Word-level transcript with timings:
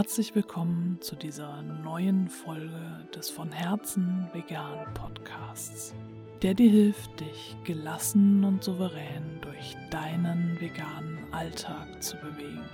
Herzlich 0.00 0.34
willkommen 0.34 0.96
zu 1.02 1.14
dieser 1.14 1.60
neuen 1.60 2.30
Folge 2.30 3.06
des 3.14 3.28
von 3.28 3.52
Herzen 3.52 4.26
vegan 4.32 4.94
Podcasts, 4.94 5.94
der 6.40 6.54
dir 6.54 6.70
hilft, 6.70 7.20
dich 7.20 7.54
gelassen 7.64 8.42
und 8.42 8.64
souverän 8.64 9.42
durch 9.42 9.76
deinen 9.90 10.58
veganen 10.58 11.18
Alltag 11.32 12.02
zu 12.02 12.16
bewegen. 12.16 12.64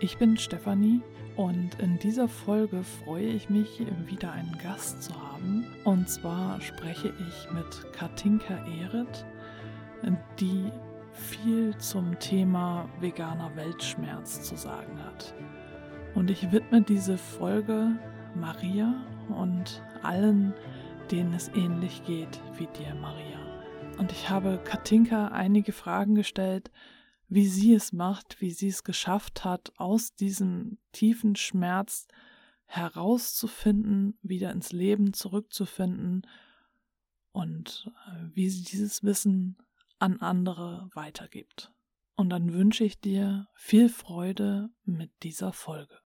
Ich 0.00 0.16
bin 0.16 0.38
Stefanie 0.38 1.02
und 1.36 1.78
in 1.80 1.98
dieser 1.98 2.28
Folge 2.28 2.82
freue 2.82 3.28
ich 3.28 3.50
mich, 3.50 3.84
wieder 4.06 4.32
einen 4.32 4.56
Gast 4.56 5.02
zu 5.02 5.12
haben. 5.14 5.66
Und 5.84 6.08
zwar 6.08 6.62
spreche 6.62 7.12
ich 7.28 7.52
mit 7.52 7.92
Katinka 7.92 8.54
Ehret, 8.80 9.26
die 10.40 10.72
viel 11.12 11.76
zum 11.76 12.18
Thema 12.18 12.88
veganer 13.00 13.54
Weltschmerz 13.54 14.40
zu 14.40 14.56
sagen 14.56 14.98
hat. 15.04 15.34
Und 16.14 16.30
ich 16.30 16.52
widme 16.52 16.82
diese 16.82 17.16
Folge 17.16 17.98
Maria 18.34 18.94
und 19.28 19.82
allen, 20.02 20.54
denen 21.10 21.32
es 21.34 21.48
ähnlich 21.48 22.04
geht 22.04 22.40
wie 22.56 22.66
dir, 22.66 22.94
Maria. 22.94 23.38
Und 23.98 24.12
ich 24.12 24.28
habe 24.28 24.60
Katinka 24.64 25.28
einige 25.28 25.72
Fragen 25.72 26.14
gestellt, 26.14 26.70
wie 27.28 27.46
sie 27.46 27.72
es 27.72 27.92
macht, 27.92 28.40
wie 28.40 28.50
sie 28.50 28.68
es 28.68 28.84
geschafft 28.84 29.44
hat, 29.44 29.72
aus 29.76 30.14
diesem 30.14 30.78
tiefen 30.92 31.34
Schmerz 31.34 32.06
herauszufinden, 32.66 34.18
wieder 34.22 34.50
ins 34.50 34.72
Leben 34.72 35.14
zurückzufinden 35.14 36.26
und 37.32 37.90
äh, 38.06 38.28
wie 38.34 38.50
sie 38.50 38.64
dieses 38.64 39.02
Wissen 39.02 39.56
an 39.98 40.20
andere 40.20 40.90
weitergibt. 40.94 41.72
Und 42.16 42.30
dann 42.30 42.52
wünsche 42.52 42.84
ich 42.84 43.00
dir 43.00 43.48
viel 43.54 43.88
Freude 43.88 44.70
mit 44.84 45.10
dieser 45.22 45.52
Folge. 45.52 46.01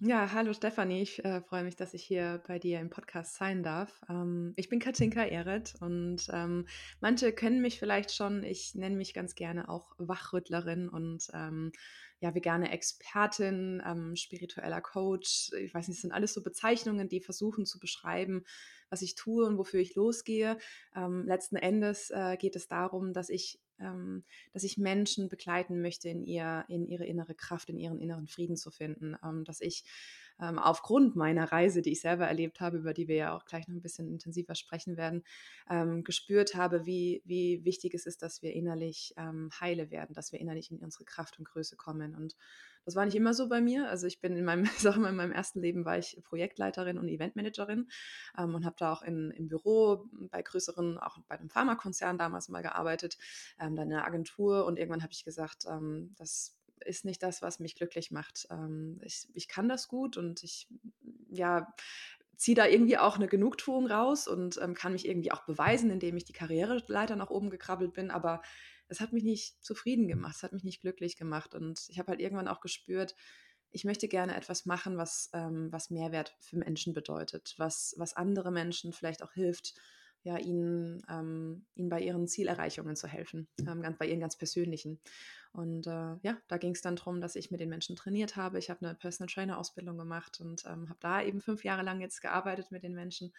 Ja, 0.00 0.32
hallo 0.32 0.52
Stefanie, 0.52 1.02
ich 1.02 1.24
äh, 1.24 1.40
freue 1.40 1.62
mich, 1.62 1.76
dass 1.76 1.94
ich 1.94 2.02
hier 2.02 2.42
bei 2.48 2.58
dir 2.58 2.80
im 2.80 2.90
Podcast 2.90 3.36
sein 3.36 3.62
darf. 3.62 4.02
Ähm, 4.08 4.52
ich 4.56 4.68
bin 4.68 4.80
Katinka 4.80 5.22
Ehret 5.24 5.74
und 5.80 6.26
ähm, 6.32 6.66
manche 7.00 7.32
kennen 7.32 7.62
mich 7.62 7.78
vielleicht 7.78 8.12
schon. 8.12 8.42
Ich 8.42 8.74
nenne 8.74 8.96
mich 8.96 9.14
ganz 9.14 9.36
gerne 9.36 9.68
auch 9.68 9.94
Wachrüttlerin 9.98 10.88
und 10.88 11.30
ähm, 11.32 11.70
ja, 12.24 12.34
vegane 12.34 12.72
Expertin, 12.72 13.82
ähm, 13.84 14.16
spiritueller 14.16 14.80
Coach. 14.80 15.50
Ich 15.58 15.74
weiß 15.74 15.88
nicht, 15.88 15.98
das 15.98 16.02
sind 16.02 16.12
alles 16.12 16.32
so 16.32 16.42
Bezeichnungen, 16.42 17.06
die 17.06 17.20
versuchen 17.20 17.66
zu 17.66 17.78
beschreiben, 17.78 18.44
was 18.88 19.02
ich 19.02 19.14
tue 19.14 19.44
und 19.44 19.58
wofür 19.58 19.80
ich 19.80 19.94
losgehe. 19.94 20.56
Ähm, 20.96 21.26
letzten 21.26 21.56
Endes 21.56 22.10
äh, 22.10 22.38
geht 22.38 22.56
es 22.56 22.66
darum, 22.66 23.12
dass 23.12 23.28
ich 23.28 23.60
ähm, 23.78 24.24
dass 24.54 24.62
ich 24.62 24.78
Menschen 24.78 25.28
begleiten 25.28 25.82
möchte, 25.82 26.08
in, 26.08 26.24
ihr, 26.24 26.64
in 26.68 26.86
ihre 26.86 27.04
innere 27.04 27.34
Kraft, 27.34 27.68
in 27.68 27.78
ihren 27.78 28.00
inneren 28.00 28.28
Frieden 28.28 28.56
zu 28.56 28.70
finden, 28.70 29.16
ähm, 29.22 29.44
dass 29.44 29.60
ich 29.60 29.84
ähm, 30.40 30.58
aufgrund 30.58 31.16
meiner 31.16 31.50
Reise, 31.50 31.82
die 31.82 31.92
ich 31.92 32.00
selber 32.00 32.26
erlebt 32.26 32.60
habe, 32.60 32.78
über 32.78 32.94
die 32.94 33.08
wir 33.08 33.16
ja 33.16 33.36
auch 33.36 33.44
gleich 33.44 33.68
noch 33.68 33.74
ein 33.74 33.82
bisschen 33.82 34.08
intensiver 34.08 34.54
sprechen 34.54 34.96
werden, 34.96 35.22
ähm, 35.70 36.04
gespürt 36.04 36.54
habe, 36.54 36.86
wie, 36.86 37.22
wie 37.24 37.64
wichtig 37.64 37.94
es 37.94 38.06
ist, 38.06 38.22
dass 38.22 38.42
wir 38.42 38.52
innerlich 38.52 39.14
ähm, 39.16 39.50
heile 39.60 39.90
werden, 39.90 40.14
dass 40.14 40.32
wir 40.32 40.40
innerlich 40.40 40.70
in 40.70 40.78
unsere 40.78 41.04
Kraft 41.04 41.38
und 41.38 41.44
Größe 41.46 41.76
kommen 41.76 42.14
und 42.14 42.36
das 42.84 42.96
war 42.96 43.04
nicht 43.04 43.14
immer 43.14 43.32
so 43.32 43.48
bei 43.48 43.60
mir. 43.60 43.88
Also 43.88 44.06
ich 44.06 44.20
bin 44.20 44.36
in 44.36 44.44
meinem, 44.44 44.64
sag 44.78 44.96
mal, 44.96 45.08
in 45.08 45.16
meinem 45.16 45.32
ersten 45.32 45.60
Leben 45.60 45.84
war 45.84 45.98
ich 45.98 46.20
Projektleiterin 46.22 46.98
und 46.98 47.08
Eventmanagerin 47.08 47.88
ähm, 48.38 48.54
und 48.54 48.64
habe 48.64 48.76
da 48.78 48.92
auch 48.92 49.02
in, 49.02 49.30
im 49.30 49.48
Büro 49.48 50.06
bei 50.30 50.42
größeren, 50.42 50.98
auch 50.98 51.18
bei 51.28 51.38
einem 51.38 51.50
Pharmakonzern 51.50 52.18
damals 52.18 52.48
mal 52.48 52.62
gearbeitet, 52.62 53.16
ähm, 53.58 53.74
dann 53.76 53.88
in 53.88 53.94
einer 53.94 54.06
Agentur 54.06 54.66
und 54.66 54.78
irgendwann 54.78 55.02
habe 55.02 55.12
ich 55.12 55.24
gesagt, 55.24 55.64
ähm, 55.68 56.14
das 56.16 56.54
ist 56.84 57.04
nicht 57.04 57.22
das, 57.22 57.42
was 57.42 57.60
mich 57.60 57.74
glücklich 57.74 58.10
macht. 58.10 58.46
Ähm, 58.50 59.00
ich, 59.02 59.28
ich 59.34 59.48
kann 59.48 59.68
das 59.68 59.88
gut 59.88 60.16
und 60.16 60.42
ich, 60.42 60.68
ja, 61.28 61.72
ziehe 62.36 62.54
da 62.54 62.66
irgendwie 62.66 62.98
auch 62.98 63.16
eine 63.16 63.28
Genugtuung 63.28 63.86
raus 63.86 64.26
und 64.26 64.58
ähm, 64.60 64.74
kann 64.74 64.92
mich 64.92 65.06
irgendwie 65.06 65.32
auch 65.32 65.44
beweisen, 65.44 65.90
indem 65.90 66.16
ich 66.16 66.24
die 66.24 66.32
Karriereleiter 66.32 67.16
nach 67.16 67.30
oben 67.30 67.50
gekrabbelt 67.50 67.92
bin, 67.92 68.10
aber 68.10 68.42
es 68.88 69.00
hat 69.00 69.12
mich 69.12 69.24
nicht 69.24 69.64
zufrieden 69.64 70.08
gemacht, 70.08 70.36
es 70.36 70.42
hat 70.42 70.52
mich 70.52 70.64
nicht 70.64 70.80
glücklich 70.80 71.16
gemacht. 71.16 71.54
Und 71.54 71.86
ich 71.88 71.98
habe 71.98 72.10
halt 72.10 72.20
irgendwann 72.20 72.48
auch 72.48 72.60
gespürt, 72.60 73.14
ich 73.70 73.84
möchte 73.84 74.06
gerne 74.08 74.36
etwas 74.36 74.66
machen, 74.66 74.96
was, 74.96 75.30
ähm, 75.32 75.72
was 75.72 75.90
Mehrwert 75.90 76.36
für 76.40 76.56
Menschen 76.56 76.92
bedeutet, 76.92 77.54
was, 77.56 77.94
was 77.98 78.14
andere 78.14 78.52
Menschen 78.52 78.92
vielleicht 78.92 79.22
auch 79.22 79.32
hilft, 79.32 79.74
ja, 80.24 80.38
ihnen, 80.38 81.02
ähm, 81.08 81.66
ihnen 81.74 81.90
bei 81.90 82.00
ihren 82.00 82.26
Zielerreichungen 82.26 82.96
zu 82.96 83.06
helfen, 83.06 83.46
ähm, 83.60 83.82
ganz, 83.82 83.98
bei 83.98 84.06
ihren 84.06 84.20
ganz 84.20 84.36
persönlichen. 84.36 84.98
Und 85.52 85.86
äh, 85.86 86.16
ja, 86.22 86.36
da 86.48 86.56
ging 86.56 86.72
es 86.72 86.80
dann 86.80 86.96
darum, 86.96 87.20
dass 87.20 87.36
ich 87.36 87.50
mit 87.50 87.60
den 87.60 87.68
Menschen 87.68 87.94
trainiert 87.94 88.34
habe. 88.34 88.58
Ich 88.58 88.70
habe 88.70 88.84
eine 88.84 88.94
Personal 88.94 89.32
Trainer 89.32 89.58
Ausbildung 89.58 89.98
gemacht 89.98 90.40
und 90.40 90.64
ähm, 90.64 90.88
habe 90.88 90.98
da 91.00 91.22
eben 91.22 91.40
fünf 91.40 91.62
Jahre 91.62 91.82
lang 91.82 92.00
jetzt 92.00 92.22
gearbeitet 92.22 92.72
mit 92.72 92.82
den 92.82 92.94
Menschen 92.94 93.32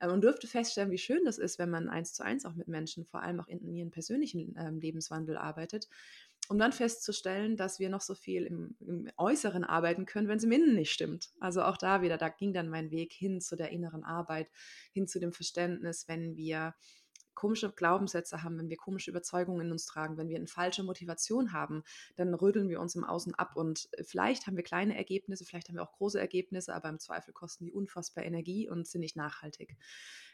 ähm, 0.00 0.12
und 0.12 0.22
durfte 0.22 0.46
feststellen, 0.46 0.92
wie 0.92 0.98
schön 0.98 1.24
das 1.24 1.38
ist, 1.38 1.58
wenn 1.58 1.70
man 1.70 1.88
eins 1.88 2.14
zu 2.14 2.22
eins 2.22 2.46
auch 2.46 2.54
mit 2.54 2.68
Menschen, 2.68 3.04
vor 3.04 3.22
allem 3.22 3.40
auch 3.40 3.48
in, 3.48 3.60
in 3.60 3.74
ihren 3.74 3.90
persönlichen 3.90 4.54
ähm, 4.58 4.78
Lebenswandel 4.78 5.36
arbeitet 5.36 5.88
um 6.48 6.58
dann 6.58 6.72
festzustellen, 6.72 7.56
dass 7.56 7.78
wir 7.78 7.90
noch 7.90 8.00
so 8.00 8.14
viel 8.14 8.44
im, 8.44 8.76
im, 8.80 9.10
Äußeren 9.16 9.64
arbeiten 9.64 10.06
können, 10.06 10.28
wenn 10.28 10.38
es 10.38 10.44
im 10.44 10.52
Innen 10.52 10.74
nicht 10.74 10.92
stimmt. 10.92 11.30
Also 11.40 11.62
auch 11.62 11.76
da 11.76 12.02
wieder, 12.02 12.16
da 12.16 12.28
ging 12.28 12.52
dann 12.52 12.68
mein 12.68 12.90
Weg 12.90 13.12
hin 13.12 13.40
zu 13.40 13.56
der 13.56 13.70
inneren 13.70 14.04
Arbeit, 14.04 14.48
hin 14.92 15.06
zu 15.06 15.20
dem 15.20 15.32
Verständnis, 15.32 16.08
wenn 16.08 16.36
wir 16.36 16.74
komische 17.38 17.70
Glaubenssätze 17.70 18.42
haben, 18.42 18.58
wenn 18.58 18.68
wir 18.68 18.76
komische 18.76 19.12
Überzeugungen 19.12 19.66
in 19.66 19.70
uns 19.70 19.86
tragen, 19.86 20.16
wenn 20.16 20.28
wir 20.28 20.36
eine 20.36 20.48
falsche 20.48 20.82
Motivation 20.82 21.52
haben, 21.52 21.84
dann 22.16 22.34
rödeln 22.34 22.68
wir 22.68 22.80
uns 22.80 22.96
im 22.96 23.04
Außen 23.04 23.32
ab 23.36 23.54
und 23.54 23.88
äh, 23.92 24.02
vielleicht 24.02 24.48
haben 24.48 24.56
wir 24.56 24.64
kleine 24.64 24.96
Ergebnisse, 24.96 25.44
vielleicht 25.44 25.68
haben 25.68 25.76
wir 25.76 25.84
auch 25.84 25.92
große 25.92 26.18
Ergebnisse, 26.18 26.74
aber 26.74 26.88
im 26.88 26.98
Zweifel 26.98 27.32
kosten 27.32 27.64
die 27.64 27.72
unfassbar 27.72 28.24
Energie 28.24 28.68
und 28.68 28.88
sind 28.88 29.02
nicht 29.02 29.14
nachhaltig. 29.14 29.76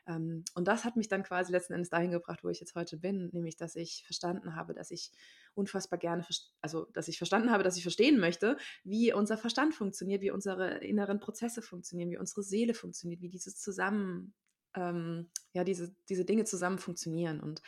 Ähm, 0.07 0.45
und 0.55 0.67
das 0.67 0.87
hat 0.87 0.97
mich 0.97 1.09
dann 1.09 1.23
quasi 1.23 1.53
letzten 1.53 1.75
Endes 1.75 1.91
dahin 1.91 2.11
gebracht, 2.11 2.43
wo 2.43 2.49
ich 2.49 2.61
jetzt 2.61 2.75
heute 2.75 2.97
bin, 2.97 3.29
nämlich 3.35 3.59
dass 3.59 3.77
ich 3.77 4.03
verstanden 4.07 4.57
habe, 4.57 4.73
dass 4.73 4.91
ich 4.91 5.13
unfassbar 5.53 5.99
gerne, 5.99 6.25
also 6.63 6.87
dass 6.95 7.09
ich 7.09 7.19
verstanden 7.19 7.51
habe, 7.51 7.65
dass 7.65 7.77
ich 7.77 7.83
verstehen 7.83 8.19
möchte, 8.19 8.57
wie 8.83 9.13
unser 9.13 9.37
Verstand 9.37 9.75
funktioniert, 9.75 10.23
wie 10.23 10.31
unsere 10.31 10.79
inneren 10.79 11.21
Prozesse 11.21 11.61
funktionieren, 11.61 12.11
wie 12.11 12.19
unsere 12.19 12.43
Seele 12.43 12.73
funktioniert, 12.73 13.21
wie 13.21 13.29
dieses 13.29 13.61
zusammen 13.61 14.33
ähm, 14.75 15.31
ja, 15.55 15.65
diese, 15.65 15.95
diese 16.09 16.25
Dinge 16.25 16.45
zusammen 16.45 16.79
funktionieren 16.79 17.41
und 17.41 17.63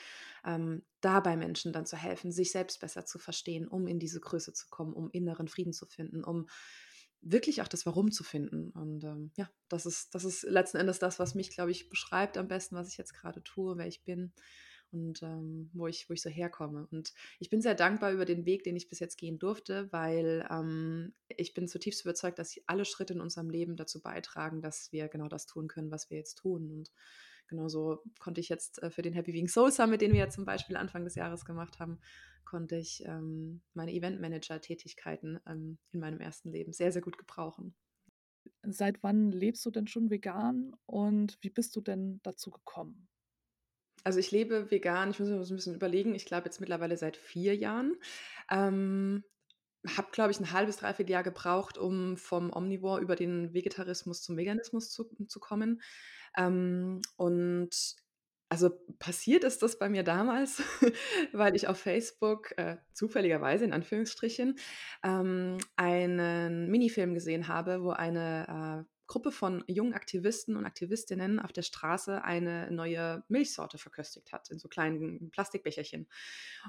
ähm, 0.44 0.82
dabei 1.00 1.36
Menschen 1.36 1.72
dann 1.72 1.86
zu 1.86 1.96
helfen, 1.96 2.32
sich 2.32 2.50
selbst 2.50 2.80
besser 2.80 3.06
zu 3.06 3.18
verstehen, 3.18 3.68
um 3.68 3.86
in 3.86 3.98
diese 3.98 4.20
Größe 4.20 4.52
zu 4.52 4.66
kommen, 4.68 4.92
um 4.92 5.10
inneren 5.10 5.48
Frieden 5.48 5.72
zu 5.72 5.86
finden, 5.86 6.24
um 6.24 6.46
wirklich 7.22 7.62
auch 7.62 7.68
das 7.68 7.86
Warum 7.86 8.10
zu 8.10 8.24
finden. 8.24 8.70
Und 8.70 9.04
ähm, 9.04 9.30
ja, 9.36 9.48
das 9.68 9.86
ist, 9.86 10.14
das 10.14 10.24
ist 10.24 10.42
letzten 10.42 10.78
Endes 10.78 10.98
das, 10.98 11.18
was 11.18 11.34
mich, 11.34 11.50
glaube 11.50 11.70
ich, 11.70 11.88
beschreibt 11.88 12.36
am 12.36 12.48
besten, 12.48 12.76
was 12.76 12.88
ich 12.88 12.98
jetzt 12.98 13.14
gerade 13.14 13.42
tue, 13.42 13.78
wer 13.78 13.86
ich 13.86 14.02
bin 14.04 14.32
und 14.92 15.22
ähm, 15.22 15.70
wo, 15.72 15.86
ich, 15.86 16.08
wo 16.08 16.14
ich 16.14 16.22
so 16.22 16.30
herkomme. 16.30 16.86
Und 16.90 17.12
ich 17.38 17.50
bin 17.50 17.60
sehr 17.60 17.74
dankbar 17.74 18.12
über 18.12 18.24
den 18.24 18.46
Weg, 18.46 18.64
den 18.64 18.76
ich 18.76 18.88
bis 18.88 19.00
jetzt 19.00 19.16
gehen 19.16 19.38
durfte, 19.38 19.88
weil 19.92 20.46
ähm, 20.50 21.14
ich 21.28 21.54
bin 21.54 21.68
zutiefst 21.68 22.02
überzeugt, 22.02 22.38
dass 22.38 22.56
alle 22.66 22.84
Schritte 22.84 23.14
in 23.14 23.20
unserem 23.20 23.50
Leben 23.50 23.76
dazu 23.76 24.00
beitragen, 24.00 24.62
dass 24.62 24.92
wir 24.92 25.08
genau 25.08 25.28
das 25.28 25.46
tun 25.46 25.68
können, 25.68 25.90
was 25.90 26.10
wir 26.10 26.18
jetzt 26.18 26.36
tun. 26.36 26.70
Und 26.70 26.92
genauso 27.48 28.02
konnte 28.18 28.40
ich 28.40 28.48
jetzt 28.48 28.82
äh, 28.82 28.90
für 28.90 29.02
den 29.02 29.12
Happy 29.12 29.32
Being 29.32 29.48
Soul 29.48 29.72
Summit, 29.72 30.00
den 30.00 30.12
wir 30.12 30.20
ja 30.20 30.28
zum 30.28 30.44
Beispiel 30.44 30.76
Anfang 30.76 31.04
des 31.04 31.14
Jahres 31.14 31.44
gemacht 31.44 31.78
haben, 31.78 32.00
konnte 32.44 32.76
ich 32.76 33.02
ähm, 33.06 33.62
meine 33.74 33.92
Eventmanager-Tätigkeiten 33.92 35.40
ähm, 35.46 35.78
in 35.92 36.00
meinem 36.00 36.20
ersten 36.20 36.50
Leben 36.50 36.72
sehr, 36.72 36.92
sehr 36.92 37.02
gut 37.02 37.18
gebrauchen. 37.18 37.74
Seit 38.62 39.02
wann 39.02 39.32
lebst 39.32 39.64
du 39.66 39.70
denn 39.70 39.86
schon 39.86 40.10
vegan 40.10 40.74
und 40.86 41.38
wie 41.40 41.50
bist 41.50 41.74
du 41.76 41.80
denn 41.80 42.20
dazu 42.22 42.50
gekommen? 42.50 43.08
Also 44.04 44.20
ich 44.20 44.30
lebe 44.30 44.70
vegan, 44.70 45.10
ich 45.10 45.18
muss 45.18 45.28
mir 45.28 45.36
ein 45.36 45.56
bisschen 45.56 45.74
überlegen, 45.74 46.14
ich 46.14 46.26
glaube 46.26 46.44
jetzt 46.44 46.60
mittlerweile 46.60 46.96
seit 46.96 47.16
vier 47.16 47.56
Jahren. 47.56 47.96
Ähm, 48.50 49.24
habe, 49.96 50.08
glaube 50.12 50.30
ich, 50.30 50.40
ein 50.40 50.52
halbes, 50.52 50.76
dreiviertel 50.76 51.12
Jahr 51.12 51.22
gebraucht, 51.22 51.78
um 51.78 52.16
vom 52.16 52.52
Omnivore 52.52 53.00
über 53.00 53.16
den 53.16 53.52
Vegetarismus 53.52 54.22
zum 54.22 54.36
Veganismus 54.36 54.90
zu, 54.90 55.08
zu 55.28 55.40
kommen. 55.40 55.82
Ähm, 56.36 57.00
und 57.16 57.96
also 58.48 58.70
passiert 58.98 59.44
ist 59.44 59.62
das 59.62 59.78
bei 59.78 59.88
mir 59.88 60.04
damals, 60.04 60.62
weil 61.32 61.56
ich 61.56 61.66
auf 61.68 61.78
Facebook 61.78 62.56
äh, 62.56 62.76
zufälligerweise 62.92 63.64
in 63.64 63.72
Anführungsstrichen 63.72 64.58
ähm, 65.02 65.58
einen 65.76 66.70
Minifilm 66.70 67.14
gesehen 67.14 67.48
habe, 67.48 67.82
wo 67.82 67.90
eine 67.90 68.86
äh, 68.86 68.95
Gruppe 69.06 69.30
von 69.30 69.62
jungen 69.66 69.94
Aktivisten 69.94 70.56
und 70.56 70.66
Aktivistinnen 70.66 71.38
auf 71.38 71.52
der 71.52 71.62
Straße 71.62 72.24
eine 72.24 72.70
neue 72.70 73.22
Milchsorte 73.28 73.78
verköstigt 73.78 74.32
hat, 74.32 74.50
in 74.50 74.58
so 74.58 74.68
kleinen 74.68 75.30
Plastikbecherchen. 75.30 76.08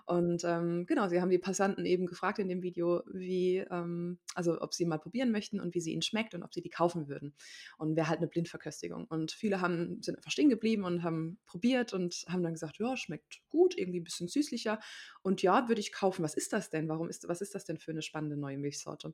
Und 0.05 0.43
ähm, 0.43 0.85
genau, 0.85 1.07
sie 1.07 1.19
haben 1.21 1.29
die 1.29 1.39
Passanten 1.39 1.85
eben 1.85 2.05
gefragt 2.05 2.39
in 2.39 2.47
dem 2.47 2.61
Video, 2.61 3.03
wie, 3.11 3.57
ähm, 3.71 4.19
also 4.35 4.61
ob 4.61 4.73
sie 4.73 4.85
mal 4.85 4.99
probieren 4.99 5.31
möchten 5.31 5.59
und 5.59 5.73
wie 5.73 5.81
sie 5.81 5.93
ihnen 5.93 6.01
schmeckt 6.03 6.35
und 6.35 6.43
ob 6.43 6.53
sie 6.53 6.61
die 6.61 6.69
kaufen 6.69 7.07
würden. 7.07 7.33
Und 7.77 7.95
wäre 7.95 8.07
halt 8.07 8.19
eine 8.19 8.27
Blindverköstigung. 8.27 9.05
Und 9.05 9.31
viele 9.31 9.61
haben, 9.61 10.01
sind 10.03 10.17
einfach 10.17 10.31
stehen 10.31 10.49
geblieben 10.49 10.83
und 10.83 11.03
haben 11.03 11.39
probiert 11.45 11.93
und 11.93 12.25
haben 12.27 12.43
dann 12.43 12.53
gesagt, 12.53 12.77
ja, 12.77 12.95
schmeckt 12.95 13.41
gut, 13.49 13.77
irgendwie 13.77 13.99
ein 13.99 14.03
bisschen 14.03 14.27
süßlicher. 14.27 14.79
Und 15.23 15.41
ja, 15.41 15.67
würde 15.67 15.81
ich 15.81 15.91
kaufen. 15.91 16.23
Was 16.23 16.35
ist 16.35 16.53
das 16.53 16.69
denn? 16.69 16.87
Warum 16.87 17.09
ist, 17.09 17.27
was 17.27 17.41
ist 17.41 17.55
das 17.55 17.65
denn 17.65 17.77
für 17.77 17.91
eine 17.91 18.01
spannende 18.01 18.37
neue 18.37 18.57
Milchsorte? 18.57 19.13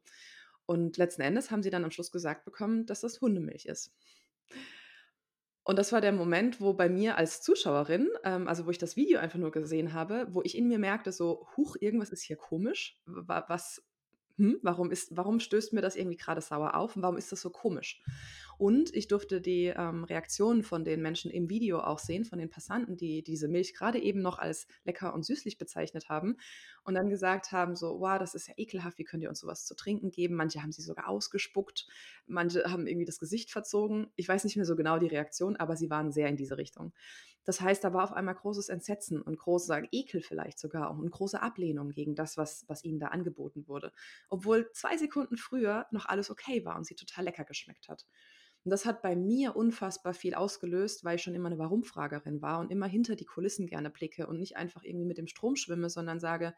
Und 0.66 0.98
letzten 0.98 1.22
Endes 1.22 1.52
haben 1.52 1.64
sie 1.64 1.70
dann 1.70 1.84
am 1.84 1.92
Schluss 1.92 2.12
gesagt 2.12 2.46
bekommen, 2.46 2.86
dass 2.86 3.02
das 3.02 3.22
Hundemilch 3.22 3.66
ist. 3.66 3.94
Und 5.66 5.80
das 5.80 5.94
war 5.94 6.02
der 6.02 6.12
Moment, 6.12 6.60
wo 6.60 6.74
bei 6.74 6.90
mir 6.90 7.18
als 7.18 7.42
Zuschauerin, 7.42 8.10
ähm, 8.24 8.48
also 8.48 8.66
wo 8.66 8.70
ich 8.70 8.78
das 8.78 8.98
Video 8.98 9.20
einfach 9.20 9.40
nur 9.40 9.52
gesehen 9.52 9.94
habe, 9.94 10.28
wo 10.32 10.42
ich 10.44 10.58
in 10.58 10.68
mir 10.68 10.80
merkte, 10.80 11.12
so, 11.12 11.48
huch, 11.56 11.78
irgendwas 11.80 12.10
ist 12.10 12.22
hier 12.22 12.36
komisch. 12.36 13.00
Was, 13.06 13.82
hm, 14.38 14.60
warum, 14.62 14.92
ist, 14.92 15.16
warum 15.16 15.40
stößt 15.40 15.72
mir 15.72 15.82
das 15.82 15.96
irgendwie 15.96 16.18
gerade 16.18 16.42
sauer 16.42 16.76
auf 16.76 16.96
und 16.96 17.02
warum 17.02 17.18
ist 17.18 17.32
das 17.32 17.42
so 17.42 17.50
komisch? 17.50 18.04
Und 18.58 18.94
ich 18.94 19.08
durfte 19.08 19.42
die 19.42 19.66
ähm, 19.66 20.04
Reaktionen 20.04 20.64
von 20.64 20.84
den 20.84 21.02
Menschen 21.02 21.32
im 21.32 21.50
Video 21.50 21.80
auch 21.80 22.00
sehen, 22.00 22.26
von 22.26 22.40
den 22.40 22.50
Passanten, 22.50 22.98
die 22.98 23.24
diese 23.24 23.48
Milch 23.48 23.74
gerade 23.74 24.00
eben 24.00 24.22
noch 24.22 24.40
als 24.40 24.68
lecker 24.84 25.14
und 25.14 25.24
süßlich 25.26 25.58
bezeichnet 25.58 26.10
haben 26.10 26.38
und 26.84 26.96
dann 26.96 27.10
gesagt 27.10 27.52
haben, 27.52 27.76
so, 27.76 28.00
wow, 28.00 28.18
das 28.20 28.36
ist 28.36 28.48
ja 28.48 28.54
ekelhaft, 28.58 28.98
wie 28.98 29.04
könnt 29.04 29.24
ihr 29.24 29.30
uns 29.30 29.40
sowas 29.40 29.66
zu 29.66 29.76
trinken 29.76 30.12
geben? 30.12 30.36
Manche 30.36 30.62
haben 30.62 30.72
sie 30.72 30.82
sogar 30.82 31.08
ausgespuckt, 31.08 31.88
manche 32.26 32.64
haben 32.66 32.88
irgendwie 32.88 33.06
das 33.06 33.20
Gesicht 33.20 33.52
verzogen. 33.52 34.12
Ich 34.16 34.28
weiß 34.28 34.44
nicht 34.44 34.56
mehr 34.56 34.66
so 34.66 34.76
genau 34.76 35.00
die 35.00 35.08
Reaktion, 35.08 35.56
aber 35.56 35.76
sie 35.76 35.90
waren 35.90 36.12
sehr 36.12 36.28
in 36.28 36.36
diese 36.36 36.58
Richtung. 36.58 36.94
Das 37.46 37.60
heißt, 37.60 37.84
da 37.84 37.94
war 37.94 38.06
auf 38.06 38.14
einmal 38.14 38.36
großes 38.36 38.70
Entsetzen 38.70 39.22
und 39.22 39.38
großer 39.38 39.84
Ekel 39.92 40.22
vielleicht 40.22 40.60
sogar 40.60 40.92
und 40.92 41.10
große 41.12 41.42
Ablehnung 41.42 41.90
gegen 41.90 42.16
das, 42.16 42.38
was, 42.38 42.64
was 42.68 42.84
ihnen 42.84 43.00
da 43.00 43.08
angeboten 43.08 43.68
wurde. 43.68 43.92
Obwohl 44.30 44.72
zwei 44.74 44.98
Sekunden 44.98 45.38
früher 45.38 45.86
noch 45.92 46.06
alles 46.06 46.30
okay 46.30 46.64
war 46.64 46.78
und 46.78 46.86
sie 46.86 46.96
total 46.96 47.26
lecker 47.26 47.44
geschmeckt 47.44 47.90
hat. 47.90 48.06
Und 48.64 48.72
das 48.72 48.86
hat 48.86 49.02
bei 49.02 49.16
mir 49.16 49.56
unfassbar 49.56 50.14
viel 50.14 50.36
ausgelöst, 50.36 51.04
weil 51.04 51.18
ich 51.18 51.24
schon 51.24 51.36
immer 51.36 51.48
eine 51.48 51.58
Warum-Fragerin 51.58 52.42
war 52.42 52.60
und 52.60 52.72
immer 52.72 52.88
hinter 52.88 53.16
die 53.16 53.26
Kulissen 53.26 53.68
gerne 53.68 53.90
blicke 53.90 54.28
und 54.28 54.40
nicht 54.40 54.56
einfach 54.56 54.84
irgendwie 54.84 55.06
mit 55.06 55.18
dem 55.18 55.28
Strom 55.28 55.56
schwimme, 55.56 55.90
sondern 55.90 56.20
sage, 56.20 56.54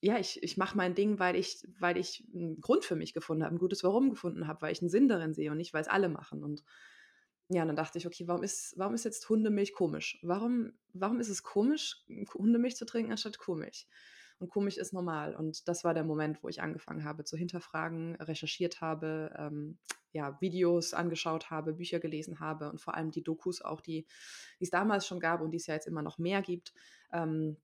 ja, 0.00 0.18
ich, 0.18 0.42
ich 0.42 0.56
mache 0.56 0.76
mein 0.76 0.94
Ding, 0.94 1.18
weil 1.18 1.36
ich, 1.36 1.66
weil 1.78 1.96
ich 1.96 2.26
einen 2.34 2.60
Grund 2.60 2.84
für 2.84 2.96
mich 2.96 3.14
gefunden 3.14 3.42
habe, 3.44 3.54
ein 3.54 3.58
gutes 3.58 3.84
Warum 3.84 4.10
gefunden 4.10 4.46
habe, 4.46 4.62
weil 4.62 4.72
ich 4.72 4.80
einen 4.80 4.90
Sinn 4.90 5.08
darin 5.08 5.34
sehe 5.34 5.50
und 5.50 5.56
nicht, 5.56 5.72
weil 5.72 5.82
es 5.82 5.88
alle 5.88 6.08
machen. 6.08 6.42
Und 6.42 6.62
ja, 7.48 7.64
dann 7.64 7.76
dachte 7.76 7.98
ich, 7.98 8.06
okay, 8.06 8.26
warum 8.26 8.42
ist, 8.42 8.74
warum 8.76 8.94
ist 8.94 9.04
jetzt 9.04 9.28
Hundemilch 9.28 9.72
komisch? 9.72 10.18
Warum, 10.22 10.72
warum 10.92 11.20
ist 11.20 11.28
es 11.28 11.42
komisch, 11.42 12.04
Hundemilch 12.34 12.76
zu 12.76 12.86
trinken 12.86 13.12
anstatt 13.12 13.38
Kuhmilch? 13.38 13.86
Und 14.38 14.48
Kuhmilch 14.48 14.76
ist 14.76 14.92
normal. 14.92 15.34
Und 15.34 15.68
das 15.68 15.84
war 15.84 15.94
der 15.94 16.04
Moment, 16.04 16.42
wo 16.42 16.48
ich 16.48 16.60
angefangen 16.60 17.04
habe 17.04 17.24
zu 17.24 17.36
hinterfragen, 17.36 18.16
recherchiert 18.16 18.80
habe, 18.80 19.32
ähm, 19.38 19.78
ja, 20.12 20.40
Videos 20.40 20.94
angeschaut 20.94 21.50
habe, 21.50 21.74
Bücher 21.74 22.00
gelesen 22.00 22.40
habe 22.40 22.70
und 22.70 22.80
vor 22.80 22.94
allem 22.94 23.10
die 23.10 23.22
Dokus 23.22 23.62
auch, 23.62 23.80
die, 23.80 24.06
die 24.60 24.64
es 24.64 24.70
damals 24.70 25.06
schon 25.06 25.20
gab 25.20 25.40
und 25.40 25.50
die 25.50 25.56
es 25.56 25.66
ja 25.66 25.74
jetzt 25.74 25.86
immer 25.86 26.02
noch 26.02 26.18
mehr 26.18 26.42
gibt. 26.42 26.72
Ähm, 27.12 27.56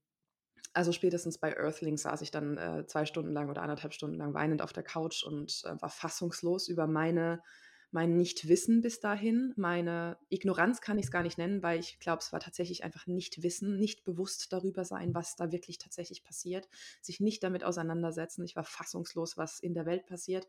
also 0.72 0.92
spätestens 0.92 1.38
bei 1.38 1.56
Earthlings 1.56 2.02
saß 2.02 2.22
ich 2.22 2.30
dann 2.30 2.56
äh, 2.56 2.86
zwei 2.86 3.04
Stunden 3.04 3.32
lang 3.32 3.50
oder 3.50 3.62
anderthalb 3.62 3.92
Stunden 3.92 4.16
lang 4.16 4.34
weinend 4.34 4.62
auf 4.62 4.72
der 4.72 4.84
Couch 4.84 5.24
und 5.24 5.62
äh, 5.64 5.80
war 5.80 5.90
fassungslos 5.90 6.68
über 6.68 6.86
meine 6.86 7.42
mein 7.92 8.16
Nichtwissen 8.16 8.82
bis 8.82 9.00
dahin, 9.00 9.52
meine 9.56 10.16
Ignoranz 10.28 10.80
kann 10.80 10.98
ich 10.98 11.06
es 11.06 11.10
gar 11.10 11.22
nicht 11.22 11.38
nennen, 11.38 11.62
weil 11.62 11.80
ich 11.80 11.98
glaube, 11.98 12.20
es 12.22 12.32
war 12.32 12.40
tatsächlich 12.40 12.84
einfach 12.84 13.06
Nichtwissen, 13.06 13.76
nicht 13.78 14.04
bewusst 14.04 14.52
darüber 14.52 14.84
sein, 14.84 15.14
was 15.14 15.36
da 15.36 15.50
wirklich 15.50 15.78
tatsächlich 15.78 16.22
passiert, 16.22 16.68
sich 17.00 17.20
nicht 17.20 17.42
damit 17.42 17.64
auseinandersetzen. 17.64 18.44
Ich 18.44 18.54
war 18.54 18.64
fassungslos, 18.64 19.36
was 19.36 19.58
in 19.60 19.74
der 19.74 19.86
Welt 19.86 20.06
passiert. 20.06 20.46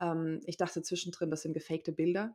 Ähm, 0.00 0.40
ich 0.46 0.56
dachte 0.56 0.82
zwischendrin, 0.82 1.30
das 1.30 1.42
sind 1.42 1.52
gefakte 1.52 1.92
Bilder. 1.92 2.34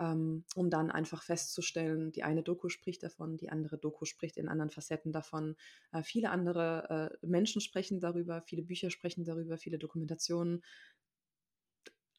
Ähm, 0.00 0.42
um 0.56 0.70
dann 0.70 0.90
einfach 0.90 1.22
festzustellen, 1.22 2.10
die 2.10 2.24
eine 2.24 2.42
Doku 2.42 2.68
spricht 2.68 3.04
davon, 3.04 3.36
die 3.36 3.50
andere 3.50 3.78
Doku 3.78 4.06
spricht 4.06 4.36
in 4.36 4.48
anderen 4.48 4.70
Facetten 4.70 5.12
davon. 5.12 5.54
Äh, 5.92 6.02
viele 6.02 6.30
andere 6.30 7.12
äh, 7.22 7.26
Menschen 7.26 7.60
sprechen 7.60 8.00
darüber, 8.00 8.42
viele 8.42 8.62
Bücher 8.62 8.90
sprechen 8.90 9.24
darüber, 9.24 9.56
viele 9.56 9.78
Dokumentationen. 9.78 10.64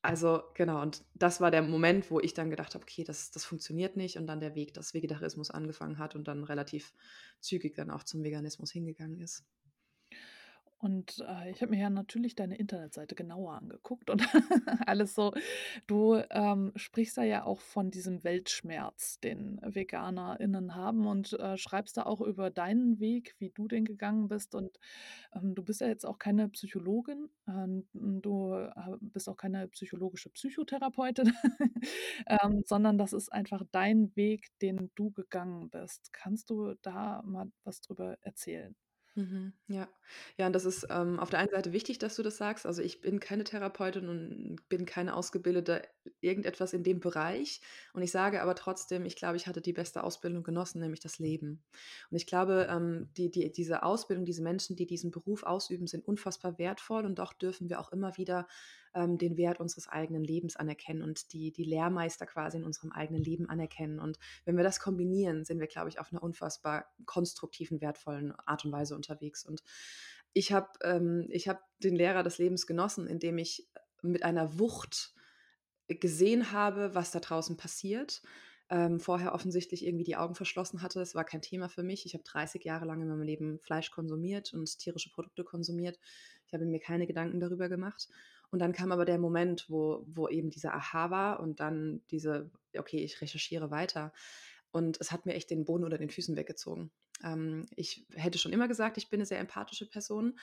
Also 0.08 0.44
genau, 0.54 0.84
und 0.84 1.04
das 1.16 1.42
war 1.42 1.50
der 1.50 1.64
Moment, 1.64 2.12
wo 2.12 2.20
ich 2.20 2.36
dann 2.36 2.52
gedacht 2.52 2.76
habe, 2.76 2.84
okay, 2.84 3.04
das, 3.04 3.32
das 3.32 3.44
funktioniert 3.44 3.98
nicht 3.98 4.18
und 4.18 4.28
dann 4.28 4.40
der 4.40 4.54
Weg 4.54 4.72
des 4.76 4.94
Vegetarismus 4.94 5.50
angefangen 5.50 5.98
hat 5.98 6.14
und 6.16 6.28
dann 6.28 6.44
relativ 6.44 6.94
zügig 7.40 7.74
dann 7.74 7.90
auch 7.90 8.04
zum 8.04 8.24
Veganismus 8.24 8.72
hingegangen 8.72 9.20
ist. 9.20 9.46
Und 10.86 11.26
äh, 11.28 11.50
ich 11.50 11.64
habe 11.64 11.72
mir 11.72 11.82
ja 11.82 11.90
natürlich 11.90 12.36
deine 12.36 12.58
Internetseite 12.58 13.16
genauer 13.16 13.54
angeguckt 13.56 14.12
und 14.12 14.22
alles 14.86 15.16
so. 15.16 15.34
Du 15.88 16.22
ähm, 16.30 16.74
sprichst 16.76 17.18
da 17.18 17.24
ja 17.24 17.44
auch 17.44 17.60
von 17.60 17.90
diesem 17.90 18.24
Weltschmerz, 18.24 19.20
den 19.20 19.60
VeganerInnen 19.64 20.76
haben 20.76 21.08
und 21.08 21.34
äh, 21.40 21.58
schreibst 21.58 21.98
da 21.98 22.04
auch 22.04 22.22
über 22.22 22.52
deinen 22.52 23.00
Weg, 23.00 23.34
wie 23.40 23.50
du 23.50 23.68
den 23.68 23.84
gegangen 23.84 24.28
bist. 24.28 24.54
Und 24.54 24.78
ähm, 25.34 25.56
du 25.56 25.64
bist 25.64 25.82
ja 25.82 25.88
jetzt 25.88 26.06
auch 26.06 26.20
keine 26.20 26.50
Psychologin, 26.50 27.30
ähm, 27.48 27.88
du 27.94 28.54
äh, 28.54 28.72
bist 29.02 29.28
auch 29.28 29.38
keine 29.38 29.68
psychologische 29.70 30.30
Psychotherapeutin, 30.30 31.34
ähm, 32.28 32.62
sondern 32.64 33.00
das 33.00 33.12
ist 33.12 33.34
einfach 33.34 33.64
dein 33.72 34.16
Weg, 34.16 34.50
den 34.62 34.92
du 34.94 35.10
gegangen 35.10 35.72
bist. 35.72 36.14
Kannst 36.14 36.52
du 36.52 36.76
da 36.84 37.24
mal 37.26 37.52
was 37.64 37.82
drüber 37.82 38.20
erzählen? 38.22 38.76
Mhm, 39.18 39.54
ja. 39.68 39.88
Ja, 40.38 40.48
und 40.48 40.54
das 40.54 40.66
ist, 40.66 40.88
ähm, 40.90 41.20
auf 41.20 41.30
der 41.30 41.40
einen 41.40 41.50
Seite 41.50 41.72
wichtig, 41.72 42.00
dass 42.00 42.16
du 42.16 42.24
das 42.24 42.36
sagst. 42.38 42.66
Also, 42.66 42.82
ich 42.82 43.00
bin 43.02 43.20
keine 43.22 43.46
Therapeutin 43.46 44.10
und 44.10 44.58
bin 44.68 44.86
keine 44.86 45.16
Ausgebildete 45.16 45.82
irgendetwas 46.22 46.74
in 46.74 46.84
dem 46.84 47.00
Bereich. 47.00 47.62
Und 47.94 48.02
ich 48.02 48.12
sage 48.12 48.42
aber 48.42 48.56
trotzdem, 48.56 49.06
ich 49.06 49.16
glaube, 49.16 49.38
ich 49.38 49.48
hatte 49.48 49.62
die 49.62 49.74
beste 49.74 50.04
Ausbildung 50.04 50.44
genossen, 50.44 50.80
nämlich 50.80 51.00
das 51.00 51.20
Leben. 51.20 51.64
Und 52.10 52.18
ich 52.18 52.28
glaube, 52.28 52.68
ähm, 52.70 53.10
die 53.18 53.32
die 53.32 53.52
diese 53.52 53.84
Ausbildung, 53.84 54.26
diese 54.26 54.44
Menschen, 54.44 54.76
die 54.76 54.86
diesen 54.86 55.12
Beruf 55.12 55.44
ausüben, 55.44 55.88
sind 55.88 56.08
unfassbar 56.08 56.58
wertvoll 56.58 57.06
und 57.06 57.20
doch 57.20 57.34
dürfen 57.34 57.70
wir 57.70 57.80
auch 57.80 57.92
immer 57.92 58.18
wieder 58.18 58.48
ähm, 58.96 59.18
den 59.18 59.38
Wert 59.38 59.60
unseres 59.60 59.88
eigenen 59.88 60.24
Lebens 60.24 60.56
anerkennen 60.56 61.04
und 61.04 61.34
die, 61.34 61.52
die 61.52 61.64
Lehrmeister 61.64 62.26
quasi 62.26 62.58
in 62.58 62.64
unserem 62.64 62.92
eigenen 62.92 63.24
Leben 63.24 63.50
anerkennen. 63.50 64.00
Und 64.00 64.18
wenn 64.46 64.58
wir 64.58 64.64
das 64.64 64.80
kombinieren, 64.80 65.44
sind 65.44 65.60
wir, 65.60 65.68
glaube 65.68 65.90
ich, 65.90 66.00
auf 66.00 66.12
einer 66.12 66.24
unfassbar 66.24 66.86
konstruktiven, 67.06 67.82
wertvollen 67.82 68.34
Art 68.46 68.66
und 68.66 68.72
Weise 68.72 68.96
unterwegs. 68.96 69.46
Und 69.46 69.62
ich 70.34 70.52
habe 70.52 70.70
ähm, 70.84 71.28
hab 71.34 71.64
den 71.80 71.96
Lehrer 71.96 72.24
des 72.24 72.38
Lebens 72.38 72.66
genossen, 72.66 73.08
indem 73.08 73.38
ich 73.38 73.68
mit 74.02 74.24
einer 74.24 74.60
Wucht 74.60 75.15
gesehen 75.88 76.52
habe, 76.52 76.96
was 76.96 77.12
da 77.12 77.20
draußen 77.20 77.58
passiert. 77.58 78.22
Ähm, 78.68 79.00
vorher 79.00 79.36
offensichtlich 79.36 79.86
irgendwie 79.86 80.04
die 80.04 80.16
Augen 80.16 80.34
verschlossen 80.34 80.82
hatte. 80.82 81.00
Es 81.00 81.14
war 81.14 81.24
kein 81.24 81.42
Thema 81.42 81.70
für 81.70 81.84
mich. 81.84 82.06
Ich 82.06 82.16
habe 82.16 82.24
30 82.24 82.64
Jahre 82.64 82.86
lang 82.86 83.02
in 83.02 83.08
meinem 83.08 83.22
Leben 83.22 83.60
Fleisch 83.60 83.92
konsumiert 83.92 84.54
und 84.54 84.80
tierische 84.80 85.12
Produkte 85.12 85.44
konsumiert. 85.44 86.00
Ich 86.48 86.54
habe 86.54 86.66
mir 86.66 86.80
keine 86.80 87.06
Gedanken 87.06 87.40
darüber 87.40 87.70
gemacht. 87.70 88.08
Und 88.50 88.60
dann 88.60 88.74
kam 88.74 88.92
aber 88.92 89.06
der 89.06 89.20
Moment, 89.20 89.66
wo, 89.70 90.04
wo 90.08 90.28
eben 90.28 90.50
dieser 90.50 90.74
Aha 90.74 91.12
war 91.12 91.40
und 91.40 91.60
dann 91.60 92.02
diese, 92.10 92.50
okay, 92.76 93.04
ich 93.04 93.22
recherchiere 93.22 93.70
weiter. 93.70 94.14
Und 94.72 95.00
es 95.00 95.12
hat 95.12 95.26
mir 95.26 95.36
echt 95.36 95.52
den 95.52 95.66
Boden 95.66 95.84
unter 95.84 95.98
den 95.98 96.10
Füßen 96.10 96.36
weggezogen. 96.36 96.92
Ähm, 97.24 97.66
ich 97.76 98.06
hätte 98.16 98.38
schon 98.38 98.54
immer 98.54 98.68
gesagt, 98.68 98.98
ich 98.98 99.10
bin 99.10 99.20
eine 99.20 99.26
sehr 99.26 99.40
empathische 99.40 99.88
Person. 99.88 100.40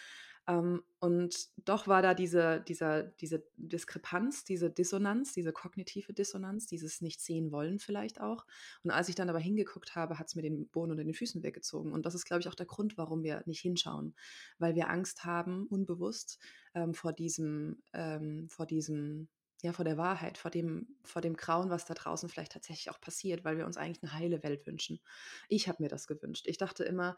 Ähm, 0.46 0.82
und 0.99 1.49
doch 1.64 1.87
war 1.87 2.02
da 2.02 2.14
diese, 2.14 2.61
dieser, 2.61 3.04
diese 3.04 3.44
Diskrepanz, 3.56 4.44
diese 4.44 4.70
Dissonanz, 4.70 5.32
diese 5.32 5.52
kognitive 5.52 6.12
Dissonanz, 6.12 6.66
dieses 6.66 7.00
Nicht-Sehen-Wollen 7.00 7.78
vielleicht 7.78 8.20
auch. 8.20 8.44
Und 8.82 8.90
als 8.90 9.08
ich 9.08 9.14
dann 9.14 9.30
aber 9.30 9.38
hingeguckt 9.38 9.94
habe, 9.94 10.18
hat 10.18 10.28
es 10.28 10.34
mir 10.34 10.42
den 10.42 10.68
Boden 10.68 10.92
unter 10.92 11.04
den 11.04 11.14
Füßen 11.14 11.42
weggezogen. 11.42 11.92
Und 11.92 12.06
das 12.06 12.14
ist, 12.14 12.25
glaube 12.25 12.40
ich, 12.40 12.49
auch 12.49 12.54
der 12.54 12.66
Grund, 12.66 12.99
warum 12.99 13.22
wir 13.22 13.42
nicht 13.46 13.61
hinschauen. 13.61 14.14
Weil 14.58 14.75
wir 14.75 14.90
Angst 14.90 15.25
haben, 15.25 15.66
unbewusst, 15.66 16.38
ähm, 16.75 16.94
vor 16.94 17.12
diesem, 17.12 17.82
ähm, 17.92 18.49
vor 18.49 18.66
diesem 18.66 19.28
ja, 19.62 19.72
vor 19.72 19.84
der 19.84 19.96
Wahrheit, 19.96 20.38
vor 20.38 20.50
dem, 20.50 20.88
vor 21.04 21.22
dem 21.22 21.37
Grauen, 21.37 21.70
was 21.70 21.84
da 21.84 21.94
draußen 21.94 22.28
vielleicht 22.28 22.52
tatsächlich 22.52 22.90
auch 22.90 23.00
passiert, 23.00 23.44
weil 23.44 23.56
wir 23.56 23.64
uns 23.64 23.76
eigentlich 23.76 24.02
eine 24.02 24.12
heile 24.12 24.42
Welt 24.42 24.66
wünschen. 24.66 25.00
Ich 25.49 25.68
habe 25.68 25.80
mir 25.80 25.88
das 25.88 26.08
gewünscht. 26.08 26.46
Ich 26.49 26.58
dachte 26.58 26.82
immer, 26.82 27.16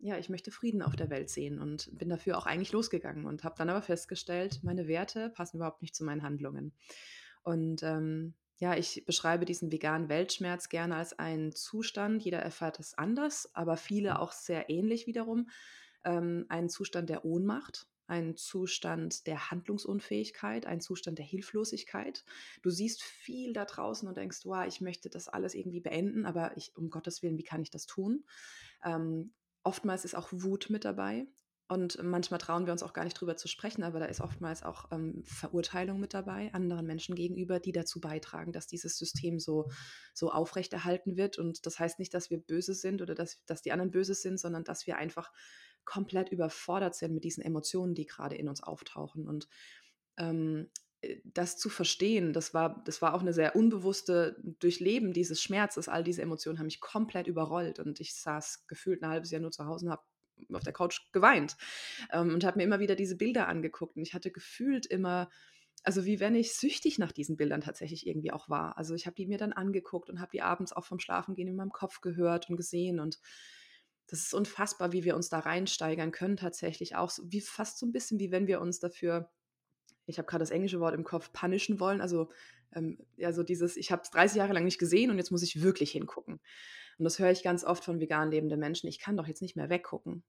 ja, 0.00 0.18
ich 0.18 0.28
möchte 0.28 0.50
Frieden 0.50 0.82
auf 0.82 0.96
der 0.96 1.10
Welt 1.10 1.30
sehen 1.30 1.58
und 1.58 1.90
bin 1.96 2.08
dafür 2.08 2.38
auch 2.38 2.46
eigentlich 2.46 2.72
losgegangen 2.72 3.26
und 3.26 3.44
habe 3.44 3.54
dann 3.58 3.70
aber 3.70 3.82
festgestellt, 3.82 4.60
meine 4.62 4.88
Werte 4.88 5.30
passen 5.30 5.58
überhaupt 5.58 5.82
nicht 5.82 5.94
zu 5.94 6.04
meinen 6.04 6.22
Handlungen. 6.22 6.72
Und 7.42 7.82
ähm, 7.82 8.34
ja, 8.58 8.76
ich 8.76 9.04
beschreibe 9.06 9.44
diesen 9.44 9.72
veganen 9.72 10.08
Weltschmerz 10.08 10.68
gerne 10.68 10.96
als 10.96 11.18
einen 11.18 11.52
Zustand. 11.52 12.22
Jeder 12.22 12.40
erfährt 12.40 12.78
es 12.78 12.96
anders, 12.96 13.54
aber 13.54 13.76
viele 13.76 14.18
auch 14.18 14.32
sehr 14.32 14.68
ähnlich 14.68 15.06
wiederum. 15.06 15.48
Ähm, 16.04 16.46
einen 16.48 16.68
Zustand 16.68 17.08
der 17.08 17.24
Ohnmacht, 17.24 17.86
ein 18.06 18.36
Zustand 18.36 19.26
der 19.26 19.50
Handlungsunfähigkeit, 19.50 20.66
ein 20.66 20.80
Zustand 20.80 21.18
der 21.18 21.24
Hilflosigkeit. 21.24 22.24
Du 22.60 22.70
siehst 22.70 23.02
viel 23.02 23.52
da 23.52 23.64
draußen 23.64 24.08
und 24.08 24.16
denkst, 24.16 24.40
wow, 24.44 24.66
ich 24.66 24.80
möchte 24.80 25.08
das 25.08 25.28
alles 25.28 25.54
irgendwie 25.54 25.80
beenden, 25.80 26.26
aber 26.26 26.56
ich, 26.56 26.76
um 26.76 26.90
Gottes 26.90 27.22
Willen, 27.22 27.38
wie 27.38 27.44
kann 27.44 27.62
ich 27.62 27.70
das 27.70 27.86
tun? 27.86 28.24
Ähm, 28.84 29.32
oftmals 29.62 30.04
ist 30.04 30.14
auch 30.14 30.28
Wut 30.30 30.68
mit 30.70 30.84
dabei. 30.84 31.26
Und 31.68 32.02
manchmal 32.02 32.40
trauen 32.40 32.66
wir 32.66 32.72
uns 32.72 32.82
auch 32.82 32.92
gar 32.92 33.04
nicht 33.04 33.14
drüber 33.14 33.36
zu 33.36 33.46
sprechen, 33.46 33.84
aber 33.84 34.00
da 34.00 34.06
ist 34.06 34.20
oftmals 34.20 34.64
auch 34.64 34.90
ähm, 34.90 35.22
Verurteilung 35.24 36.00
mit 36.00 36.14
dabei, 36.14 36.52
anderen 36.52 36.84
Menschen 36.84 37.14
gegenüber, 37.14 37.60
die 37.60 37.70
dazu 37.70 38.00
beitragen, 38.00 38.50
dass 38.50 38.66
dieses 38.66 38.98
System 38.98 39.38
so, 39.38 39.70
so 40.12 40.32
aufrechterhalten 40.32 41.16
wird. 41.16 41.38
Und 41.38 41.64
das 41.66 41.78
heißt 41.78 42.00
nicht, 42.00 42.12
dass 42.12 42.28
wir 42.28 42.38
böse 42.38 42.74
sind 42.74 43.02
oder 43.02 43.14
dass, 43.14 43.44
dass 43.46 43.62
die 43.62 43.70
anderen 43.70 43.92
böse 43.92 44.14
sind, 44.14 44.40
sondern 44.40 44.64
dass 44.64 44.88
wir 44.88 44.96
einfach 44.96 45.30
komplett 45.84 46.30
überfordert 46.30 46.96
sind 46.96 47.14
mit 47.14 47.22
diesen 47.22 47.44
Emotionen, 47.44 47.94
die 47.94 48.06
gerade 48.06 48.34
in 48.34 48.48
uns 48.48 48.64
auftauchen. 48.64 49.28
Und 49.28 49.48
ähm, 50.16 50.70
äh, 50.72 50.89
das 51.24 51.56
zu 51.56 51.68
verstehen, 51.68 52.32
das 52.32 52.52
war, 52.52 52.82
das 52.84 53.00
war 53.00 53.14
auch 53.14 53.20
eine 53.20 53.32
sehr 53.32 53.56
unbewusste 53.56 54.36
Durchleben 54.58 55.12
dieses 55.12 55.42
Schmerzes. 55.42 55.88
All 55.88 56.04
diese 56.04 56.22
Emotionen 56.22 56.58
haben 56.58 56.66
mich 56.66 56.80
komplett 56.80 57.26
überrollt 57.26 57.78
und 57.78 58.00
ich 58.00 58.14
saß 58.14 58.66
gefühlt 58.66 59.02
ein 59.02 59.08
halbes 59.08 59.30
Jahr 59.30 59.40
nur 59.40 59.50
zu 59.50 59.66
Hause 59.66 59.86
und 59.86 59.92
habe 59.92 60.02
auf 60.52 60.62
der 60.62 60.72
Couch 60.72 61.00
geweint 61.12 61.56
ähm, 62.12 62.34
und 62.34 62.44
habe 62.44 62.58
mir 62.58 62.64
immer 62.64 62.80
wieder 62.80 62.96
diese 62.96 63.16
Bilder 63.16 63.48
angeguckt 63.48 63.96
und 63.96 64.02
ich 64.02 64.14
hatte 64.14 64.30
gefühlt 64.30 64.86
immer 64.86 65.30
also 65.82 66.04
wie 66.04 66.20
wenn 66.20 66.34
ich 66.34 66.54
süchtig 66.54 66.98
nach 66.98 67.12
diesen 67.12 67.38
Bildern 67.38 67.62
tatsächlich 67.62 68.06
irgendwie 68.06 68.32
auch 68.32 68.50
war. 68.50 68.76
Also 68.76 68.94
ich 68.94 69.06
habe 69.06 69.14
die 69.14 69.26
mir 69.26 69.38
dann 69.38 69.54
angeguckt 69.54 70.10
und 70.10 70.20
habe 70.20 70.30
die 70.30 70.42
abends 70.42 70.74
auch 70.74 70.84
vom 70.84 70.98
Schlafengehen 70.98 71.48
in 71.48 71.56
meinem 71.56 71.72
Kopf 71.72 72.02
gehört 72.02 72.50
und 72.50 72.56
gesehen 72.56 73.00
und 73.00 73.18
das 74.06 74.20
ist 74.20 74.34
unfassbar, 74.34 74.92
wie 74.92 75.04
wir 75.04 75.14
uns 75.14 75.28
da 75.28 75.38
reinsteigern 75.38 76.10
können 76.10 76.36
tatsächlich 76.36 76.96
auch, 76.96 77.10
so, 77.10 77.22
wie 77.30 77.40
fast 77.40 77.78
so 77.78 77.86
ein 77.86 77.92
bisschen 77.92 78.18
wie 78.18 78.32
wenn 78.32 78.48
wir 78.48 78.60
uns 78.60 78.80
dafür 78.80 79.30
ich 80.10 80.18
habe 80.18 80.26
gerade 80.26 80.42
das 80.42 80.50
englische 80.50 80.80
Wort 80.80 80.94
im 80.94 81.04
Kopf, 81.04 81.32
punishen 81.32 81.80
wollen. 81.80 82.00
Also 82.00 82.28
ähm, 82.74 82.98
ja, 83.16 83.32
so 83.32 83.42
dieses, 83.42 83.76
ich 83.76 83.90
habe 83.90 84.02
es 84.02 84.10
30 84.10 84.36
Jahre 84.36 84.52
lang 84.52 84.64
nicht 84.64 84.78
gesehen 84.78 85.10
und 85.10 85.18
jetzt 85.18 85.30
muss 85.30 85.42
ich 85.42 85.62
wirklich 85.62 85.92
hingucken. 85.92 86.40
Und 86.98 87.04
das 87.04 87.18
höre 87.18 87.30
ich 87.30 87.42
ganz 87.42 87.64
oft 87.64 87.84
von 87.84 88.00
vegan 88.00 88.30
lebenden 88.30 88.60
Menschen. 88.60 88.88
Ich 88.88 88.98
kann 88.98 89.16
doch 89.16 89.26
jetzt 89.26 89.42
nicht 89.42 89.56
mehr 89.56 89.70
weggucken. 89.70 90.22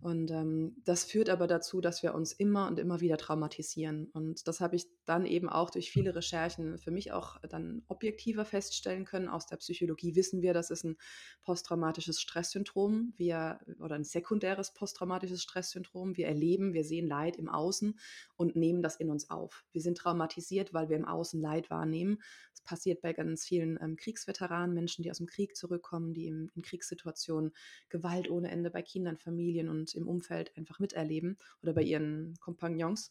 Und 0.00 0.30
ähm, 0.30 0.76
das 0.84 1.04
führt 1.04 1.28
aber 1.28 1.46
dazu, 1.46 1.80
dass 1.80 2.02
wir 2.02 2.14
uns 2.14 2.32
immer 2.32 2.68
und 2.68 2.78
immer 2.78 3.00
wieder 3.00 3.16
traumatisieren. 3.16 4.08
Und 4.12 4.46
das 4.48 4.60
habe 4.60 4.76
ich 4.76 4.86
dann 5.04 5.26
eben 5.26 5.48
auch 5.48 5.70
durch 5.70 5.90
viele 5.90 6.14
Recherchen 6.14 6.78
für 6.78 6.90
mich 6.90 7.12
auch 7.12 7.38
dann 7.48 7.82
objektiver 7.88 8.44
feststellen 8.44 9.04
können. 9.04 9.28
Aus 9.28 9.46
der 9.46 9.56
Psychologie 9.56 10.14
wissen 10.14 10.42
wir, 10.42 10.54
das 10.54 10.70
ist 10.70 10.84
ein 10.84 10.96
posttraumatisches 11.42 12.20
Stresssyndrom 12.20 13.12
wir, 13.16 13.60
oder 13.80 13.96
ein 13.96 14.04
sekundäres 14.04 14.72
posttraumatisches 14.72 15.42
Stresssyndrom. 15.42 16.16
Wir 16.16 16.28
erleben, 16.28 16.72
wir 16.72 16.84
sehen 16.84 17.06
Leid 17.06 17.36
im 17.36 17.48
Außen 17.48 17.98
und 18.36 18.56
nehmen 18.56 18.82
das 18.82 18.96
in 18.96 19.10
uns 19.10 19.28
auf. 19.30 19.64
Wir 19.72 19.82
sind 19.82 19.98
traumatisiert, 19.98 20.72
weil 20.72 20.88
wir 20.88 20.96
im 20.96 21.04
Außen 21.04 21.40
Leid 21.40 21.70
wahrnehmen. 21.70 22.18
Das 22.52 22.62
passiert 22.62 23.02
bei 23.02 23.12
ganz 23.12 23.44
vielen 23.44 23.78
ähm, 23.82 23.96
Kriegsveteranen, 23.96 24.74
Menschen, 24.74 25.02
die 25.02 25.10
aus 25.10 25.18
dem 25.18 25.26
Krieg 25.26 25.56
zurückkommen, 25.56 26.14
die 26.14 26.26
in, 26.26 26.50
in 26.54 26.62
Kriegssituationen 26.62 27.52
Gewalt 27.88 28.30
ohne 28.30 28.50
Ende 28.50 28.70
bei 28.70 28.82
Kindern, 28.82 29.18
Familien 29.18 29.49
und 29.58 29.80
und 29.80 29.94
im 29.94 30.06
Umfeld 30.06 30.56
einfach 30.56 30.78
miterleben 30.78 31.36
oder 31.62 31.72
bei 31.72 31.82
ihren 31.82 32.36
Kompagnons. 32.40 33.10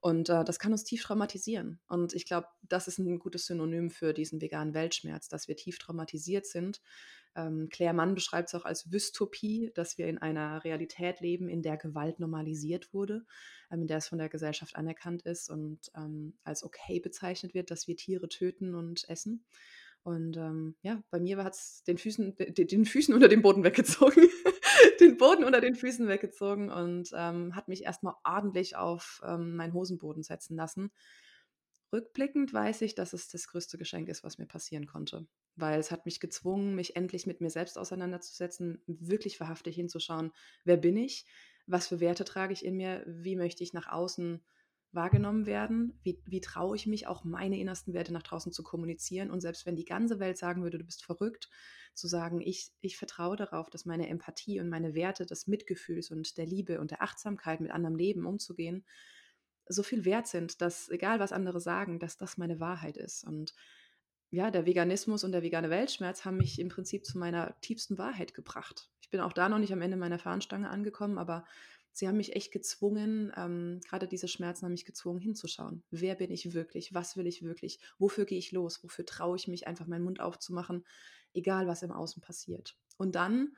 Und 0.00 0.28
äh, 0.28 0.44
das 0.44 0.58
kann 0.58 0.72
uns 0.72 0.84
tief 0.84 1.02
traumatisieren. 1.02 1.80
Und 1.88 2.12
ich 2.12 2.26
glaube, 2.26 2.48
das 2.62 2.86
ist 2.86 2.98
ein 2.98 3.18
gutes 3.18 3.46
Synonym 3.46 3.90
für 3.90 4.12
diesen 4.12 4.40
veganen 4.40 4.74
Weltschmerz, 4.74 5.28
dass 5.28 5.48
wir 5.48 5.56
tief 5.56 5.78
traumatisiert 5.78 6.46
sind. 6.46 6.80
Ähm, 7.34 7.68
Claire 7.70 7.94
Mann 7.94 8.14
beschreibt 8.14 8.48
es 8.48 8.54
auch 8.54 8.64
als 8.64 8.84
Dystopie, 8.84 9.72
dass 9.74 9.98
wir 9.98 10.06
in 10.06 10.18
einer 10.18 10.62
Realität 10.64 11.20
leben, 11.20 11.48
in 11.48 11.62
der 11.62 11.76
Gewalt 11.76 12.20
normalisiert 12.20 12.92
wurde, 12.92 13.24
ähm, 13.70 13.82
in 13.82 13.86
der 13.88 13.98
es 13.98 14.08
von 14.08 14.18
der 14.18 14.28
Gesellschaft 14.28 14.76
anerkannt 14.76 15.22
ist 15.22 15.50
und 15.50 15.90
ähm, 15.96 16.34
als 16.44 16.62
okay 16.62 17.00
bezeichnet 17.00 17.54
wird, 17.54 17.70
dass 17.70 17.88
wir 17.88 17.96
Tiere 17.96 18.28
töten 18.28 18.74
und 18.74 19.08
essen. 19.08 19.44
Und 20.06 20.36
ähm, 20.36 20.76
ja, 20.82 21.02
bei 21.10 21.18
mir 21.18 21.42
hat 21.42 21.54
es 21.54 21.82
den 21.82 21.98
Füßen, 21.98 22.36
den 22.38 22.84
Füßen 22.84 23.12
unter 23.12 23.26
dem 23.26 23.42
Boden 23.42 23.64
weggezogen. 23.64 24.28
den 25.00 25.16
Boden 25.16 25.44
unter 25.44 25.60
den 25.60 25.74
Füßen 25.74 26.08
weggezogen 26.08 26.70
und 26.70 27.10
ähm, 27.14 27.54
hat 27.54 27.68
mich 27.68 27.84
erstmal 27.84 28.14
ordentlich 28.24 28.76
auf 28.76 29.20
ähm, 29.24 29.56
meinen 29.56 29.72
Hosenboden 29.72 30.22
setzen 30.22 30.56
lassen. 30.56 30.90
Rückblickend 31.92 32.52
weiß 32.52 32.82
ich, 32.82 32.94
dass 32.94 33.12
es 33.12 33.28
das 33.28 33.48
größte 33.48 33.78
Geschenk 33.78 34.08
ist, 34.08 34.24
was 34.24 34.38
mir 34.38 34.46
passieren 34.46 34.86
konnte. 34.86 35.26
Weil 35.54 35.78
es 35.78 35.90
hat 35.90 36.04
mich 36.04 36.20
gezwungen, 36.20 36.74
mich 36.74 36.96
endlich 36.96 37.26
mit 37.26 37.40
mir 37.40 37.50
selbst 37.50 37.78
auseinanderzusetzen, 37.78 38.82
wirklich 38.86 39.40
wahrhaftig 39.40 39.76
hinzuschauen, 39.76 40.32
wer 40.64 40.76
bin 40.76 40.96
ich, 40.96 41.26
was 41.66 41.86
für 41.86 42.00
Werte 42.00 42.24
trage 42.24 42.52
ich 42.52 42.64
in 42.64 42.76
mir, 42.76 43.04
wie 43.06 43.36
möchte 43.36 43.62
ich 43.62 43.72
nach 43.72 43.88
außen 43.88 44.44
wahrgenommen 44.92 45.46
werden? 45.46 45.98
Wie, 46.02 46.20
wie 46.24 46.40
traue 46.40 46.76
ich 46.76 46.86
mich, 46.86 47.06
auch 47.06 47.24
meine 47.24 47.58
innersten 47.58 47.94
Werte 47.94 48.12
nach 48.12 48.22
draußen 48.22 48.52
zu 48.52 48.62
kommunizieren? 48.62 49.30
Und 49.30 49.40
selbst 49.40 49.66
wenn 49.66 49.76
die 49.76 49.84
ganze 49.84 50.18
Welt 50.18 50.38
sagen 50.38 50.62
würde, 50.62 50.78
du 50.78 50.84
bist 50.84 51.04
verrückt, 51.04 51.50
zu 51.94 52.08
sagen, 52.08 52.40
ich, 52.40 52.72
ich 52.80 52.96
vertraue 52.96 53.36
darauf, 53.36 53.70
dass 53.70 53.86
meine 53.86 54.08
Empathie 54.08 54.60
und 54.60 54.68
meine 54.68 54.94
Werte 54.94 55.26
des 55.26 55.46
Mitgefühls 55.46 56.10
und 56.10 56.36
der 56.36 56.46
Liebe 56.46 56.80
und 56.80 56.90
der 56.90 57.02
Achtsamkeit 57.02 57.60
mit 57.60 57.70
anderem 57.70 57.96
Leben 57.96 58.26
umzugehen, 58.26 58.84
so 59.68 59.82
viel 59.82 60.04
wert 60.04 60.26
sind, 60.26 60.60
dass 60.60 60.88
egal 60.90 61.18
was 61.18 61.32
andere 61.32 61.60
sagen, 61.60 61.98
dass 61.98 62.16
das 62.16 62.38
meine 62.38 62.60
Wahrheit 62.60 62.96
ist. 62.96 63.24
Und 63.24 63.54
ja, 64.30 64.50
der 64.50 64.66
Veganismus 64.66 65.24
und 65.24 65.32
der 65.32 65.42
vegane 65.42 65.70
Weltschmerz 65.70 66.24
haben 66.24 66.36
mich 66.36 66.58
im 66.58 66.68
Prinzip 66.68 67.04
zu 67.04 67.18
meiner 67.18 67.58
tiefsten 67.60 67.98
Wahrheit 67.98 68.34
gebracht. 68.34 68.90
Ich 69.00 69.10
bin 69.10 69.20
auch 69.20 69.32
da 69.32 69.48
noch 69.48 69.58
nicht 69.58 69.72
am 69.72 69.82
Ende 69.82 69.96
meiner 69.96 70.18
Fahnenstange 70.18 70.68
angekommen, 70.68 71.18
aber 71.18 71.44
sie 71.96 72.06
haben 72.06 72.18
mich 72.18 72.36
echt 72.36 72.52
gezwungen, 72.52 73.32
ähm, 73.36 73.80
gerade 73.88 74.06
diese 74.06 74.28
Schmerzen 74.28 74.66
haben 74.66 74.72
mich 74.72 74.84
gezwungen 74.84 75.18
hinzuschauen. 75.18 75.82
Wer 75.90 76.14
bin 76.14 76.30
ich 76.30 76.52
wirklich? 76.52 76.92
Was 76.92 77.16
will 77.16 77.26
ich 77.26 77.42
wirklich? 77.42 77.80
Wofür 77.98 78.26
gehe 78.26 78.38
ich 78.38 78.52
los? 78.52 78.84
Wofür 78.84 79.06
traue 79.06 79.36
ich 79.36 79.48
mich 79.48 79.66
einfach 79.66 79.86
meinen 79.86 80.04
Mund 80.04 80.20
aufzumachen, 80.20 80.84
egal 81.32 81.66
was 81.66 81.82
im 81.82 81.92
Außen 81.92 82.20
passiert? 82.20 82.76
Und 82.98 83.14
dann 83.14 83.56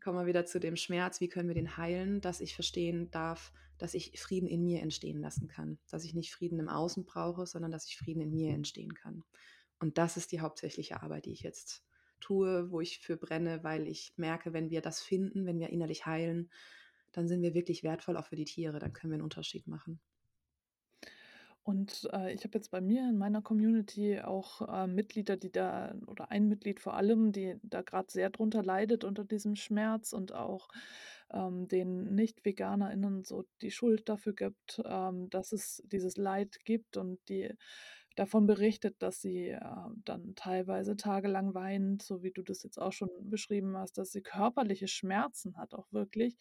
kommen 0.00 0.16
wir 0.16 0.26
wieder 0.26 0.46
zu 0.46 0.60
dem 0.60 0.76
Schmerz, 0.76 1.20
wie 1.20 1.28
können 1.28 1.48
wir 1.48 1.56
den 1.56 1.76
heilen, 1.76 2.20
dass 2.20 2.40
ich 2.40 2.54
verstehen 2.54 3.10
darf, 3.10 3.52
dass 3.78 3.94
ich 3.94 4.12
Frieden 4.20 4.46
in 4.46 4.62
mir 4.62 4.80
entstehen 4.80 5.20
lassen 5.20 5.48
kann, 5.48 5.80
dass 5.90 6.04
ich 6.04 6.14
nicht 6.14 6.32
Frieden 6.32 6.60
im 6.60 6.68
Außen 6.68 7.04
brauche, 7.04 7.46
sondern 7.46 7.72
dass 7.72 7.88
ich 7.88 7.98
Frieden 7.98 8.20
in 8.20 8.32
mir 8.32 8.54
entstehen 8.54 8.94
kann. 8.94 9.24
Und 9.80 9.98
das 9.98 10.16
ist 10.16 10.30
die 10.30 10.40
hauptsächliche 10.40 11.02
Arbeit, 11.02 11.26
die 11.26 11.32
ich 11.32 11.42
jetzt 11.42 11.82
tue, 12.20 12.70
wo 12.70 12.80
ich 12.80 13.00
für 13.00 13.16
brenne, 13.16 13.64
weil 13.64 13.88
ich 13.88 14.12
merke, 14.16 14.52
wenn 14.52 14.70
wir 14.70 14.82
das 14.82 15.02
finden, 15.02 15.46
wenn 15.46 15.58
wir 15.58 15.70
innerlich 15.70 16.06
heilen, 16.06 16.48
dann 17.16 17.28
sind 17.28 17.40
wir 17.40 17.54
wirklich 17.54 17.82
wertvoll 17.82 18.16
auch 18.16 18.26
für 18.26 18.36
die 18.36 18.44
Tiere, 18.44 18.78
dann 18.78 18.92
können 18.92 19.10
wir 19.10 19.14
einen 19.14 19.22
Unterschied 19.22 19.66
machen. 19.66 19.98
Und 21.62 22.08
äh, 22.12 22.32
ich 22.32 22.44
habe 22.44 22.58
jetzt 22.58 22.70
bei 22.70 22.80
mir 22.80 23.08
in 23.08 23.18
meiner 23.18 23.42
Community 23.42 24.20
auch 24.20 24.68
äh, 24.68 24.86
Mitglieder, 24.86 25.36
die 25.36 25.50
da, 25.50 25.96
oder 26.06 26.30
ein 26.30 26.46
Mitglied 26.46 26.78
vor 26.78 26.94
allem, 26.94 27.32
die 27.32 27.56
da 27.62 27.82
gerade 27.82 28.12
sehr 28.12 28.30
drunter 28.30 28.62
leidet 28.62 29.02
unter 29.02 29.24
diesem 29.24 29.56
Schmerz 29.56 30.12
und 30.12 30.32
auch 30.32 30.68
ähm, 31.32 31.66
den 31.66 32.14
Nicht-VeganerInnen 32.14 33.24
so 33.24 33.46
die 33.62 33.72
Schuld 33.72 34.08
dafür 34.08 34.34
gibt, 34.34 34.80
ähm, 34.84 35.28
dass 35.30 35.52
es 35.52 35.82
dieses 35.86 36.16
Leid 36.18 36.58
gibt 36.64 36.98
und 36.98 37.18
die 37.28 37.52
davon 38.14 38.46
berichtet, 38.46 38.96
dass 39.00 39.20
sie 39.20 39.48
äh, 39.48 39.60
dann 40.04 40.34
teilweise 40.36 40.96
tagelang 40.96 41.54
weint, 41.54 42.02
so 42.02 42.22
wie 42.22 42.30
du 42.30 42.42
das 42.42 42.62
jetzt 42.62 42.80
auch 42.80 42.92
schon 42.92 43.08
beschrieben 43.22 43.76
hast, 43.76 43.98
dass 43.98 44.12
sie 44.12 44.22
körperliche 44.22 44.86
Schmerzen 44.86 45.56
hat, 45.56 45.74
auch 45.74 45.90
wirklich 45.92 46.36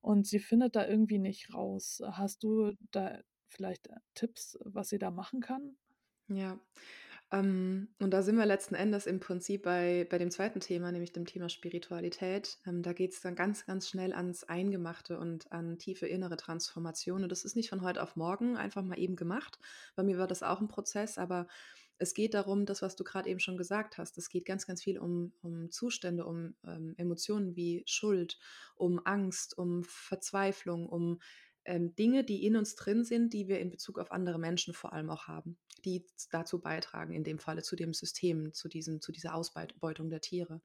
und 0.00 0.26
sie 0.26 0.38
findet 0.38 0.76
da 0.76 0.86
irgendwie 0.86 1.18
nicht 1.18 1.54
raus. 1.54 2.02
Hast 2.04 2.42
du 2.42 2.72
da 2.90 3.20
vielleicht 3.48 3.88
äh, 3.88 3.96
Tipps, 4.14 4.58
was 4.64 4.88
sie 4.88 4.98
da 4.98 5.10
machen 5.10 5.40
kann? 5.40 5.76
Ja, 6.28 6.60
ähm, 7.30 7.88
und 7.98 8.10
da 8.12 8.22
sind 8.22 8.36
wir 8.36 8.46
letzten 8.46 8.74
Endes 8.74 9.06
im 9.06 9.20
Prinzip 9.20 9.62
bei, 9.62 10.06
bei 10.08 10.16
dem 10.16 10.30
zweiten 10.30 10.60
Thema, 10.60 10.90
nämlich 10.92 11.12
dem 11.12 11.26
Thema 11.26 11.48
Spiritualität. 11.50 12.58
Ähm, 12.66 12.82
da 12.82 12.92
geht 12.94 13.12
es 13.12 13.20
dann 13.20 13.34
ganz, 13.34 13.66
ganz 13.66 13.88
schnell 13.88 14.14
ans 14.14 14.44
Eingemachte 14.44 15.18
und 15.18 15.50
an 15.52 15.78
tiefe 15.78 16.06
innere 16.06 16.36
Transformation. 16.36 17.22
Und 17.22 17.30
das 17.30 17.44
ist 17.44 17.54
nicht 17.54 17.68
von 17.68 17.82
heute 17.82 18.02
auf 18.02 18.16
morgen 18.16 18.56
einfach 18.56 18.82
mal 18.82 18.98
eben 18.98 19.16
gemacht. 19.16 19.58
Bei 19.94 20.02
mir 20.02 20.18
war 20.18 20.26
das 20.26 20.42
auch 20.42 20.60
ein 20.60 20.68
Prozess, 20.68 21.18
aber 21.18 21.46
es 21.98 22.14
geht 22.14 22.34
darum, 22.34 22.64
das, 22.64 22.80
was 22.80 22.96
du 22.96 23.04
gerade 23.04 23.28
eben 23.28 23.40
schon 23.40 23.56
gesagt 23.56 23.98
hast, 23.98 24.18
es 24.18 24.28
geht 24.28 24.44
ganz, 24.44 24.66
ganz 24.66 24.82
viel 24.82 24.98
um, 24.98 25.32
um 25.42 25.70
Zustände, 25.70 26.24
um 26.24 26.54
ähm, 26.64 26.94
Emotionen 26.96 27.56
wie 27.56 27.82
Schuld, 27.86 28.38
um 28.76 29.00
Angst, 29.04 29.58
um 29.58 29.84
Verzweiflung, 29.84 30.88
um 30.88 31.20
ähm, 31.64 31.94
Dinge, 31.96 32.24
die 32.24 32.46
in 32.46 32.56
uns 32.56 32.76
drin 32.76 33.04
sind, 33.04 33.32
die 33.32 33.48
wir 33.48 33.58
in 33.58 33.70
Bezug 33.70 33.98
auf 33.98 34.12
andere 34.12 34.38
Menschen 34.38 34.74
vor 34.74 34.92
allem 34.92 35.10
auch 35.10 35.26
haben, 35.26 35.58
die 35.84 36.06
dazu 36.30 36.60
beitragen, 36.60 37.12
in 37.12 37.24
dem 37.24 37.38
Falle 37.38 37.62
zu 37.62 37.76
dem 37.76 37.92
System, 37.92 38.54
zu, 38.54 38.68
diesem, 38.68 39.00
zu 39.00 39.12
dieser 39.12 39.34
Ausbeutung 39.34 40.08
der 40.08 40.20
Tiere. 40.20 40.62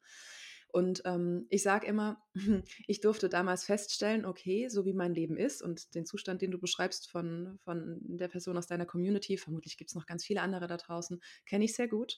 Und 0.73 1.03
ähm, 1.05 1.45
ich 1.49 1.61
sage 1.61 1.85
immer, 1.85 2.19
ich 2.87 2.99
durfte 2.99 3.29
damals 3.29 3.63
feststellen, 3.63 4.25
okay, 4.25 4.69
so 4.69 4.85
wie 4.85 4.93
mein 4.93 5.13
Leben 5.13 5.37
ist 5.37 5.61
und 5.61 5.93
den 5.93 6.07
Zustand, 6.07 6.41
den 6.41 6.49
du 6.49 6.57
beschreibst 6.57 7.11
von, 7.11 7.59
von 7.63 7.99
der 8.01 8.27
Person 8.27 8.57
aus 8.57 8.65
deiner 8.65 8.87
Community, 8.87 9.37
vermutlich 9.37 9.77
gibt 9.77 9.91
es 9.91 9.95
noch 9.95 10.07
ganz 10.07 10.25
viele 10.25 10.41
andere 10.41 10.65
da 10.65 10.77
draußen, 10.77 11.21
kenne 11.45 11.65
ich 11.65 11.75
sehr 11.75 11.87
gut. 11.87 12.17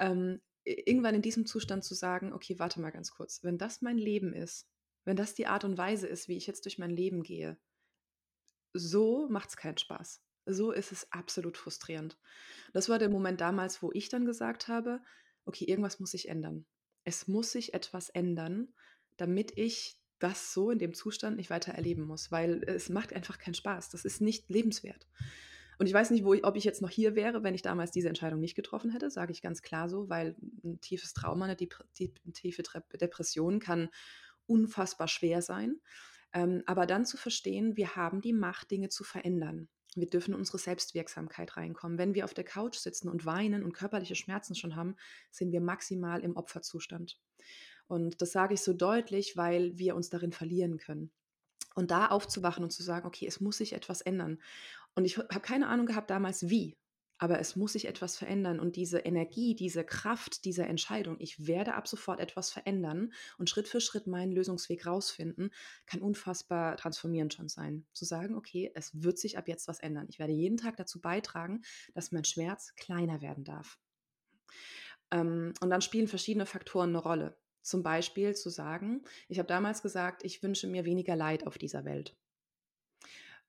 Ähm, 0.00 0.40
irgendwann 0.64 1.14
in 1.14 1.22
diesem 1.22 1.46
Zustand 1.46 1.84
zu 1.84 1.94
sagen, 1.94 2.32
okay, 2.32 2.58
warte 2.58 2.80
mal 2.80 2.90
ganz 2.90 3.12
kurz, 3.12 3.44
wenn 3.44 3.56
das 3.56 3.82
mein 3.82 3.98
Leben 3.98 4.32
ist, 4.32 4.68
wenn 5.04 5.16
das 5.16 5.34
die 5.34 5.46
Art 5.46 5.62
und 5.62 5.78
Weise 5.78 6.08
ist, 6.08 6.26
wie 6.26 6.36
ich 6.36 6.48
jetzt 6.48 6.64
durch 6.64 6.78
mein 6.78 6.90
Leben 6.90 7.22
gehe, 7.22 7.56
so 8.72 9.28
macht 9.28 9.50
es 9.50 9.56
keinen 9.56 9.78
Spaß. 9.78 10.24
So 10.46 10.72
ist 10.72 10.90
es 10.90 11.06
absolut 11.12 11.56
frustrierend. 11.56 12.18
Das 12.72 12.88
war 12.88 12.98
der 12.98 13.10
Moment 13.10 13.40
damals, 13.40 13.80
wo 13.80 13.92
ich 13.92 14.08
dann 14.08 14.24
gesagt 14.24 14.66
habe, 14.66 15.00
okay, 15.44 15.66
irgendwas 15.66 16.00
muss 16.00 16.10
sich 16.10 16.28
ändern 16.28 16.66
es 17.04 17.28
muss 17.28 17.52
sich 17.52 17.74
etwas 17.74 18.08
ändern, 18.08 18.68
damit 19.16 19.56
ich 19.56 19.96
das 20.18 20.52
so 20.52 20.70
in 20.70 20.78
dem 20.78 20.94
Zustand 20.94 21.36
nicht 21.36 21.50
weiter 21.50 21.72
erleben 21.72 22.04
muss, 22.04 22.30
weil 22.30 22.62
es 22.64 22.88
macht 22.88 23.12
einfach 23.12 23.38
keinen 23.38 23.54
Spaß. 23.54 23.90
Das 23.90 24.04
ist 24.04 24.20
nicht 24.20 24.48
lebenswert. 24.48 25.08
Und 25.78 25.86
ich 25.86 25.94
weiß 25.94 26.10
nicht, 26.10 26.24
ich, 26.24 26.44
ob 26.44 26.56
ich 26.56 26.62
jetzt 26.62 26.80
noch 26.80 26.90
hier 26.90 27.16
wäre, 27.16 27.42
wenn 27.42 27.56
ich 27.56 27.62
damals 27.62 27.90
diese 27.90 28.08
Entscheidung 28.08 28.38
nicht 28.38 28.54
getroffen 28.54 28.90
hätte, 28.90 29.10
sage 29.10 29.32
ich 29.32 29.42
ganz 29.42 29.62
klar 29.62 29.88
so, 29.88 30.08
weil 30.08 30.36
ein 30.62 30.80
tiefes 30.80 31.12
Trauma, 31.12 31.46
eine, 31.46 31.56
tiefe 31.56 32.62
Depression 33.00 33.58
kann 33.58 33.88
unfassbar 34.46 35.08
schwer 35.08 35.42
sein. 35.42 35.80
Ähm, 36.32 36.62
aber 36.66 36.86
dann 36.86 37.04
zu 37.04 37.16
verstehen, 37.16 37.76
wir 37.76 37.96
haben 37.96 38.20
die 38.20 38.32
Macht, 38.32 38.70
Dinge 38.70 38.90
zu 38.90 39.02
verändern. 39.02 39.68
Wir 39.94 40.08
dürfen 40.08 40.32
in 40.32 40.38
unsere 40.38 40.58
Selbstwirksamkeit 40.58 41.56
reinkommen. 41.56 41.98
Wenn 41.98 42.14
wir 42.14 42.24
auf 42.24 42.34
der 42.34 42.44
Couch 42.44 42.76
sitzen 42.76 43.08
und 43.08 43.26
weinen 43.26 43.62
und 43.62 43.72
körperliche 43.72 44.14
Schmerzen 44.14 44.54
schon 44.54 44.74
haben, 44.74 44.96
sind 45.30 45.52
wir 45.52 45.60
maximal 45.60 46.22
im 46.22 46.36
Opferzustand. 46.36 47.18
Und 47.88 48.22
das 48.22 48.32
sage 48.32 48.54
ich 48.54 48.62
so 48.62 48.72
deutlich, 48.72 49.36
weil 49.36 49.76
wir 49.76 49.94
uns 49.94 50.08
darin 50.08 50.32
verlieren 50.32 50.78
können. 50.78 51.10
Und 51.74 51.90
da 51.90 52.06
aufzuwachen 52.06 52.64
und 52.64 52.70
zu 52.70 52.82
sagen, 52.82 53.06
okay, 53.06 53.26
es 53.26 53.40
muss 53.40 53.58
sich 53.58 53.72
etwas 53.74 54.00
ändern. 54.00 54.38
Und 54.94 55.04
ich 55.04 55.18
habe 55.18 55.40
keine 55.40 55.68
Ahnung 55.68 55.86
gehabt 55.86 56.10
damals, 56.10 56.48
wie 56.48 56.76
aber 57.22 57.38
es 57.38 57.54
muss 57.54 57.74
sich 57.74 57.86
etwas 57.86 58.16
verändern 58.16 58.58
und 58.58 58.74
diese 58.74 58.98
Energie, 58.98 59.54
diese 59.54 59.84
Kraft 59.84 60.44
dieser 60.44 60.66
Entscheidung, 60.66 61.14
ich 61.20 61.46
werde 61.46 61.74
ab 61.74 61.86
sofort 61.86 62.18
etwas 62.18 62.50
verändern 62.50 63.12
und 63.38 63.48
Schritt 63.48 63.68
für 63.68 63.80
Schritt 63.80 64.08
meinen 64.08 64.32
Lösungsweg 64.32 64.86
rausfinden, 64.86 65.52
kann 65.86 66.02
unfassbar 66.02 66.76
transformierend 66.76 67.32
schon 67.32 67.48
sein. 67.48 67.86
Zu 67.92 68.06
sagen, 68.06 68.34
okay, 68.34 68.72
es 68.74 69.04
wird 69.04 69.20
sich 69.20 69.38
ab 69.38 69.46
jetzt 69.46 69.68
was 69.68 69.78
ändern. 69.78 70.06
Ich 70.08 70.18
werde 70.18 70.32
jeden 70.32 70.56
Tag 70.56 70.76
dazu 70.76 71.00
beitragen, 71.00 71.62
dass 71.94 72.10
mein 72.10 72.24
Schmerz 72.24 72.74
kleiner 72.74 73.22
werden 73.22 73.44
darf. 73.44 73.78
Ähm, 75.12 75.52
und 75.60 75.70
dann 75.70 75.80
spielen 75.80 76.08
verschiedene 76.08 76.44
Faktoren 76.44 76.88
eine 76.88 76.98
Rolle. 76.98 77.38
Zum 77.62 77.84
Beispiel 77.84 78.34
zu 78.34 78.50
sagen, 78.50 79.04
ich 79.28 79.38
habe 79.38 79.46
damals 79.46 79.80
gesagt, 79.80 80.24
ich 80.24 80.42
wünsche 80.42 80.66
mir 80.66 80.84
weniger 80.84 81.14
Leid 81.14 81.46
auf 81.46 81.56
dieser 81.56 81.84
Welt. 81.84 82.16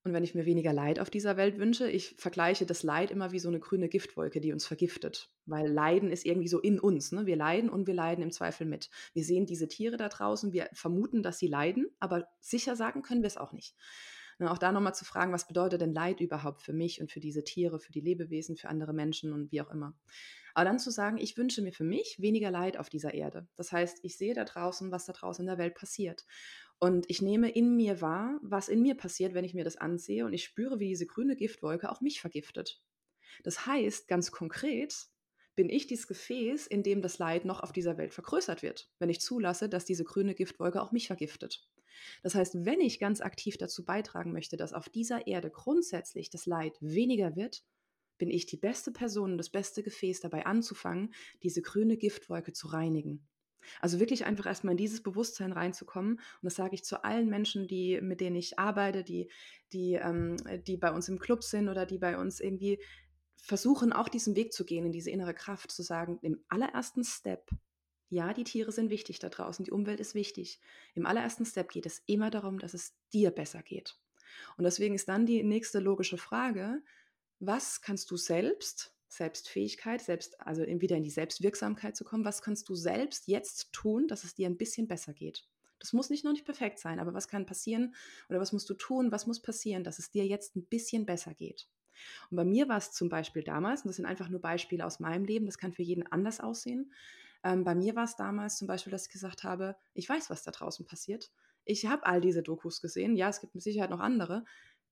Und 0.06 0.12
wenn 0.12 0.24
ich 0.24 0.36
mir 0.36 0.46
weniger 0.46 0.74
Leid 0.74 1.00
auf 1.00 1.10
dieser 1.10 1.38
Welt 1.38 1.58
wünsche, 1.58 1.90
ich 1.90 2.16
vergleiche 2.18 2.66
das 2.66 2.84
Leid 2.84 3.10
immer 3.10 3.32
wie 3.32 3.40
so 3.40 3.48
eine 3.48 3.62
grüne 3.62 3.88
Giftwolke, 3.88 4.42
die 4.42 4.52
uns 4.52 4.66
vergiftet. 4.66 5.30
Weil 5.46 5.72
Leiden 5.72 6.12
ist 6.12 6.26
irgendwie 6.26 6.50
so 6.50 6.60
in 6.60 6.78
uns. 6.78 7.14
Ne? 7.14 7.26
Wir 7.26 7.38
leiden 7.38 7.70
und 7.70 7.88
wir 7.88 7.94
leiden 7.94 8.22
im 8.22 8.32
Zweifel 8.32 8.68
mit. 8.68 8.90
Wir 9.14 9.24
sehen 9.24 9.46
diese 9.46 9.70
Tiere 9.70 9.96
da 9.96 10.10
draußen, 10.10 10.52
wir 10.52 10.68
vermuten, 10.74 11.24
dass 11.24 11.40
sie 11.40 11.48
leiden, 11.48 11.88
aber 12.02 12.28
sicher 12.42 12.76
sagen 12.76 13.02
können 13.02 13.22
wir 13.22 13.28
es 13.28 13.38
auch 13.38 13.54
nicht. 13.54 13.76
Und 14.40 14.48
auch 14.48 14.58
da 14.58 14.72
nochmal 14.72 14.96
zu 14.96 15.06
fragen, 15.06 15.32
was 15.32 15.48
bedeutet 15.48 15.80
denn 15.80 15.94
Leid 15.94 16.20
überhaupt 16.20 16.64
für 16.64 16.74
mich 16.74 17.00
und 17.00 17.12
für 17.12 17.20
diese 17.20 17.44
Tiere, 17.44 17.80
für 17.80 17.92
die 17.92 18.02
Lebewesen, 18.02 18.58
für 18.58 18.68
andere 18.68 18.94
Menschen 18.94 19.32
und 19.32 19.52
wie 19.52 19.62
auch 19.62 19.70
immer. 19.70 19.96
Aber 20.54 20.66
dann 20.66 20.80
zu 20.80 20.92
sagen, 20.92 21.18
ich 21.18 21.38
wünsche 21.38 21.62
mir 21.62 21.72
für 21.72 21.84
mich 21.84 22.18
weniger 22.20 22.52
Leid 22.52 22.78
auf 22.78 22.90
dieser 22.90 23.14
Erde. 23.14 23.48
Das 23.56 23.72
heißt, 23.72 24.00
ich 24.04 24.18
sehe 24.18 24.34
da 24.34 24.44
draußen, 24.44 24.92
was 24.92 25.06
da 25.06 25.14
draußen 25.14 25.44
in 25.44 25.48
der 25.48 25.58
Welt 25.58 25.76
passiert. 25.76 26.26
Und 26.84 27.10
ich 27.10 27.22
nehme 27.22 27.50
in 27.50 27.78
mir 27.78 28.02
wahr, 28.02 28.42
was 28.42 28.68
in 28.68 28.82
mir 28.82 28.96
passiert, 28.96 29.34
wenn 29.34 29.46
ich 29.46 29.54
mir 29.54 29.64
das 29.64 29.78
ansehe 29.78 30.26
und 30.26 30.34
ich 30.34 30.44
spüre, 30.44 30.82
wie 30.82 30.90
diese 30.90 31.06
grüne 31.06 31.38
Giftwolke 31.38 31.90
auch 31.90 32.02
mich 32.02 32.20
vergiftet. 32.20 32.84
Das 33.44 33.66
heißt, 33.66 34.10
ganz 34.10 34.32
konkret, 34.32 35.08
bin 35.56 35.70
ich 35.70 35.88
dieses 35.88 36.08
Gefäß, 36.08 36.68
in 36.68 36.84
dem 36.84 37.02
das 37.02 37.20
Leid 37.20 37.46
noch 37.46 37.62
auf 37.62 37.72
dieser 37.72 37.98
Welt 37.98 38.14
vergrößert 38.14 38.64
wird, 38.64 38.92
wenn 39.00 39.10
ich 39.10 39.22
zulasse, 39.22 39.70
dass 39.70 39.86
diese 39.86 40.04
grüne 40.04 40.36
Giftwolke 40.36 40.82
auch 40.82 40.92
mich 40.92 41.08
vergiftet. 41.08 41.66
Das 42.22 42.36
heißt, 42.36 42.66
wenn 42.66 42.82
ich 42.82 43.00
ganz 43.00 43.22
aktiv 43.22 43.56
dazu 43.56 43.86
beitragen 43.86 44.34
möchte, 44.34 44.58
dass 44.58 44.74
auf 44.74 44.90
dieser 44.90 45.26
Erde 45.26 45.52
grundsätzlich 45.52 46.32
das 46.32 46.46
Leid 46.48 46.76
weniger 46.82 47.38
wird, 47.38 47.64
bin 48.18 48.30
ich 48.30 48.46
die 48.46 48.58
beste 48.58 48.92
Person, 48.92 49.38
das 49.38 49.50
beste 49.50 49.84
Gefäß 49.84 50.20
dabei 50.20 50.46
anzufangen, 50.46 51.14
diese 51.44 51.62
grüne 51.62 51.96
Giftwolke 51.96 52.52
zu 52.52 52.68
reinigen. 52.68 53.26
Also 53.82 54.00
wirklich 54.00 54.26
einfach 54.26 54.46
erstmal 54.46 54.72
in 54.72 54.78
dieses 54.78 55.04
Bewusstsein 55.04 55.52
reinzukommen. 55.52 56.14
Und 56.16 56.44
das 56.44 56.56
sage 56.56 56.76
ich 56.76 56.84
zu 56.84 57.04
allen 57.04 57.30
Menschen, 57.30 57.68
die, 57.68 58.00
mit 58.02 58.22
denen 58.22 58.36
ich 58.36 58.60
arbeite, 58.60 59.04
die, 59.04 59.30
die, 59.72 59.94
ähm, 59.94 60.38
die 60.68 60.78
bei 60.78 60.92
uns 60.92 61.10
im 61.10 61.20
Club 61.20 61.44
sind 61.44 61.70
oder 61.70 61.86
die 61.86 61.98
bei 61.98 62.18
uns 62.18 62.40
irgendwie 62.40 62.80
versuchen, 63.36 63.92
auch 63.92 64.08
diesen 64.08 64.36
Weg 64.36 64.54
zu 64.54 64.66
gehen, 64.66 64.86
in 64.86 64.92
diese 64.92 65.12
innere 65.12 65.34
Kraft, 65.34 65.72
zu 65.72 65.84
sagen, 65.84 66.18
im 66.22 66.44
allerersten 66.48 67.04
Step, 67.04 67.50
ja, 68.10 68.34
die 68.34 68.44
Tiere 68.44 68.72
sind 68.72 68.90
wichtig 68.90 69.20
da 69.20 69.30
draußen, 69.30 69.66
die 69.66 69.72
Umwelt 69.72 70.00
ist 70.00 70.14
wichtig. 70.14 70.62
Im 70.94 71.06
allerersten 71.06 71.46
Step 71.46 71.72
geht 71.72 71.86
es 71.86 72.04
immer 72.06 72.30
darum, 72.30 72.60
dass 72.60 72.74
es 72.74 72.94
dir 73.12 73.32
besser 73.32 73.64
geht. 73.64 73.98
Und 74.58 74.64
deswegen 74.64 74.96
ist 74.96 75.10
dann 75.10 75.26
die 75.26 75.44
nächste 75.44 75.80
logische 75.80 76.18
Frage, 76.18 76.82
was 77.40 77.82
kannst 77.82 78.10
du 78.12 78.18
selbst 78.18 78.93
Selbstfähigkeit, 79.16 80.02
selbst, 80.02 80.40
also 80.42 80.64
wieder 80.64 80.98
in 80.98 81.04
die 81.04 81.10
Selbstwirksamkeit 81.10 81.96
zu 81.96 82.04
kommen. 82.04 82.26
Was 82.26 82.42
kannst 82.42 82.70
du 82.70 82.76
selbst 82.76 83.28
jetzt 83.28 83.72
tun, 83.74 84.08
dass 84.08 84.24
es 84.24 84.36
dir 84.36 84.48
ein 84.48 84.58
bisschen 84.58 84.88
besser 84.88 85.14
geht? 85.14 85.48
Das 85.80 85.94
muss 85.94 86.10
nicht 86.10 86.24
noch 86.24 86.32
nicht 86.32 86.46
perfekt 86.46 86.80
sein, 86.80 87.00
aber 87.00 87.14
was 87.14 87.28
kann 87.28 87.46
passieren 87.46 87.94
oder 88.30 88.40
was 88.40 88.54
musst 88.54 88.70
du 88.70 88.74
tun, 88.74 89.12
was 89.12 89.28
muss 89.28 89.42
passieren, 89.42 89.84
dass 89.84 90.00
es 90.00 90.12
dir 90.12 90.26
jetzt 90.26 90.56
ein 90.56 90.66
bisschen 90.66 91.06
besser 91.06 91.34
geht? 91.34 91.68
Und 92.30 92.38
bei 92.38 92.46
mir 92.46 92.68
war 92.70 92.78
es 92.78 92.92
zum 92.92 93.10
Beispiel 93.10 93.44
damals, 93.44 93.82
und 93.82 93.90
das 93.90 93.98
sind 93.98 94.06
einfach 94.06 94.30
nur 94.30 94.42
Beispiele 94.42 94.86
aus 94.86 95.00
meinem 95.00 95.26
Leben, 95.26 95.46
das 95.46 95.58
kann 95.58 95.74
für 95.74 95.84
jeden 95.84 96.08
anders 96.08 96.40
aussehen. 96.40 96.94
Ähm, 97.44 97.64
bei 97.64 97.76
mir 97.76 97.96
war 97.96 98.06
es 98.06 98.16
damals 98.16 98.58
zum 98.58 98.68
Beispiel, 98.68 98.92
dass 98.92 99.08
ich 99.08 99.12
gesagt 99.12 99.44
habe, 99.44 99.76
ich 99.94 100.08
weiß, 100.08 100.30
was 100.30 100.44
da 100.44 100.52
draußen 100.52 100.86
passiert. 100.86 101.32
Ich 101.66 101.86
habe 101.86 102.06
all 102.06 102.22
diese 102.22 102.44
Dokus 102.44 102.82
gesehen. 102.82 103.16
Ja, 103.16 103.30
es 103.30 103.42
gibt 103.42 103.56
mit 103.56 103.64
Sicherheit 103.64 103.90
noch 103.90 104.00
andere. 104.00 104.46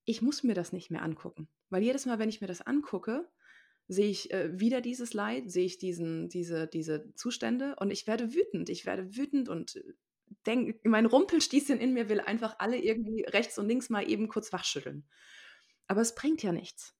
Ich 0.04 0.22
muss 0.22 0.42
mir 0.42 0.54
das 0.54 0.72
nicht 0.72 0.90
mehr 0.90 1.02
angucken. 1.02 1.48
Weil 1.70 1.82
jedes 1.82 2.06
Mal, 2.06 2.18
wenn 2.18 2.28
ich 2.28 2.40
mir 2.40 2.46
das 2.46 2.60
angucke, 2.60 3.28
sehe 3.88 4.08
ich 4.08 4.32
äh, 4.32 4.58
wieder 4.58 4.80
dieses 4.80 5.12
Leid, 5.12 5.50
sehe 5.50 5.66
ich 5.66 5.78
diesen, 5.78 6.28
diese, 6.28 6.66
diese 6.66 7.12
Zustände 7.14 7.76
und 7.78 7.90
ich 7.90 8.06
werde 8.06 8.34
wütend. 8.34 8.68
Ich 8.68 8.86
werde 8.86 9.16
wütend 9.16 9.48
und 9.48 9.76
äh, 9.76 9.82
denk, 10.46 10.84
mein 10.84 11.06
Rumpelstießchen 11.06 11.78
in 11.78 11.92
mir 11.92 12.08
will 12.08 12.20
einfach 12.20 12.56
alle 12.58 12.78
irgendwie 12.78 13.22
rechts 13.22 13.58
und 13.58 13.68
links 13.68 13.90
mal 13.90 14.08
eben 14.08 14.28
kurz 14.28 14.52
wachschütteln. 14.52 15.06
Aber 15.86 16.00
es 16.00 16.14
bringt 16.14 16.42
ja 16.42 16.52
nichts. 16.52 16.94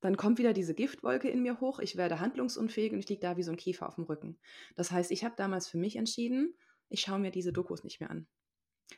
Dann 0.00 0.16
kommt 0.16 0.38
wieder 0.38 0.54
diese 0.54 0.74
Giftwolke 0.74 1.28
in 1.28 1.42
mir 1.42 1.60
hoch, 1.60 1.78
ich 1.78 1.96
werde 1.96 2.20
handlungsunfähig 2.20 2.92
und 2.92 3.00
ich 3.00 3.08
liege 3.08 3.20
da 3.20 3.36
wie 3.36 3.42
so 3.42 3.50
ein 3.50 3.58
Käfer 3.58 3.86
auf 3.86 3.96
dem 3.96 4.04
Rücken. 4.04 4.38
Das 4.76 4.90
heißt, 4.90 5.10
ich 5.10 5.24
habe 5.24 5.34
damals 5.36 5.68
für 5.68 5.76
mich 5.76 5.96
entschieden, 5.96 6.54
ich 6.88 7.02
schaue 7.02 7.18
mir 7.18 7.30
diese 7.30 7.52
Dokus 7.52 7.84
nicht 7.84 8.00
mehr 8.00 8.10
an. 8.10 8.26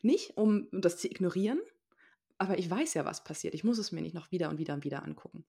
Nicht, 0.01 0.37
um 0.37 0.68
das 0.71 0.99
zu 0.99 1.09
ignorieren, 1.09 1.61
aber 2.38 2.59
ich 2.59 2.71
weiß 2.71 2.95
ja, 2.95 3.05
was 3.05 3.25
passiert. 3.25 3.55
Ich 3.55 3.64
muss 3.64 3.79
es 3.79 3.92
mir 3.92 4.01
nicht 4.01 4.14
noch 4.14 4.31
wieder 4.31 4.49
und 4.49 4.59
wieder 4.59 4.75
und 4.75 4.85
wieder 4.85 5.03
angucken. 5.03 5.45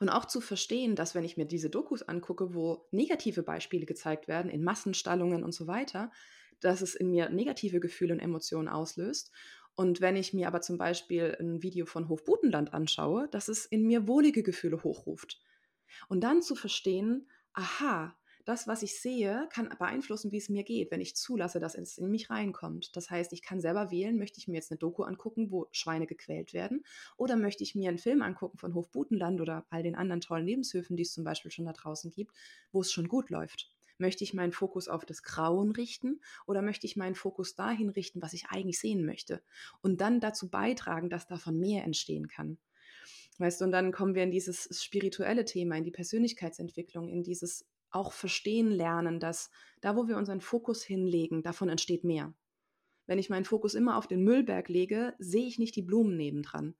Und 0.00 0.08
auch 0.08 0.24
zu 0.24 0.40
verstehen, 0.40 0.96
dass 0.96 1.14
wenn 1.14 1.24
ich 1.24 1.36
mir 1.36 1.44
diese 1.44 1.70
Dokus 1.70 2.02
angucke, 2.02 2.54
wo 2.54 2.86
negative 2.90 3.42
Beispiele 3.42 3.86
gezeigt 3.86 4.28
werden, 4.28 4.50
in 4.50 4.64
Massenstallungen 4.64 5.44
und 5.44 5.52
so 5.52 5.66
weiter, 5.66 6.10
dass 6.60 6.80
es 6.80 6.94
in 6.94 7.10
mir 7.10 7.28
negative 7.30 7.80
Gefühle 7.80 8.14
und 8.14 8.20
Emotionen 8.20 8.68
auslöst. 8.68 9.32
Und 9.74 10.00
wenn 10.00 10.16
ich 10.16 10.32
mir 10.32 10.48
aber 10.48 10.60
zum 10.60 10.78
Beispiel 10.78 11.36
ein 11.40 11.62
Video 11.62 11.86
von 11.86 12.08
Hofbutenland 12.08 12.74
anschaue, 12.74 13.28
dass 13.28 13.48
es 13.48 13.64
in 13.66 13.86
mir 13.86 14.06
wohlige 14.06 14.42
Gefühle 14.42 14.82
hochruft. 14.82 15.40
Und 16.08 16.22
dann 16.22 16.42
zu 16.42 16.54
verstehen, 16.54 17.28
aha, 17.52 18.16
das, 18.44 18.66
was 18.66 18.82
ich 18.82 19.00
sehe, 19.00 19.48
kann 19.52 19.68
beeinflussen, 19.78 20.32
wie 20.32 20.38
es 20.38 20.48
mir 20.48 20.64
geht, 20.64 20.90
wenn 20.90 21.00
ich 21.00 21.16
zulasse, 21.16 21.60
dass 21.60 21.74
es 21.74 21.98
in 21.98 22.10
mich 22.10 22.30
reinkommt. 22.30 22.96
Das 22.96 23.10
heißt, 23.10 23.32
ich 23.32 23.42
kann 23.42 23.60
selber 23.60 23.90
wählen, 23.90 24.18
möchte 24.18 24.38
ich 24.38 24.48
mir 24.48 24.54
jetzt 24.54 24.70
eine 24.70 24.78
Doku 24.78 25.02
angucken, 25.02 25.50
wo 25.50 25.68
Schweine 25.70 26.06
gequält 26.06 26.52
werden, 26.52 26.84
oder 27.16 27.36
möchte 27.36 27.62
ich 27.62 27.74
mir 27.74 27.88
einen 27.88 27.98
Film 27.98 28.22
angucken 28.22 28.58
von 28.58 28.74
Hofbutenland 28.74 29.40
oder 29.40 29.66
all 29.70 29.82
den 29.82 29.94
anderen 29.94 30.20
tollen 30.20 30.46
Lebenshöfen, 30.46 30.96
die 30.96 31.02
es 31.02 31.12
zum 31.12 31.24
Beispiel 31.24 31.50
schon 31.50 31.66
da 31.66 31.72
draußen 31.72 32.10
gibt, 32.10 32.32
wo 32.72 32.80
es 32.80 32.92
schon 32.92 33.08
gut 33.08 33.30
läuft. 33.30 33.70
Möchte 33.98 34.24
ich 34.24 34.34
meinen 34.34 34.52
Fokus 34.52 34.88
auf 34.88 35.04
das 35.04 35.22
Grauen 35.22 35.70
richten 35.70 36.20
oder 36.46 36.62
möchte 36.62 36.86
ich 36.86 36.96
meinen 36.96 37.14
Fokus 37.14 37.54
dahin 37.54 37.90
richten, 37.90 38.22
was 38.22 38.32
ich 38.32 38.46
eigentlich 38.46 38.80
sehen 38.80 39.04
möchte? 39.04 39.42
Und 39.80 40.00
dann 40.00 40.18
dazu 40.20 40.48
beitragen, 40.50 41.08
dass 41.10 41.26
davon 41.26 41.58
mehr 41.58 41.84
entstehen 41.84 42.26
kann. 42.26 42.58
Weißt 43.38 43.60
du, 43.60 43.64
und 43.64 43.72
dann 43.72 43.92
kommen 43.92 44.14
wir 44.14 44.22
in 44.22 44.30
dieses 44.30 44.68
spirituelle 44.82 45.44
Thema, 45.44 45.76
in 45.76 45.84
die 45.84 45.90
Persönlichkeitsentwicklung, 45.90 47.08
in 47.08 47.22
dieses 47.22 47.64
auch 47.92 48.12
verstehen 48.12 48.70
lernen, 48.70 49.20
dass 49.20 49.50
da, 49.80 49.96
wo 49.96 50.08
wir 50.08 50.16
unseren 50.16 50.40
Fokus 50.40 50.82
hinlegen, 50.82 51.42
davon 51.42 51.68
entsteht 51.68 52.04
mehr. 52.04 52.34
Wenn 53.06 53.18
ich 53.18 53.30
meinen 53.30 53.44
Fokus 53.44 53.74
immer 53.74 53.96
auf 53.96 54.06
den 54.06 54.22
Müllberg 54.22 54.68
lege, 54.68 55.14
sehe 55.18 55.46
ich 55.46 55.58
nicht 55.58 55.76
die 55.76 55.82
Blumen 55.82 56.16
nebendran. 56.16 56.74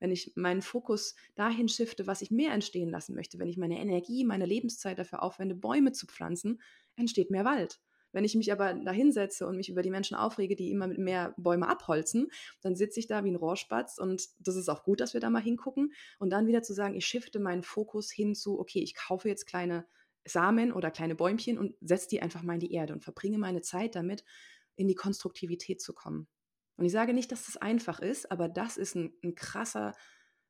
Wenn 0.00 0.10
ich 0.10 0.32
meinen 0.36 0.62
Fokus 0.62 1.16
dahin 1.34 1.68
shifte, 1.68 2.06
was 2.06 2.22
ich 2.22 2.30
mehr 2.30 2.52
entstehen 2.52 2.90
lassen 2.90 3.14
möchte, 3.14 3.38
wenn 3.38 3.48
ich 3.48 3.56
meine 3.56 3.78
Energie, 3.78 4.24
meine 4.24 4.46
Lebenszeit 4.46 4.98
dafür 4.98 5.22
aufwende, 5.22 5.54
Bäume 5.54 5.92
zu 5.92 6.06
pflanzen, 6.06 6.60
entsteht 6.96 7.30
mehr 7.30 7.44
Wald. 7.44 7.80
Wenn 8.12 8.24
ich 8.24 8.34
mich 8.34 8.50
aber 8.52 8.74
da 8.74 8.90
hinsetze 8.90 9.46
und 9.46 9.56
mich 9.56 9.68
über 9.68 9.82
die 9.82 9.90
Menschen 9.90 10.16
aufrege, 10.16 10.56
die 10.56 10.70
immer 10.70 10.86
mehr 10.86 11.34
Bäume 11.36 11.68
abholzen, 11.68 12.28
dann 12.62 12.74
sitze 12.74 13.00
ich 13.00 13.06
da 13.06 13.22
wie 13.24 13.30
ein 13.30 13.36
Rohrspatz 13.36 13.98
und 13.98 14.28
das 14.38 14.56
ist 14.56 14.68
auch 14.68 14.82
gut, 14.82 15.00
dass 15.00 15.12
wir 15.12 15.20
da 15.20 15.30
mal 15.30 15.42
hingucken. 15.42 15.92
Und 16.18 16.30
dann 16.30 16.46
wieder 16.46 16.62
zu 16.62 16.72
sagen, 16.72 16.94
ich 16.94 17.06
shifte 17.06 17.38
meinen 17.38 17.62
Fokus 17.62 18.10
hin 18.10 18.34
zu, 18.34 18.58
okay, 18.58 18.80
ich 18.80 18.94
kaufe 18.94 19.28
jetzt 19.28 19.46
kleine 19.46 19.86
Samen 20.24 20.72
oder 20.72 20.90
kleine 20.90 21.14
Bäumchen 21.14 21.58
und 21.58 21.76
setze 21.80 22.08
die 22.08 22.22
einfach 22.22 22.42
mal 22.42 22.54
in 22.54 22.60
die 22.60 22.72
Erde 22.72 22.92
und 22.92 23.02
verbringe 23.02 23.38
meine 23.38 23.60
Zeit 23.62 23.94
damit, 23.94 24.24
in 24.76 24.88
die 24.88 24.94
Konstruktivität 24.94 25.80
zu 25.80 25.92
kommen. 25.92 26.28
Und 26.76 26.84
ich 26.84 26.92
sage 26.92 27.12
nicht, 27.12 27.32
dass 27.32 27.46
das 27.46 27.56
einfach 27.56 27.98
ist, 27.98 28.30
aber 28.30 28.48
das 28.48 28.76
ist 28.76 28.94
ein, 28.94 29.12
ein 29.24 29.34
krasser, 29.34 29.94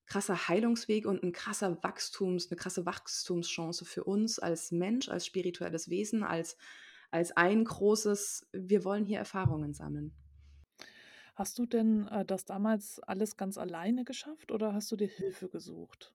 krasser 0.07 0.49
Heilungsweg 0.49 1.07
und 1.07 1.23
ein 1.23 1.33
krasser 1.33 1.83
Wachstums, 1.83 2.51
eine 2.51 2.57
krasse 2.57 2.85
Wachstumschance 2.85 3.85
für 3.85 4.05
uns 4.05 4.39
als 4.39 4.71
Mensch, 4.71 5.09
als 5.09 5.25
spirituelles 5.25 5.89
Wesen, 5.89 6.23
als, 6.23 6.57
als 7.11 7.35
ein 7.37 7.65
großes, 7.65 8.49
wir 8.53 8.85
wollen 8.85 9.07
hier 9.07 9.19
Erfahrungen 9.19 9.73
sammeln. 9.73 10.15
Hast 11.35 11.59
du 11.59 11.67
denn 11.67 12.09
äh, 12.09 12.25
das 12.25 12.45
damals 12.45 13.01
alles 13.01 13.37
ganz 13.37 13.59
alleine 13.59 14.05
geschafft 14.05 14.51
oder 14.51 14.75
hast 14.75 14.91
du 14.91 14.97
dir 14.97 15.09
Hilfe 15.09 15.49
gesucht? 15.49 16.13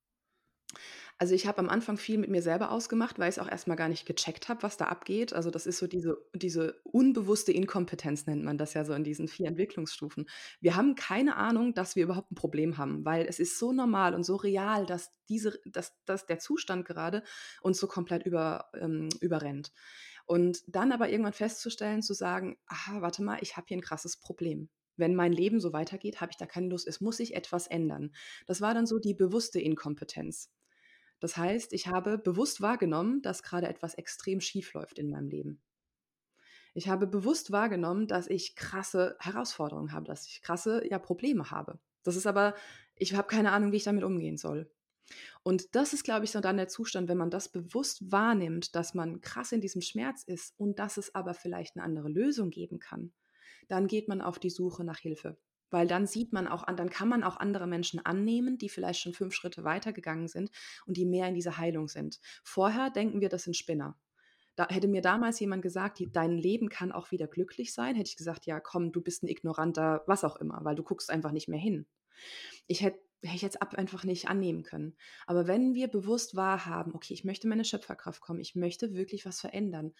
Also, 1.20 1.36
ich 1.36 1.48
habe 1.48 1.60
am 1.60 1.70
Anfang 1.70 1.98
viel 1.98 2.18
mit 2.18 2.30
mir 2.30 2.42
selber 2.42 2.72
ausgemacht, 2.72 3.20
weil 3.20 3.30
ich's 3.30 3.40
auch 3.40 3.50
erst 3.50 3.68
mal 3.68 3.76
gar 3.76 3.90
nicht 3.90 4.06
gecheckt 4.06 4.50
habe, 4.50 4.64
was 4.64 4.78
da 4.78 4.86
abgeht. 4.86 5.34
Also, 5.34 5.50
das 5.52 5.66
ist 5.66 5.78
so 5.78 5.88
diese 5.88 6.18
diese 6.34 6.82
unbewusste 6.84 7.52
Inkompetenz 7.52 8.26
nennt 8.28 8.44
man 8.44 8.58
das 8.58 8.74
ja 8.74 8.84
so 8.86 8.94
in 8.94 9.04
diesen 9.04 9.28
4 9.28 9.48
Entwicklungsstufen. 9.48 10.28
Wir 10.62 10.76
haben 10.76 10.96
keine 10.96 11.36
Ahnung, 11.38 11.74
dass 11.74 11.96
wir 11.96 12.04
überhaupt 12.04 12.32
'n 12.32 12.36
Problem 12.36 12.78
haben, 12.78 13.06
weil 13.06 13.26
es 13.28 13.40
ist 13.40 13.60
so 13.60 13.72
normal 13.74 14.16
und 14.16 14.24
so 14.24 14.36
real, 14.36 14.86
dass 14.86 15.12
diese 15.30 15.60
dass 15.66 15.94
dass 16.06 16.26
der 16.26 16.40
Zustand 16.40 16.86
gerade 16.86 17.24
uns 17.62 17.80
so 17.80 17.88
komplett 17.88 18.26
über 18.26 18.70
ähm, 18.80 19.10
überrennt. 19.22 19.72
Und 20.26 20.64
dann 20.68 20.92
aber 20.92 21.10
irgendwann 21.10 21.34
festzustellen, 21.34 22.02
zu 22.02 22.14
sagen: 22.14 22.58
„Aha, 22.68 23.02
warte 23.02 23.24
mal, 23.24 23.38
ich 23.42 23.58
habe 23.58 23.66
hier 23.70 23.78
'n 23.78 23.82
krasses 23.82 24.18
Problem. 24.18 24.70
Wenn 24.98 25.16
mein 25.16 25.34
Leben 25.34 25.60
so 25.60 25.74
weitergeht, 25.74 26.22
habe 26.22 26.32
ich 26.32 26.38
da 26.38 26.46
keine 26.46 26.68
Lust. 26.70 26.88
Es 26.88 27.02
muss 27.02 27.18
sich 27.18 27.36
etwas 27.36 27.68
ändern.“ 27.68 28.14
Das 28.48 28.62
war 28.62 28.74
dann 28.74 28.86
so 28.88 29.00
die 29.00 29.14
bewusste 29.16 29.60
Inkompetenz. 29.60 30.50
Das 31.24 31.38
heißt, 31.38 31.72
ich 31.72 31.88
habe 31.88 32.18
bewusst 32.18 32.60
wahrgenommen, 32.60 33.22
dass 33.22 33.44
grade 33.44 33.70
etwas 33.70 33.94
extrem 33.94 34.42
schiefläuft 34.42 35.00
in 35.00 35.10
meinem 35.10 35.30
Leben. 35.30 35.62
Ich 36.74 36.90
habe 36.90 37.08
bewusst 37.08 37.52
wahrgenommen, 37.52 38.08
dass 38.08 38.28
ich 38.28 38.56
krasse 38.56 39.16
Herausforderungen 39.20 39.92
habe, 39.92 40.06
dass 40.06 40.26
ich 40.28 40.42
krasse, 40.42 40.84
ja, 40.90 41.00
Probleme 41.00 41.52
habe. 41.52 41.80
Das 42.04 42.16
ist 42.16 42.26
aber 42.28 42.56
ich 42.96 43.14
habe 43.16 43.28
keine 43.28 43.52
Ahnung, 43.52 43.72
wie 43.72 43.78
ich 43.78 43.84
damit 43.84 44.04
umgehen 44.04 44.38
soll. 44.38 44.70
Und 45.44 45.76
das 45.76 45.94
ist, 45.94 46.04
glaube 46.04 46.26
ich, 46.26 46.32
so 46.32 46.42
dann 46.42 46.58
der 46.58 46.68
Zustand, 46.70 47.10
wenn 47.10 47.18
man 47.18 47.32
das 47.32 47.50
bewusst 47.50 48.12
wahrnimmt, 48.12 48.76
dass 48.76 48.94
man 48.94 49.22
krass 49.22 49.52
in 49.54 49.62
diesem 49.62 49.82
Schmerz 49.82 50.24
ist 50.24 50.56
und 50.60 50.80
dass 50.80 50.98
es 50.98 51.16
aber 51.16 51.34
vielleicht 51.36 51.76
'ne 51.78 51.84
andere 51.84 52.10
Lösung 52.10 52.50
geben 52.52 52.80
kann, 52.80 53.14
dann 53.70 53.88
geht 53.88 54.08
man 54.10 54.22
auf 54.22 54.40
die 54.40 54.52
Suche 54.52 54.84
nach 54.86 55.00
Hilfe. 55.00 55.38
Weil 55.74 55.88
dann 55.88 56.08
sieht 56.08 56.34
man 56.34 56.48
auch 56.48 56.64
an 56.64 56.78
dann 56.78 56.90
kann 56.92 57.10
man 57.10 57.24
auch 57.26 57.38
andere 57.38 57.68
Menschen 57.68 58.06
annehmen, 58.06 58.58
die 58.60 58.70
vielleicht 58.70 59.02
schon 59.02 59.14
5 59.14 59.34
Schritte 59.36 59.66
weitergegangen 59.66 60.30
sind 60.30 60.52
und 60.86 60.98
die 60.98 61.06
mehr 61.06 61.28
in 61.28 61.36
dieser 61.36 61.58
Heilung 61.58 61.90
sind. 61.90 62.20
Vorher 62.46 62.92
denken 62.92 63.22
wir, 63.22 63.30
das 63.30 63.44
sind 63.44 63.58
Spinner. 63.58 63.98
Da 64.56 64.68
hätte 64.70 64.88
mir 64.88 65.02
damals 65.02 65.40
jemand 65.40 65.62
gesagt: 65.64 66.00
„Die 66.00 66.12
dein 66.12 66.32
Leben 66.38 66.70
kann 66.70 66.92
auch 66.92 67.12
wieder 67.12 67.28
glücklich 67.28 67.74
sein“, 67.74 67.96
hätte 67.96 68.10
ich 68.10 68.18
gesagt: 68.18 68.46
„Ja, 68.48 68.60
komm, 68.60 68.92
du 68.92 69.02
bist 69.02 69.24
'n 69.24 69.28
ignoranter 69.30 70.04
was 70.08 70.24
auch 70.24 70.38
immer, 70.38 70.60
weil 70.64 70.76
du 70.76 70.84
guckst 70.84 71.10
einfach 71.12 71.32
nicht 71.32 71.48
mehr 71.50 71.60
hin.“ 71.60 71.88
Ich 72.68 72.82
hätte 72.82 73.00
hätte 73.24 73.36
ich 73.38 73.42
jetzt 73.42 73.62
ab 73.62 73.74
einfach 73.76 74.04
nicht 74.04 74.28
annehmen 74.30 74.64
können. 74.64 74.98
Aber 75.28 75.48
wenn 75.48 75.74
wir 75.76 75.88
bewusst 75.88 76.36
wahrhaben: 76.36 76.94
„Okay, 76.96 77.14
ich 77.14 77.24
möchte 77.26 77.46
in 77.48 77.50
meine 77.50 77.66
Schöpferkraft 77.66 78.22
kommen, 78.22 78.42
ich 78.42 78.56
möchte 78.56 78.94
wirklich 78.96 79.26
was 79.26 79.40
verändern. 79.42 79.94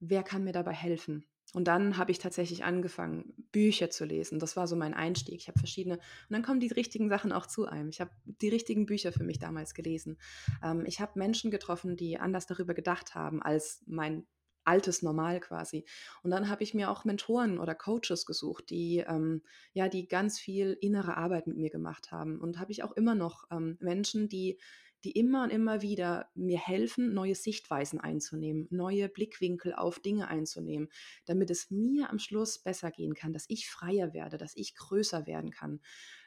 Wer 0.00 0.22
kann 0.24 0.44
mir 0.44 0.52
dabei 0.52 0.72
helfen?“ 0.74 1.26
Und 1.54 1.68
dann 1.68 1.96
habe 1.96 2.10
ich 2.10 2.18
tatsächlich 2.18 2.64
angefangen, 2.64 3.32
Bücher 3.52 3.88
zu 3.88 4.04
lesen. 4.04 4.40
Das 4.40 4.56
war 4.56 4.66
so 4.66 4.74
mein 4.74 4.92
Einstieg. 4.92 5.36
Ich 5.36 5.48
habe 5.48 5.58
verschiedene 5.58 5.94
und 5.94 6.30
dann 6.30 6.42
kommen 6.42 6.60
die 6.60 6.72
richtigen 6.72 7.08
Sachen 7.08 7.32
auch 7.32 7.46
zu 7.46 7.66
einem. 7.66 7.88
Ich 7.88 8.00
habe 8.00 8.10
die 8.24 8.48
richtigen 8.48 8.86
Bücher 8.86 9.12
für 9.12 9.22
mich 9.22 9.38
damals 9.38 9.72
gelesen. 9.72 10.18
Ähm, 10.62 10.84
ich 10.84 11.00
habe 11.00 11.18
Menschen 11.18 11.52
getroffen, 11.52 11.96
die 11.96 12.18
anders 12.18 12.46
darüber 12.46 12.74
gedacht 12.74 13.14
haben 13.14 13.40
als 13.40 13.82
mein 13.86 14.26
altes 14.64 15.02
Normal 15.02 15.40
quasi. 15.40 15.84
Und 16.22 16.30
dann 16.30 16.48
habe 16.48 16.62
ich 16.62 16.74
mir 16.74 16.90
auch 16.90 17.04
Mentoren 17.04 17.58
oder 17.58 17.74
Coaches 17.74 18.26
gesucht, 18.26 18.70
die 18.70 19.04
ähm, 19.06 19.42
ja, 19.74 19.88
die 19.88 20.08
ganz 20.08 20.38
viel 20.38 20.76
innere 20.80 21.16
Arbeit 21.16 21.46
mit 21.46 21.56
mir 21.56 21.70
gemacht 21.70 22.10
haben. 22.10 22.40
Und 22.40 22.58
habe 22.58 22.72
ich 22.72 22.82
auch 22.82 22.92
immer 22.92 23.14
noch, 23.14 23.44
ähm, 23.50 23.76
Menschen, 23.80 24.28
die 24.28 24.58
die 25.04 25.12
immer 25.12 25.44
und 25.44 25.50
immer 25.50 25.82
wieder 25.82 26.30
mir 26.34 26.58
helfen, 26.58 27.14
neue 27.14 27.34
Sichtweisen 27.34 28.00
einzunehmen, 28.00 28.66
neue 28.70 29.08
Blickwinkel 29.08 29.74
auf 29.74 30.00
Dinge 30.00 30.28
einzunehmen, 30.28 30.88
damit 31.26 31.50
es 31.50 31.70
mir 31.70 32.10
am 32.10 32.18
Schluss 32.18 32.58
besser 32.58 32.90
gehen 32.90 33.14
kann, 33.14 33.32
dass 33.32 33.44
ich 33.48 33.68
freier 33.68 34.12
werde, 34.14 34.38
dass 34.38 34.56
ich 34.56 34.74
größer 34.74 35.26
werden 35.26 35.50
kann, 35.50 35.80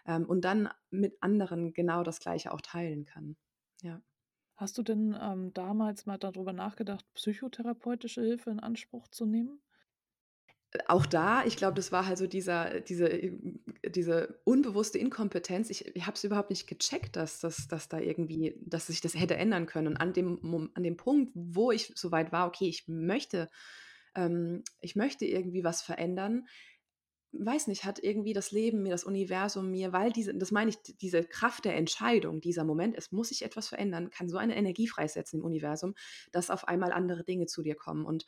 ähm, 0.05 0.25
und 0.25 0.41
dann 0.45 0.69
mit 0.89 1.17
anderen 1.21 1.73
genau 1.73 2.03
das 2.03 2.19
Gleiche 2.19 2.53
auch 2.53 2.61
teilen 2.61 3.05
kann. 3.05 3.37
Ja. 3.81 4.01
Hast 4.57 4.77
du 4.77 4.83
denn, 4.83 5.17
ähm, 5.19 5.53
damals 5.53 6.05
mal 6.05 6.17
dadrüber 6.17 6.53
nachgedacht, 6.53 7.05
psychotherapeutische 7.13 8.21
Hilfe 8.21 8.49
in 8.51 8.59
Anspruch 8.59 9.07
zu 9.07 9.25
nehmen? 9.25 9.61
Auch 10.87 11.05
da, 11.05 11.45
ich 11.45 11.55
glaube, 11.55 11.75
das 11.75 11.93
war 11.93 12.05
halt 12.07 12.17
so 12.17 12.27
dieser 12.27 12.81
diese 12.81 13.07
ähm, 13.07 13.61
diese 13.87 14.41
unbewusste 14.43 14.97
Inkompetenz. 14.97 15.69
Ich 15.69 15.95
ich 15.95 16.05
habe 16.05 16.15
es 16.17 16.23
überhaupt 16.25 16.49
nicht 16.49 16.67
gecheckt, 16.67 17.15
dass 17.15 17.39
dass 17.39 17.67
dass 17.69 17.87
da 17.87 17.99
irgendwie 17.99 18.59
dass 18.65 18.87
sich 18.87 18.99
das 18.99 19.15
hätte 19.15 19.37
ändern 19.37 19.65
können. 19.65 19.87
Und 19.87 19.97
an 19.97 20.11
dem 20.13 20.71
an 20.73 20.83
dem 20.83 20.97
Punkt, 20.97 21.31
wo 21.35 21.71
ich 21.71 21.93
so 21.95 22.11
weit 22.11 22.33
war: 22.33 22.47
„Okay, 22.47 22.67
ich 22.67 22.85
möchte 22.87 23.47
ähm, 24.15 24.63
ich 24.81 24.95
möchte 24.97 25.25
irgendwie 25.25 25.63
was 25.63 25.81
verändern“, 25.81 26.47
weiß 27.33 27.67
nicht, 27.67 27.83
hat 27.85 27.99
irgendwie 27.99 28.33
das 28.33 28.51
Leben 28.51 28.83
mir, 28.83 28.89
das 28.91 29.03
Universum 29.03 29.69
mir 29.71 29.93
weil 29.93 30.11
diese 30.11 30.33
das 30.35 30.51
meine 30.51 30.71
ich, 30.71 30.77
diese 31.01 31.23
Kraft 31.23 31.65
der 31.65 31.75
Entscheidung, 31.75 32.41
dieser 32.41 32.63
Moment, 32.63 32.95
es 32.97 33.11
muss 33.11 33.29
sich 33.29 33.43
etwas 33.43 33.67
verändern, 33.67 34.09
kann 34.09 34.29
so 34.29 34.37
eine 34.37 34.55
Energie 34.55 34.87
freisetzen 34.87 35.39
im 35.39 35.45
Universum, 35.45 35.93
dass 36.31 36.49
auf 36.49 36.67
einmal 36.67 36.91
andere 36.93 37.23
Dinge 37.23 37.45
zu 37.47 37.61
dir 37.63 37.75
kommen. 37.75 38.05
Und, 38.05 38.25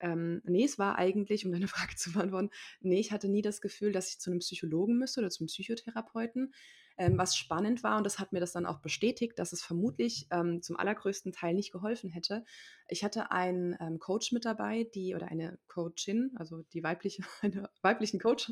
ähm, 0.00 0.42
ne, 0.44 0.64
es 0.64 0.78
war 0.78 0.98
eigentlich, 0.98 1.46
um 1.46 1.52
deine 1.52 1.68
Frage 1.68 1.96
zu 1.96 2.12
beantworten 2.12 2.50
ne, 2.80 2.98
ich 2.98 3.12
hatte 3.12 3.28
nie 3.28 3.42
das 3.42 3.60
Gefühl, 3.60 3.92
dass 3.92 4.10
ich 4.10 4.18
zu 4.20 4.30
'nem 4.30 4.40
Psychologen 4.40 4.98
müsste 4.98 5.20
oder 5.20 5.30
zum 5.30 5.46
Psychotherapeuten. 5.46 6.52
Ähm, 6.98 7.18
was 7.18 7.36
spannend 7.36 7.82
war, 7.82 7.98
und 7.98 8.04
das 8.04 8.18
hat 8.18 8.32
mir 8.32 8.40
das 8.40 8.52
dann 8.52 8.64
auch 8.64 8.78
bestätigt, 8.80 9.38
dass 9.38 9.52
es 9.52 9.62
vermutlich, 9.62 10.28
ähm, 10.30 10.62
zum 10.62 10.78
allergrößten 10.78 11.30
Teil 11.32 11.52
nicht 11.52 11.70
geholfen 11.70 12.08
hätte. 12.08 12.42
Ich 12.88 13.04
hatte 13.04 13.30
einen, 13.30 13.76
ähm, 13.80 13.98
Coach 13.98 14.32
mit 14.32 14.46
dabei, 14.46 14.84
die 14.94 15.14
oder 15.14 15.28
eine 15.28 15.58
Coachin, 15.68 16.32
also 16.36 16.62
die 16.72 16.82
weibliche 16.82 17.22
eine 17.42 17.68
weiblichen 17.82 18.18
Coach, 18.18 18.50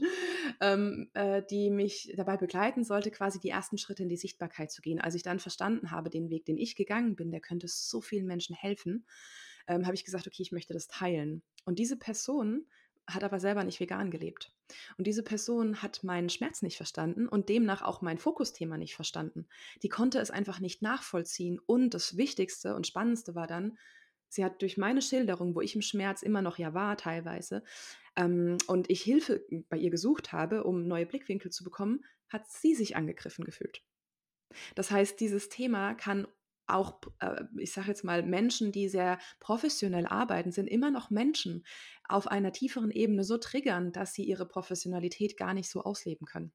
ähm, 0.60 1.10
äh, 1.14 1.42
die 1.48 1.70
mich 1.70 2.12
dabei 2.16 2.36
begleiten 2.36 2.84
sollte, 2.84 3.10
quasi 3.10 3.40
die 3.40 3.48
ersten 3.48 3.78
Schritte 3.78 4.02
in 4.02 4.08
die 4.10 4.16
Sichtbarkeit 4.16 4.70
zu 4.70 4.82
gehen. 4.82 5.00
Als 5.00 5.14
ich 5.14 5.22
dann 5.22 5.38
verstanden 5.38 5.90
habe, 5.90 6.10
den 6.10 6.28
Weg, 6.28 6.44
den 6.44 6.58
ich 6.58 6.76
gegangen 6.76 7.16
bin, 7.16 7.30
der 7.30 7.40
könnte 7.40 7.66
so 7.68 8.00
vielen 8.02 8.26
Menschen 8.26 8.54
helfen, 8.54 9.06
ähm, 9.66 9.86
habe 9.86 9.94
ich 9.94 10.04
gesagt: 10.04 10.26
„Okay, 10.26 10.42
ich 10.42 10.52
möchte 10.52 10.72
das 10.72 10.88
teilen.“ 10.88 11.42
Und 11.64 11.78
diese 11.78 11.96
Person 11.96 12.66
hat 13.06 13.22
aber 13.22 13.38
selber 13.38 13.64
nicht 13.64 13.80
vegan 13.80 14.10
gelebt. 14.10 14.52
Und 14.96 15.06
diese 15.06 15.22
Person 15.22 15.82
hat 15.82 16.04
meinen 16.04 16.30
Schmerz 16.30 16.62
nicht 16.62 16.76
verstanden 16.76 17.28
und 17.28 17.48
demnach 17.48 17.82
auch 17.82 18.00
mein 18.00 18.18
Fokusthema 18.18 18.78
nicht 18.78 18.94
verstanden. 18.94 19.46
Die 19.82 19.88
konnte 19.88 20.18
es 20.20 20.30
einfach 20.30 20.58
nicht 20.58 20.80
nachvollziehen. 20.80 21.60
Und 21.66 21.92
das 21.92 22.16
Wichtigste 22.16 22.74
und 22.74 22.86
Spannendste 22.86 23.34
war 23.34 23.46
dann, 23.46 23.76
sie 24.28 24.44
hat 24.44 24.62
durch 24.62 24.78
meine 24.78 25.02
Schilderung, 25.02 25.54
wo 25.54 25.60
ich 25.60 25.74
im 25.74 25.82
Schmerz 25.82 26.22
immer 26.22 26.40
noch 26.40 26.58
ja 26.58 26.72
war 26.72 26.96
teilweise, 26.96 27.62
ähm, 28.16 28.56
und 28.66 28.90
ich 28.90 29.02
Hilfe 29.02 29.44
bei 29.68 29.76
ihr 29.76 29.90
gesucht 29.90 30.32
habe, 30.32 30.64
um 30.64 30.86
neue 30.86 31.06
Blickwinkel 31.06 31.50
zu 31.50 31.62
bekommen, 31.62 32.04
hat 32.28 32.48
sie 32.48 32.74
sich 32.74 32.96
angegriffen 32.96 33.44
gefühlt. 33.44 33.82
Das 34.74 34.90
heißt, 34.90 35.20
dieses 35.20 35.48
Thema 35.48 35.94
kann 35.94 36.26
auch 36.66 37.00
äh, 37.20 37.44
ich 37.58 37.72
sage 37.72 37.88
jetzt 37.88 38.04
mal, 38.04 38.22
Menschen, 38.22 38.72
die 38.72 38.88
sehr 38.88 39.18
professionell 39.40 40.06
arbeiten, 40.06 40.52
sind 40.52 40.66
immer 40.68 40.90
noch 40.90 41.10
Menschen 41.10 41.64
auf 42.08 42.26
einer 42.28 42.52
tieferen 42.52 42.90
Ebene 42.90 43.24
so 43.24 43.38
triggern, 43.38 43.92
dass 43.92 44.14
sie 44.14 44.24
ihre 44.24 44.46
Professionalität 44.46 45.36
gar 45.36 45.54
nicht 45.54 45.70
so 45.70 45.82
ausleben 45.82 46.26
können. 46.26 46.52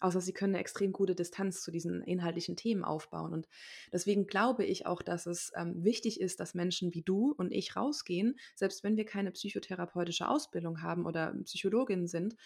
Außer 0.00 0.20
sie 0.22 0.32
können 0.32 0.52
'ne 0.54 0.60
extrem 0.60 0.92
gute 0.92 1.14
Distanz 1.14 1.62
zu 1.62 1.70
diesen 1.70 2.02
inhaltlichen 2.02 2.56
Themen 2.56 2.84
aufbauen. 2.84 3.32
Und 3.34 3.48
deswegen 3.92 4.26
glaube 4.26 4.64
ich 4.64 4.86
auch, 4.86 5.02
dass 5.02 5.26
es, 5.26 5.52
ähm, 5.56 5.84
wichtig 5.84 6.20
ist, 6.20 6.40
dass 6.40 6.54
Menschen 6.54 6.94
wie 6.94 7.02
du 7.02 7.32
und 7.36 7.52
ich 7.52 7.76
rausgehen, 7.76 8.38
selbst 8.56 8.82
wenn 8.82 8.96
wir 8.96 9.04
keine 9.04 9.30
psychotherapeutische 9.32 10.28
Ausbildung 10.28 10.82
haben 10.82 11.04
oder 11.06 11.34
Psychologinnen 11.44 12.06
sind, 12.08 12.36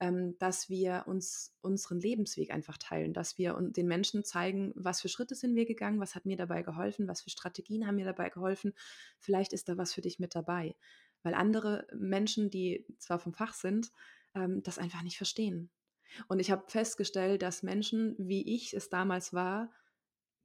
ähm, 0.00 0.36
dass 0.38 0.70
wir 0.70 1.04
uns 1.06 1.54
unseren 1.60 2.00
Lebensweg 2.00 2.50
einfach 2.50 2.78
teilen, 2.78 3.12
dass 3.12 3.36
wir 3.36 3.56
den 3.60 3.86
Menschen 3.86 4.24
zeigen, 4.24 4.72
was 4.74 5.02
für 5.02 5.08
Schritte 5.08 5.34
sind 5.34 5.54
wir 5.54 5.66
gegangen, 5.66 6.00
was 6.00 6.14
hat 6.14 6.24
mir 6.24 6.36
dabei 6.36 6.62
geholfen, 6.62 7.06
was 7.06 7.20
für 7.20 7.30
Strategien 7.30 7.86
haben 7.86 7.96
mir 7.96 8.06
dabei 8.06 8.30
geholfen. 8.30 8.72
Vielleicht 9.18 9.52
ist 9.52 9.68
da 9.68 9.76
was 9.76 9.92
für 9.92 10.00
dich 10.00 10.18
mit 10.18 10.34
dabei. 10.34 10.74
Weil 11.22 11.34
andere 11.34 11.86
Menschen, 11.94 12.50
die 12.50 12.86
zwar 12.98 13.18
vom 13.18 13.34
Fach 13.34 13.52
sind, 13.52 13.92
ähm, 14.34 14.62
das 14.62 14.78
einfach 14.78 15.02
nicht 15.02 15.18
verstehen. 15.18 15.70
Und 16.28 16.40
ich 16.40 16.50
habe 16.50 16.64
festgestellt, 16.66 17.42
dass 17.42 17.62
Menschen, 17.62 18.16
wie 18.18 18.54
ich 18.54 18.74
es 18.74 18.88
damals 18.88 19.32
war, 19.32 19.70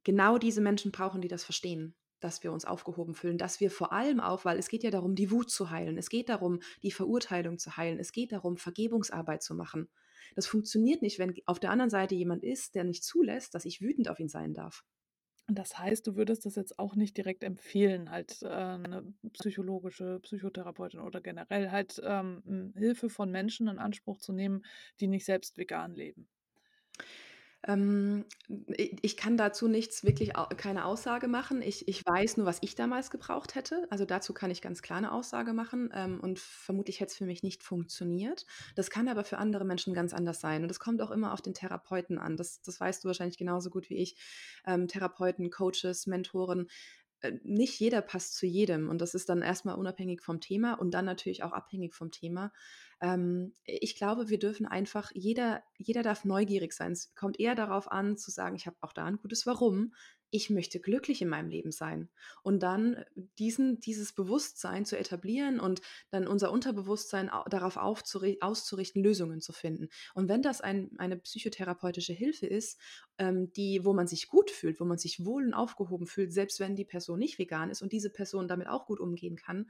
genau 0.04 0.38
diese 0.38 0.62
Menschen 0.62 0.91
brauchen, 0.91 1.22
die 1.22 1.28
das 1.28 1.44
verstehen, 1.44 1.96
dass 2.19 2.43
wir 2.43 2.51
uns 2.51 2.65
aufgehoben 2.65 3.13
fühlen, 3.15 3.38
dass 3.38 3.60
wir 3.60 3.71
vor 3.71 3.91
allem 3.93 4.19
auch 4.19 4.45
weil 4.45 4.58
es 4.60 4.69
geht 4.69 4.84
ja 4.84 4.91
darum, 4.91 5.15
die 5.15 5.32
Wut 5.32 5.49
zu 5.51 5.69
heilen. 5.69 5.97
Es 5.97 6.10
geht 6.10 6.30
darum, 6.30 6.60
die 6.84 6.91
Verurteilung 6.91 7.58
zu 7.60 7.78
heilen. 7.78 7.99
Es 7.99 8.12
geht 8.12 8.32
darum, 8.32 8.58
Vergebungsarbeit 8.58 9.43
zu 9.43 9.56
machen. 9.56 9.89
Das 10.36 10.47
funktioniert 10.47 11.01
nicht, 11.01 11.19
wenn 11.19 11.34
auf 11.45 11.60
der 11.60 11.71
anderen 11.71 11.89
Seite 11.91 12.15
jemand 12.15 12.43
ist, 12.43 12.75
der 12.75 12.84
nicht 12.84 13.04
zulässt, 13.04 13.54
dass 13.56 13.65
ich 13.65 13.82
wütend 13.82 14.10
auf 14.10 14.19
ihn 14.19 14.30
sein 14.30 14.54
darf. 14.54 14.84
Und 15.47 15.60
das 15.60 15.78
heißt, 15.78 16.08
du 16.08 16.15
würdest 16.15 16.45
das 16.45 16.56
jetzt 16.56 16.80
auch 16.80 16.95
nicht 16.95 17.17
direkt 17.17 17.43
empfehlen, 17.43 18.10
halt, 18.12 18.41
äh, 18.43 18.78
'ne 18.80 19.13
psychologische 19.34 20.19
Psychotherapeutin 20.21 20.99
oder 20.99 21.21
generell 21.21 21.69
halt, 21.71 22.01
ähm, 22.04 22.41
hm, 22.45 22.73
Hilfe 22.75 23.10
von 23.10 23.32
Menschen 23.32 23.67
in 23.67 23.78
Anspruch 23.80 24.17
zu 24.17 24.34
nehmen, 24.34 24.63
die 24.99 25.08
nicht 25.08 25.25
selbst 25.25 25.58
vegan 25.58 25.93
leben? 25.95 26.28
Ähm, 27.67 28.25
ich 29.01 29.17
kann 29.17 29.38
dazu 29.38 29.67
nichts 29.67 30.04
wirklich 30.04 30.34
keine 30.58 30.86
Aussage 30.86 31.28
machen. 31.28 31.62
Ich 31.63 31.88
ich 31.88 32.06
weiß 32.06 32.38
nur, 32.38 32.45
was 32.45 32.60
ich 32.62 32.75
damals 32.75 33.10
gebraucht 33.10 33.56
hätte. 33.56 33.88
Also, 33.89 34.06
dazu 34.06 34.34
kann 34.34 34.51
ich 34.51 34.62
ganz 34.62 34.82
klar 34.84 35.01
'ne 35.01 35.12
Aussage 35.12 35.54
machen, 35.54 35.89
ähm, 35.93 36.19
und 36.19 36.39
vermutlich 36.39 36.99
hätte 36.99 37.12
es 37.12 37.17
für 37.17 37.25
mich 37.25 37.41
nicht 37.43 37.63
funktioniert. 37.63 38.45
Das 38.75 38.89
kann 38.91 39.08
aber 39.08 39.23
für 39.23 39.38
andere 39.39 39.65
Menschen 39.65 39.93
ganz 39.95 40.13
anders 40.13 40.41
sein 40.41 40.62
und 40.62 40.67
das 40.67 40.80
kommt 40.80 41.01
auch 41.01 41.12
immer 41.12 41.34
auf 41.34 41.41
den 41.41 41.54
Therapeuten 41.56 42.19
an. 42.19 42.38
Das 42.38 42.62
das 42.62 42.80
weißt 42.80 43.04
du 43.04 43.08
wahrscheinlich 43.08 43.38
genauso 43.38 43.69
gut 43.71 43.89
wie 43.89 43.97
ich. 43.97 44.15
Ähm, 44.65 44.88
Therapeuten, 44.88 45.49
Coaches, 45.49 46.06
Mentoren, 46.08 46.67
äh, 47.21 47.34
nicht 47.43 47.80
jeder 47.80 48.01
passt 48.01 48.36
zu 48.36 48.45
jedem 48.45 48.89
und 48.89 48.99
das 49.01 49.15
ist 49.15 49.30
dann 49.30 49.41
erstmal 49.41 49.75
unabhängig 49.75 50.21
vom 50.21 50.41
Thema 50.41 50.73
und 50.75 50.91
dann 50.93 51.06
natürlich 51.06 51.43
auch 51.43 51.54
abhängig 51.54 51.95
vom 51.95 52.12
Thema. 52.12 52.51
Ähm, 53.06 53.54
ich 53.65 53.96
glaube, 53.96 54.30
wir 54.30 54.39
dürfen 54.39 54.65
einfach, 54.65 55.12
jeder, 55.13 55.62
jeder 55.78 56.02
darf 56.02 56.26
neugierig 56.26 56.74
sein. 56.74 56.91
Es 56.91 57.13
kommt 57.13 57.39
eher 57.39 57.54
darauf 57.54 57.91
an, 57.91 58.18
zu 58.18 58.32
sagen, 58.32 58.56
ich 58.56 58.65
habe 58.65 58.78
auch 58.82 58.94
da 58.94 59.06
ein 59.06 59.18
gutes 59.18 59.46
Warum. 59.46 59.94
Ich 60.32 60.50
möchte 60.50 60.80
glücklich 60.80 61.22
in 61.22 61.30
meinem 61.30 61.50
Leben 61.50 61.72
sein. 61.72 62.10
Und 62.41 62.63
dann 62.63 63.06
diesen, 63.38 63.80
dieses 63.80 64.13
Bewusstsein 64.13 64.84
zu 64.84 64.98
etablieren 64.98 65.60
und 65.60 65.82
dann 66.10 66.28
unser 66.28 66.52
Unterbewusstsein 66.52 67.30
darauf 67.48 67.78
auszurichten, 67.78 69.04
Lösungen 69.04 69.39
zu 69.39 69.54
finden. 69.54 69.88
Und 70.15 70.28
wenn 70.28 70.41
das 70.41 70.62
ein, 70.62 70.89
eine 70.98 71.18
psychotherapeutische 71.18 72.13
Hilfe 72.13 72.48
ist, 72.48 72.82
ähm, 73.20 73.54
die, 73.54 73.86
wo 73.86 73.94
man 73.94 74.08
sich 74.08 74.28
gut 74.28 74.50
fühlt, 74.50 74.80
wo 74.80 74.86
man 74.86 74.98
sich 74.98 75.24
wohl 75.24 75.46
und 75.46 75.54
aufgehoben 75.54 76.08
fühlt, 76.08 76.34
selbst 76.34 76.60
wenn 76.60 76.76
die 76.76 76.86
Person 76.86 77.20
nicht 77.20 77.38
vegan 77.38 77.70
ist 77.70 77.84
und 77.84 77.94
diese 77.94 78.10
Person 78.10 78.48
damit 78.48 78.68
auch 78.68 78.88
gut 78.88 79.00
umgehen 79.00 79.36
kann, 79.36 79.68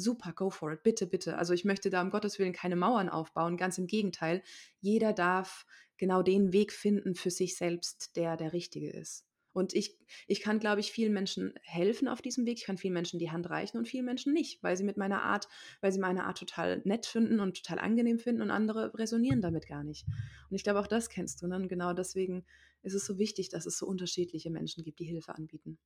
super, 0.00 0.32
go 0.32 0.50
for 0.50 0.72
it, 0.72 0.82
bitte, 0.82 1.06
bitte. 1.06 1.38
Also 1.38 1.52
ich 1.52 1.64
möchte 1.64 1.90
da 1.90 2.02
um 2.02 2.10
Gottes 2.10 2.38
Willen 2.38 2.52
keine 2.52 2.76
Mauern 2.76 3.08
aufbauen, 3.08 3.56
ganz 3.56 3.78
im 3.78 3.86
Gegenteil. 3.86 4.42
Jeder 4.80 5.12
darf 5.12 5.66
genau 5.96 6.22
den 6.22 6.52
Weg 6.52 6.72
finden 6.72 7.14
für 7.14 7.30
sich 7.30 7.56
selbst, 7.56 8.16
der 8.16 8.36
der 8.36 8.52
richtige 8.52 8.90
ist. 8.90 9.26
Und 9.52 9.74
ich, 9.74 9.98
ich 10.28 10.40
kann, 10.40 10.60
glaube 10.60 10.80
ich, 10.80 10.92
vielen 10.92 11.12
Menschen 11.12 11.54
helfen 11.62 12.06
auf 12.06 12.22
diesem 12.22 12.46
Weg. 12.46 12.58
Ich 12.58 12.64
kann 12.64 12.78
vielen 12.78 12.94
Menschen 12.94 13.18
die 13.18 13.30
Hand 13.30 13.50
reichen 13.50 13.78
und 13.78 13.88
vielen 13.88 14.04
Menschen 14.04 14.32
nicht, 14.32 14.62
weil 14.62 14.76
sie 14.76 14.84
mit 14.84 14.96
meiner 14.96 15.22
Art, 15.22 15.48
weil 15.80 15.90
sie 15.90 15.98
meine 15.98 16.24
Art 16.24 16.38
total 16.38 16.80
nett 16.84 17.06
finden 17.06 17.40
und 17.40 17.56
total 17.56 17.80
angenehm 17.80 18.18
finden 18.18 18.42
und 18.42 18.50
andere 18.50 18.92
resonieren 18.94 19.40
damit 19.40 19.66
gar 19.66 19.82
nicht. 19.82 20.06
Und 20.48 20.56
ich 20.56 20.62
glaube, 20.62 20.78
auch 20.78 20.86
das 20.86 21.08
kennst 21.08 21.42
du. 21.42 21.48
Ne? 21.48 21.56
Und 21.56 21.68
genau 21.68 21.92
deswegen 21.92 22.44
ist 22.82 22.94
es 22.94 23.04
so 23.04 23.18
wichtig, 23.18 23.48
dass 23.48 23.66
es 23.66 23.76
so 23.76 23.86
unterschiedliche 23.86 24.50
Menschen 24.50 24.84
gibt, 24.84 25.00
die 25.00 25.04
Hilfe 25.04 25.34
anbieten. 25.34 25.78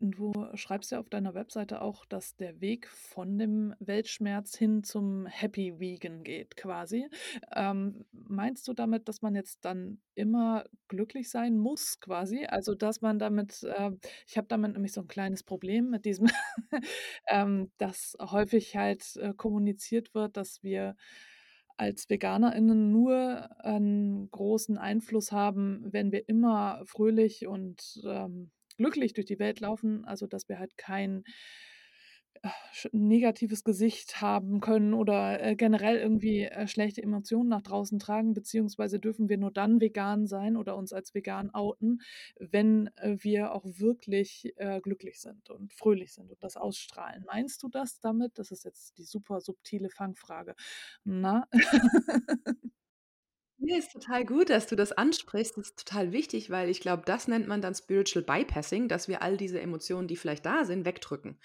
Du 0.00 0.32
schreibst 0.54 0.92
ja 0.92 1.00
auf 1.00 1.08
deiner 1.08 1.34
Webseite 1.34 1.82
auch, 1.82 2.06
dass 2.06 2.36
der 2.36 2.60
Weg 2.60 2.86
von 2.86 3.36
dem 3.36 3.74
Weltschmerz 3.80 4.56
hin 4.56 4.84
zum 4.84 5.26
Happy 5.26 5.80
Vegan 5.80 6.22
geht, 6.22 6.56
quasi. 6.56 7.08
Ähm, 7.56 8.04
meinst 8.12 8.68
du 8.68 8.74
damit, 8.74 9.08
dass 9.08 9.22
man 9.22 9.34
jetzt 9.34 9.64
dann 9.64 10.00
immer 10.14 10.64
glücklich 10.86 11.30
sein 11.30 11.58
muss, 11.58 11.98
quasi? 11.98 12.46
Also, 12.46 12.76
dass 12.76 13.00
man 13.00 13.18
damit, 13.18 13.64
äh, 13.64 13.90
ich 14.28 14.36
habe 14.36 14.46
damit 14.46 14.74
nämlich 14.74 14.92
so 14.92 15.00
ein 15.00 15.08
kleines 15.08 15.42
Problem 15.42 15.90
mit 15.90 16.04
diesem, 16.04 16.28
ähm, 17.28 17.72
dass 17.78 18.16
häufig 18.20 18.76
halt 18.76 19.16
äh, 19.16 19.34
kommuniziert 19.34 20.14
wird, 20.14 20.36
dass 20.36 20.62
wir 20.62 20.94
als 21.76 22.08
VeganerInnen 22.08 22.92
nur 22.92 23.48
einen 23.64 24.30
großen 24.30 24.78
Einfluss 24.78 25.32
haben, 25.32 25.84
wenn 25.92 26.12
wir 26.12 26.28
immer 26.28 26.82
fröhlich 26.84 27.48
und 27.48 28.00
ähm, 28.04 28.52
glücklich 28.78 29.12
durch 29.12 29.26
die 29.26 29.38
Welt 29.38 29.60
laufen, 29.60 30.04
also 30.06 30.26
dass 30.26 30.48
wir 30.48 30.58
halt 30.58 30.78
kein 30.78 31.24
äh, 32.42 32.48
negatives 32.92 33.64
Gesicht 33.64 34.20
haben 34.20 34.60
können 34.60 34.94
oder 34.94 35.42
äh, 35.42 35.56
generell 35.56 35.96
irgendwie 35.96 36.44
äh, 36.44 36.68
schlechte 36.68 37.02
Emotionen 37.02 37.48
nach 37.48 37.62
draußen 37.62 37.98
tragen, 37.98 38.34
beziehungsweise 38.34 39.00
dürfen 39.00 39.28
wir 39.28 39.36
nur 39.36 39.50
dann 39.50 39.80
vegan 39.80 40.26
sein 40.26 40.56
oder 40.56 40.76
uns 40.76 40.92
als 40.92 41.14
vegan 41.14 41.50
outen, 41.52 42.00
wenn 42.38 42.88
äh, 42.96 43.16
wir 43.18 43.52
auch 43.52 43.64
wirklich 43.64 44.52
äh, 44.56 44.80
glücklich 44.80 45.20
sind 45.20 45.50
und 45.50 45.72
fröhlich 45.72 46.12
sind 46.12 46.30
und 46.30 46.42
das 46.42 46.56
ausstrahlen. 46.56 47.24
Meinst 47.26 47.62
du 47.64 47.68
das 47.68 48.00
damit? 48.00 48.38
Das 48.38 48.52
ist 48.52 48.64
jetzt 48.64 48.96
die 48.98 49.04
super 49.04 49.40
subtile 49.40 49.90
Fangfrage. 49.90 50.54
Na? 51.04 51.48
Ne, 53.60 53.76
ist 53.78 53.92
total 53.92 54.24
gut, 54.24 54.50
dass 54.50 54.66
du 54.68 54.76
das 54.76 54.92
ansprichst. 54.92 55.56
Das 55.56 55.68
ist 55.70 55.78
total 55.86 56.12
wichtig, 56.12 56.50
weil 56.50 56.68
ich 56.68 56.80
glaube, 56.80 57.02
das 57.06 57.26
nennt 57.28 57.48
man 57.48 57.60
dann 57.60 57.74
Spiritual 57.74 58.24
Bypassing, 58.24 58.86
dass 58.88 59.08
wir 59.08 59.20
all 59.22 59.36
diese 59.36 59.60
Emotionen, 59.60 60.06
die 60.08 60.16
vielleicht 60.16 60.46
da 60.46 60.64
sind, 60.64 60.84
wegdrücken. 60.84 61.36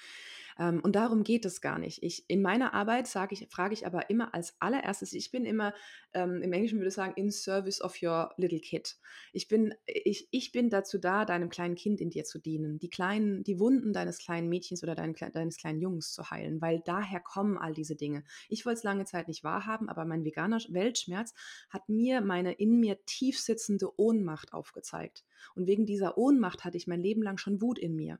Ähm, 0.60 0.82
und 0.84 0.96
darum 0.96 1.24
geht 1.24 1.46
es 1.46 1.62
gar 1.62 1.80
nicht. 1.80 2.04
Ich, 2.04 2.26
in 2.28 2.42
meiner 2.42 2.74
Arbeit 2.74 3.08
sage 3.08 3.34
ich, 3.34 3.48
frage 3.50 3.74
ich 3.74 3.86
aber 3.86 4.10
immer 4.10 4.34
als 4.34 4.56
allererstes, 4.60 5.14
ich 5.14 5.32
bin 5.32 5.46
immer, 5.46 5.74
ähm, 6.14 6.42
im 6.42 6.54
Englischen 6.54 6.80
würde 6.80 6.90
ich 6.90 6.94
sagen, 6.94 7.14
in 7.16 7.32
service 7.32 7.82
of 7.82 8.02
your 8.02 8.32
little 8.38 8.60
kid. 8.60 8.98
Ich 9.32 9.48
bin, 9.48 9.74
ich, 9.86 10.28
ich 10.32 10.52
bin 10.52 10.70
dazu 10.70 10.98
da, 10.98 11.26
deinem 11.26 11.50
kleinen 11.50 11.76
Kind 11.76 12.02
in 12.02 12.10
dir 12.10 12.24
zu 12.24 12.40
dienen, 12.40 12.80
die 12.80 12.90
kleinen, 12.90 13.44
die 13.44 13.60
Wunden 13.60 13.94
deines 13.94 14.20
kleinen 14.20 14.50
Mädchens 14.50 14.84
oder 14.84 14.96
dein, 14.96 15.14
deines 15.34 15.58
kleinen 15.58 15.80
Jungs 15.80 16.14
zu 16.14 16.30
heilen, 16.30 16.62
weil 16.62 16.82
daher 16.86 17.20
kommen 17.20 17.58
all 17.58 17.74
diese 17.74 17.96
Dinge. 17.96 18.24
Ich 18.50 18.66
wollte 18.66 18.78
es 18.78 18.84
lange 18.84 19.06
Zeit 19.06 19.28
nicht 19.28 19.44
wahrhaben, 19.44 19.90
aber 19.90 20.06
mein 20.06 20.24
veganer 20.24 20.54
Weltschmerz 20.70 21.34
hat 21.70 21.90
mir 21.90 22.22
meine 22.22 22.54
in 22.54 22.80
mir 22.80 23.04
tief 23.06 23.40
sitzende 23.40 24.00
Ohnmacht 24.00 24.54
aufgezeigt. 24.54 25.24
Und 25.56 25.68
wegen 25.68 25.86
dieser 25.86 26.18
Ohnmacht 26.18 26.64
hatte 26.64 26.78
ich 26.78 26.88
mein 26.88 27.02
Leben 27.02 27.24
lang 27.24 27.38
schon 27.38 27.62
Wut 27.62 27.80
in 27.80 27.96
mir 27.96 28.20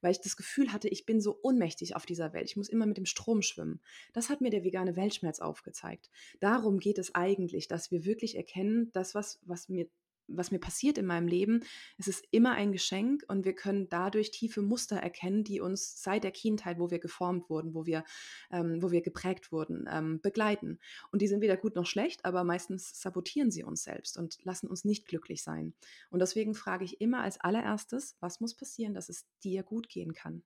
weil 0.00 0.12
ich 0.12 0.20
das 0.20 0.36
Gefühl 0.36 0.72
hatte, 0.72 0.88
ich 0.88 1.06
bin 1.06 1.20
so 1.20 1.38
ohnmächtig 1.42 1.96
auf 1.96 2.06
dieser 2.06 2.32
Welt. 2.32 2.48
Ich 2.48 2.56
muss 2.56 2.68
immer 2.68 2.86
mit 2.86 2.96
dem 2.96 3.06
Strom 3.06 3.42
schwimmen. 3.42 3.80
Das 4.12 4.28
hat 4.28 4.40
mir 4.40 4.50
der 4.50 4.64
vegane 4.64 4.96
Weltschmerz 4.96 5.40
aufgezeigt. 5.40 6.10
Darum 6.40 6.78
geht 6.78 6.98
es 6.98 7.14
eigentlich, 7.14 7.68
dass 7.68 7.90
wir 7.90 8.04
wirklich 8.04 8.36
erkennen, 8.36 8.90
das, 8.92 9.14
was, 9.14 9.40
was 9.44 9.68
mir 9.68 9.88
was 10.26 10.50
mir 10.50 10.58
passiert 10.58 10.98
in 10.98 11.06
meinem 11.06 11.28
Leben, 11.28 11.62
es 11.98 12.08
ist 12.08 12.26
immer 12.30 12.52
ein 12.52 12.72
Geschenk 12.72 13.24
und 13.28 13.44
wir 13.44 13.54
können 13.54 13.88
dadurch 13.88 14.30
tiefe 14.30 14.62
Muster 14.62 14.96
erkennen, 14.96 15.44
die 15.44 15.60
uns 15.60 16.02
seit 16.02 16.24
der 16.24 16.30
Kindheit, 16.30 16.78
wo 16.78 16.90
wir 16.90 16.98
geformt 16.98 17.50
wurden, 17.50 17.74
wo 17.74 17.86
wir, 17.86 18.04
ähm, 18.50 18.82
wo 18.82 18.90
wir 18.90 19.02
geprägt 19.02 19.52
wurden, 19.52 19.86
ähm, 19.90 20.20
begleiten. 20.20 20.78
Und 21.10 21.22
die 21.22 21.28
sind 21.28 21.40
weder 21.40 21.56
gut 21.56 21.74
noch 21.74 21.86
schlecht, 21.86 22.24
aber 22.24 22.44
meistens 22.44 23.00
sabotieren 23.00 23.50
sie 23.50 23.64
uns 23.64 23.82
selbst 23.82 24.16
und 24.16 24.38
lassen 24.44 24.68
uns 24.68 24.84
nicht 24.84 25.06
glücklich 25.06 25.42
sein. 25.42 25.74
Und 26.10 26.20
deswegen 26.20 26.54
frage 26.54 26.84
ich 26.84 27.00
immer 27.00 27.22
als 27.22 27.40
allererstes, 27.40 28.16
was 28.20 28.40
muss 28.40 28.54
passieren, 28.54 28.94
dass 28.94 29.08
es 29.08 29.26
dir 29.42 29.62
gut 29.62 29.88
gehen 29.88 30.14
kann? 30.14 30.42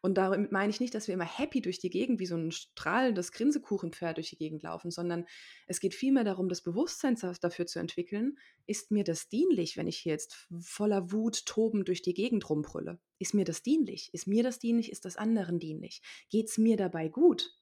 Und 0.00 0.18
damit 0.18 0.52
meine 0.52 0.70
ich 0.70 0.80
nicht, 0.80 0.94
dass 0.94 1.06
wir 1.06 1.14
immer 1.14 1.24
happy 1.24 1.60
durch 1.60 1.78
die 1.78 1.90
Gegend, 1.90 2.20
wie 2.20 2.26
so 2.26 2.36
ein 2.36 2.50
strahlendes 2.50 3.32
Grinsekuchenpferd 3.32 4.16
durch 4.16 4.30
die 4.30 4.36
Gegend 4.36 4.62
laufen, 4.62 4.90
sondern 4.90 5.26
es 5.66 5.80
geht 5.80 5.94
vielmehr 5.94 6.24
darum, 6.24 6.48
das 6.48 6.62
Bewusstsein 6.62 7.16
dafür 7.40 7.66
zu 7.66 7.78
entwickeln, 7.78 8.38
ist 8.66 8.90
mir 8.90 9.04
das 9.04 9.28
dienlich, 9.28 9.76
wenn 9.76 9.86
ich 9.86 9.98
hier 9.98 10.12
jetzt 10.12 10.48
voller 10.60 11.12
Wut 11.12 11.46
tobend 11.46 11.88
durch 11.88 12.02
die 12.02 12.14
Gegend 12.14 12.48
rumbrülle? 12.48 12.98
Ist 13.18 13.34
mir 13.34 13.44
das 13.44 13.62
dienlich? 13.62 14.12
Ist 14.12 14.26
mir 14.26 14.42
das 14.42 14.58
dienlich? 14.58 14.90
Ist 14.90 15.04
das 15.04 15.16
anderen 15.16 15.58
dienlich? 15.58 16.02
Geht 16.30 16.48
es 16.48 16.58
mir 16.58 16.76
dabei 16.76 17.08
gut? 17.08 17.54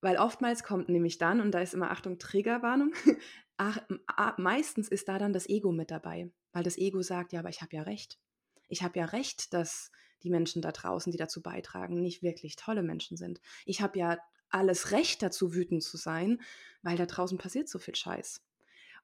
Weil 0.00 0.18
oftmals 0.18 0.62
kommt 0.62 0.88
nämlich 0.88 1.18
dann, 1.18 1.40
und 1.40 1.52
da 1.52 1.60
ist 1.60 1.74
immer 1.74 1.90
Achtung, 1.90 2.18
Triggerwarnung, 2.18 2.92
ach, 3.56 3.80
meistens 4.38 4.88
ist 4.88 5.08
da 5.08 5.18
dann 5.18 5.32
das 5.32 5.48
Ego 5.48 5.72
mit 5.72 5.90
dabei, 5.90 6.30
weil 6.52 6.62
das 6.62 6.78
Ego 6.78 7.02
sagt, 7.02 7.32
ja, 7.32 7.40
aber 7.40 7.48
ich 7.48 7.62
habe 7.62 7.74
ja 7.74 7.82
recht. 7.82 8.18
Ich 8.68 8.82
habe 8.82 8.98
ja 8.98 9.06
recht, 9.06 9.54
dass 9.54 9.90
die 10.22 10.30
Menschen 10.30 10.62
da 10.62 10.72
draußen, 10.72 11.12
die 11.12 11.18
dazu 11.18 11.42
beitragen, 11.42 12.00
nicht 12.00 12.22
wirklich 12.22 12.56
tolle 12.56 12.82
Menschen 12.82 13.16
sind. 13.16 13.40
Ich 13.64 13.80
habe 13.80 13.98
ja 13.98 14.18
alles 14.48 14.92
Recht 14.92 15.22
dazu, 15.22 15.54
wütend 15.54 15.82
zu 15.82 15.96
sein, 15.96 16.40
weil 16.82 16.96
da 16.96 17.06
draußen 17.06 17.38
passiert 17.38 17.68
so 17.68 17.78
viel 17.78 17.94
Scheiß. 17.94 18.42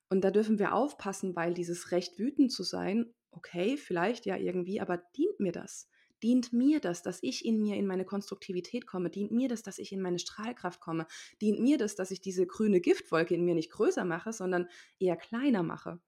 Und 0.08 0.22
da 0.22 0.30
dürfen 0.30 0.58
wir 0.58 0.74
aufpassen, 0.74 1.34
weil 1.36 1.54
dieses 1.54 1.90
Recht, 1.90 2.18
wütend 2.18 2.52
zu 2.52 2.62
sein, 2.62 3.12
okay, 3.30 3.76
vielleicht 3.76 4.26
ja 4.26 4.36
irgendwie, 4.36 4.80
aber 4.80 4.98
dient 5.16 5.40
mir 5.40 5.52
das? 5.52 5.88
Dient 6.22 6.52
mir 6.52 6.80
das, 6.80 7.02
dass 7.02 7.22
ich 7.22 7.44
in 7.44 7.60
mir 7.60 7.76
in 7.76 7.86
meine 7.86 8.04
Konstruktivität 8.04 8.86
komme? 8.86 9.10
Dient 9.10 9.32
mir 9.32 9.48
das, 9.48 9.62
dass 9.62 9.78
ich 9.78 9.90
in 9.90 10.00
meine 10.00 10.20
Strahlkraft 10.20 10.80
komme? 10.80 11.06
Dient 11.40 11.60
mir 11.60 11.78
das, 11.78 11.96
dass 11.96 12.10
ich 12.12 12.20
diese 12.20 12.46
grüne 12.46 12.80
Giftwolke 12.80 13.34
in 13.34 13.44
mir 13.44 13.54
nicht 13.54 13.72
größer 13.72 14.04
mache, 14.04 14.32
sondern 14.32 14.68
eher 15.00 15.16
kleiner 15.16 15.62
mache? 15.62 15.98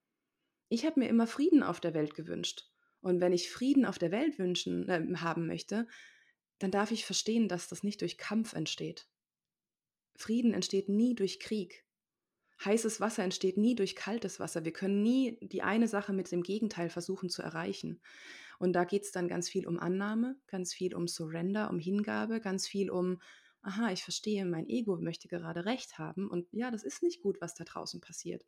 Ich 0.69 0.87
habe 0.87 1.01
mir 1.01 1.09
immer 1.09 1.27
Frieden 1.27 1.63
auf 1.63 1.81
der 1.81 1.95
Welt 1.95 2.15
gewünscht. 2.15 2.71
Und 3.05 3.21
wenn 3.21 3.35
ich 3.35 3.51
Frieden 3.51 3.85
auf 3.85 3.99
der 3.99 4.11
Welt 4.11 4.39
wünschen 4.39 4.89
äh, 4.89 5.17
haben 5.17 5.47
möchte, 5.47 5.87
dann 6.59 6.71
darf 6.71 6.91
ich 6.91 7.05
verstehen, 7.05 7.49
dass 7.49 7.69
das 7.69 7.83
nicht 7.83 8.01
durch 8.01 8.17
Kampf 8.17 8.55
entsteht. 8.55 9.07
Frieden 10.17 10.55
entsteht 10.55 10.89
nie 10.89 11.15
durch 11.15 11.39
Krieg. 11.39 11.85
Heißes 12.65 13.01
Wasser 13.01 13.23
entsteht 13.23 13.59
nie 13.59 13.75
durch 13.75 13.95
kaltes 13.95 14.41
Wasser. 14.41 14.65
Wir 14.65 14.73
können 14.73 15.03
nie 15.03 15.39
die 15.43 15.61
eine 15.61 15.87
Sache 15.87 16.15
mit 16.15 16.33
dem 16.33 16.43
Gegenteil 16.43 16.89
versuchen 16.89 17.29
zu 17.29 17.43
erreichen. 17.43 18.01
Und 18.59 18.73
da 18.73 18.85
geht 18.85 19.03
es 19.03 19.13
dann 19.13 19.29
ganz 19.29 19.51
viel 19.51 19.67
um 19.67 19.79
Annahme, 19.79 20.41
ganz 20.47 20.73
viel 20.73 20.95
um 20.95 21.07
Surrender, 21.07 21.69
um 21.69 21.79
Hingabe, 21.79 22.41
ganz 22.41 22.67
viel 22.67 22.91
um, 22.91 23.21
aha, 23.61 23.93
ich 23.93 24.03
verstehe, 24.03 24.47
mein 24.47 24.67
Ego 24.67 24.97
möchte 24.97 25.29
gerade 25.29 25.67
recht 25.67 25.99
haben. 25.99 26.31
Und 26.31 26.47
ja, 26.53 26.71
das 26.71 26.85
ist 26.85 27.03
nicht 27.03 27.21
gut, 27.21 27.43
was 27.43 27.55
da 27.55 27.65
draußen 27.65 28.01
passiert 28.01 28.47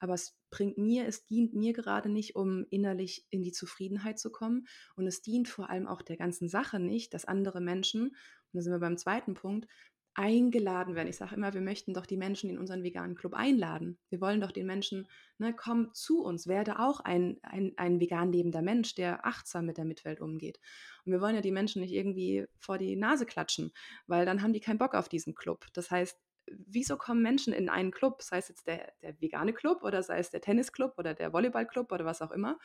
aber 0.00 0.14
es 0.14 0.36
bringt 0.50 0.78
mir, 0.78 1.06
es 1.06 1.26
dient 1.26 1.54
mir 1.54 1.72
gerade 1.72 2.08
nicht, 2.08 2.34
um 2.34 2.66
innerlich 2.70 3.26
in 3.30 3.42
die 3.42 3.52
Zufriedenheit 3.52 4.18
zu 4.18 4.32
kommen. 4.32 4.66
Und 4.96 5.06
es 5.06 5.22
dient 5.22 5.46
vor 5.46 5.70
allem 5.70 5.86
auch 5.86 6.02
der 6.02 6.16
ganzen 6.16 6.48
Sache 6.48 6.80
nicht, 6.80 7.14
dass 7.14 7.26
andere 7.26 7.60
Menschen, 7.60 8.08
und 8.08 8.16
da 8.52 8.62
sind 8.62 8.72
wir 8.72 8.80
beim 8.80 8.96
zweiten 8.96 9.34
Punkt, 9.34 9.68
eingeladen 10.14 10.96
werden. 10.96 11.08
Ich 11.08 11.16
sage 11.16 11.36
immer, 11.36 11.54
wir 11.54 11.60
möchten 11.60 11.94
doch 11.94 12.04
die 12.04 12.16
Menschen 12.16 12.50
in 12.50 12.58
unseren 12.58 12.82
veganen 12.82 13.14
Club 13.14 13.34
einladen. 13.34 13.98
Wir 14.08 14.20
wollen 14.20 14.40
doch 14.40 14.50
den 14.50 14.66
Menschen, 14.66 15.08
ne, 15.38 15.54
komm 15.54 15.94
zu 15.94 16.24
uns, 16.24 16.46
werde 16.46 16.80
auch 16.80 17.00
ein, 17.00 17.38
ein, 17.42 17.74
ein 17.76 18.00
vegan 18.00 18.32
lebender 18.32 18.60
Mensch, 18.60 18.94
der 18.94 19.24
achtsam 19.24 19.66
mit 19.66 19.78
der 19.78 19.84
Mitwelt 19.84 20.20
umgeht. 20.20 20.58
Und 21.04 21.12
wir 21.12 21.20
wollen 21.20 21.36
ja 21.36 21.40
die 21.40 21.52
Menschen 21.52 21.80
nicht 21.80 21.92
irgendwie 21.92 22.46
vor 22.58 22.76
die 22.76 22.96
Nase 22.96 23.24
klatschen, 23.24 23.70
weil 24.06 24.26
dann 24.26 24.42
haben 24.42 24.52
die 24.52 24.60
keinen 24.60 24.78
Bock 24.78 24.94
auf 24.94 25.08
diesen 25.08 25.34
Club. 25.34 25.66
Das 25.74 25.90
heißt, 25.90 26.18
wieso 26.46 26.96
kommen 26.96 27.22
Menschen 27.22 27.52
in 27.52 27.68
einen 27.68 27.90
Club, 27.90 28.22
sei 28.22 28.38
es 28.38 28.48
jetzt 28.48 28.66
der, 28.66 28.92
der 29.02 29.20
vegane 29.20 29.52
Club 29.52 29.82
oder 29.82 30.02
sei 30.02 30.18
es 30.18 30.30
der 30.30 30.40
Tennisclub 30.40 30.94
oder 30.98 31.14
der 31.14 31.32
Volleyballclub 31.32 31.92
oder 31.92 32.04
was 32.04 32.22
auch 32.22 32.30
immer, 32.30 32.58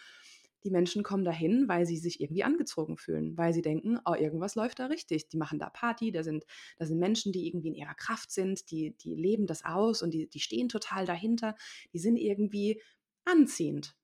die 0.65 0.71
Menschen 0.71 1.03
kommen 1.03 1.23
dahin, 1.23 1.67
weil 1.67 1.85
sie 1.85 1.97
sich 1.97 2.19
irgendwie 2.19 2.43
angezogen 2.43 2.97
fühlen, 2.97 3.37
weil 3.37 3.53
sie 3.53 3.61
denken, 3.61 3.99
oh, 4.03 4.15
irgendwas 4.15 4.55
läuft 4.55 4.79
da 4.79 4.87
richtig. 4.87 5.29
Die 5.29 5.37
machen 5.37 5.59
da 5.59 5.69
Party, 5.69 6.11
da 6.11 6.23
sind, 6.23 6.43
da 6.77 6.87
sind 6.87 6.97
Menschen, 6.97 7.31
die 7.31 7.47
irgendwie 7.47 7.67
in 7.67 7.75
ihrer 7.75 7.93
Kraft 7.93 8.31
sind, 8.31 8.71
die, 8.71 8.97
die 8.97 9.13
leben 9.13 9.45
das 9.45 9.63
aus 9.63 10.01
und 10.01 10.11
die, 10.11 10.27
die 10.27 10.39
stehen 10.39 10.67
total 10.67 11.05
dahinter. 11.05 11.55
Die 11.93 11.99
sind 11.99 12.17
irgendwie 12.17 12.81
anziehend. 13.25 13.95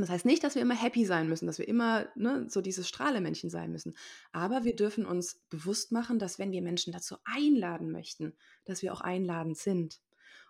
Das 0.00 0.10
heißt 0.10 0.26
nicht, 0.26 0.44
dass 0.44 0.54
wir 0.54 0.62
immer 0.62 0.76
happy 0.80 1.04
sein 1.04 1.28
müssen, 1.28 1.46
dass 1.46 1.58
wir 1.58 1.66
immer 1.66 2.06
ne, 2.14 2.46
so 2.48 2.60
dieses 2.60 2.88
Strahlemännchen 2.88 3.50
sein 3.50 3.72
müssen. 3.72 3.96
Aber 4.32 4.64
wir 4.64 4.76
dürfen 4.76 5.04
uns 5.04 5.40
bewusst 5.50 5.90
machen, 5.90 6.18
dass 6.18 6.38
wenn 6.38 6.52
wir 6.52 6.62
Menschen 6.62 6.92
dazu 6.92 7.16
einladen 7.24 7.90
möchten, 7.90 8.34
dass 8.64 8.82
wir 8.82 8.92
auch 8.92 9.00
einladend 9.00 9.58
sind. 9.58 10.00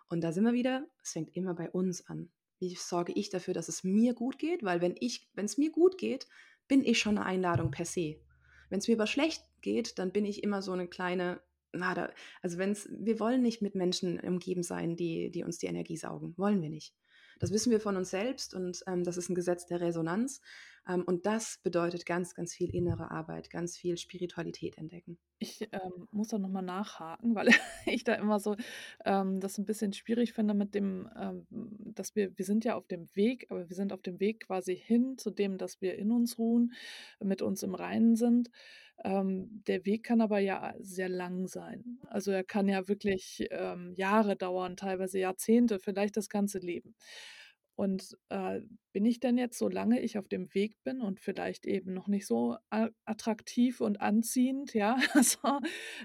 Und 0.07 0.21
da 0.21 0.31
sind 0.31 0.43
wir 0.43 0.53
wieder, 0.53 0.85
es 1.03 1.13
fängt 1.13 1.35
immer 1.35 1.53
bei 1.55 1.69
uns 1.69 2.07
an 2.07 2.29
wie 2.59 2.75
sorge 2.75 3.13
ich 3.13 3.29
dafür, 3.29 3.53
dass 3.53 3.69
es 3.69 3.83
mir 3.83 4.13
gut 4.13 4.37
geht? 4.37 4.63
Weil 4.63 4.81
wenn 4.81 4.95
ich, 4.99 5.29
wenn 5.33 5.45
es 5.45 5.57
mir 5.57 5.71
gut 5.71 5.97
geht, 5.97 6.27
bin 6.67 6.83
ich 6.83 6.99
schon 6.99 7.17
eine 7.17 7.25
Einladung 7.25 7.71
per 7.71 7.85
se. 7.85 8.17
Wenn 8.69 8.79
es 8.79 8.87
mir 8.87 8.95
aber 8.95 9.07
schlecht 9.07 9.43
geht, 9.61 9.97
dann 9.97 10.11
bin 10.11 10.25
ich 10.25 10.43
immer 10.43 10.61
so 10.61 10.73
eine 10.73 10.87
kleine, 10.87 11.41
na, 11.71 11.93
da, 11.93 12.11
also 12.41 12.57
wenn 12.57 12.71
es, 12.71 12.87
wir 12.91 13.19
wollen 13.19 13.41
nicht 13.41 13.61
mit 13.61 13.75
Menschen 13.75 14.19
umgeben 14.19 14.61
sein, 14.61 14.95
die, 14.95 15.31
die 15.31 15.43
uns 15.43 15.57
die 15.57 15.67
Energie 15.67 15.97
saugen. 15.97 16.37
Wollen 16.37 16.61
wir 16.61 16.69
nicht. 16.69 16.93
Das 17.39 17.51
wissen 17.51 17.71
wir 17.71 17.79
von 17.79 17.97
uns 17.97 18.09
selbst 18.11 18.53
und 18.53 18.83
ähm, 18.87 19.03
das 19.03 19.17
ist 19.17 19.29
ein 19.29 19.35
Gesetz 19.35 19.65
der 19.65 19.81
Resonanz. 19.81 20.41
Ähm, 20.87 21.03
und 21.03 21.25
das 21.25 21.59
bedeutet 21.63 22.05
ganz, 22.05 22.35
ganz 22.35 22.53
viel 22.53 22.73
innere 22.73 23.11
Arbeit, 23.11 23.49
ganz 23.49 23.77
viel 23.77 23.97
Spiritualität 23.97 24.77
entdecken. 24.77 25.17
Ich 25.39 25.61
ähm, 25.71 26.07
muss 26.11 26.29
da 26.29 26.37
nochmal 26.37 26.63
nachhaken, 26.63 27.35
weil 27.35 27.47
ich 27.85 28.03
da 28.03 28.13
immer 28.15 28.39
so 28.39 28.55
ähm, 29.05 29.39
das 29.39 29.57
ein 29.57 29.65
bisschen 29.65 29.93
schwierig 29.93 30.33
finde 30.33 30.53
mit 30.53 30.75
dem, 30.75 31.09
ähm, 31.17 31.47
dass 31.49 32.15
wir, 32.15 32.37
wir 32.37 32.45
sind 32.45 32.65
ja 32.65 32.75
auf 32.75 32.87
dem 32.87 33.07
Weg, 33.15 33.47
aber 33.49 33.69
wir 33.69 33.75
sind 33.75 33.93
auf 33.93 34.01
dem 34.01 34.19
Weg 34.19 34.47
quasi 34.47 34.75
hin 34.75 35.17
zu 35.17 35.31
dem, 35.31 35.57
dass 35.57 35.81
wir 35.81 35.97
in 35.97 36.11
uns 36.11 36.37
ruhen, 36.37 36.73
mit 37.23 37.41
uns 37.41 37.63
im 37.63 37.75
Reinen 37.75 38.15
sind. 38.15 38.49
Ähm, 39.03 39.63
der 39.67 39.85
Weg 39.85 40.03
kann 40.03 40.21
aber 40.21 40.39
ja 40.39 40.73
sehr 40.79 41.09
lang 41.09 41.47
sein. 41.47 41.99
Also 42.07 42.31
er 42.31 42.43
kann 42.43 42.67
ja 42.67 42.87
wirklich 42.87 43.47
ähm, 43.51 43.93
Jahre 43.95 44.35
dauern, 44.35 44.77
teilweise 44.77 45.19
Jahrzehnte, 45.19 45.79
vielleicht 45.79 46.17
das 46.17 46.29
ganze 46.29 46.59
Leben. 46.59 46.95
Und 47.79 48.17
äh, 48.27 48.59
bin 48.91 49.05
ich 49.05 49.21
denn 49.21 49.37
jetzt, 49.37 49.57
solange 49.57 50.01
ich 50.01 50.17
auf 50.17 50.27
dem 50.27 50.53
Weg 50.53 50.75
bin 50.83 50.99
und 50.99 51.21
vielleicht 51.21 51.65
eben 51.65 51.93
noch 51.93 52.09
nicht 52.09 52.27
so 52.27 52.57
attraktiv 53.05 53.79
und 53.79 54.01
anziehend, 54.01 54.73
ja, 54.73 54.97
also, 55.13 55.61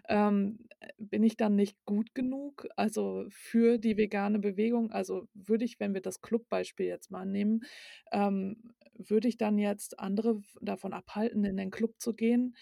ähm, 0.09 0.69
bin 0.99 1.25
ich 1.25 1.37
dann 1.37 1.57
nicht 1.57 1.77
gut 1.85 2.15
genug, 2.15 2.69
also 2.77 3.25
für 3.29 3.79
die 3.79 3.97
vegane 3.97 4.39
Bewegung? 4.39 4.93
Also 4.93 5.27
würde 5.35 5.65
ich, 5.65 5.81
wenn 5.81 5.95
wir 5.95 6.01
das 6.01 6.21
Clubbeispiel 6.21 6.87
jetzt 6.87 7.11
mal 7.11 7.27
nehmen, 7.27 7.65
ähm, 8.13 8.73
würde 8.97 9.29
ich 9.29 9.37
dann 9.39 9.59
jetzt 9.59 9.99
andere 9.99 10.41
davon 10.61 10.93
abhalten, 10.93 11.45
in 11.45 11.57
den 11.57 11.71
Club 11.71 11.95
zu 11.99 12.15
gehen? 12.15 12.57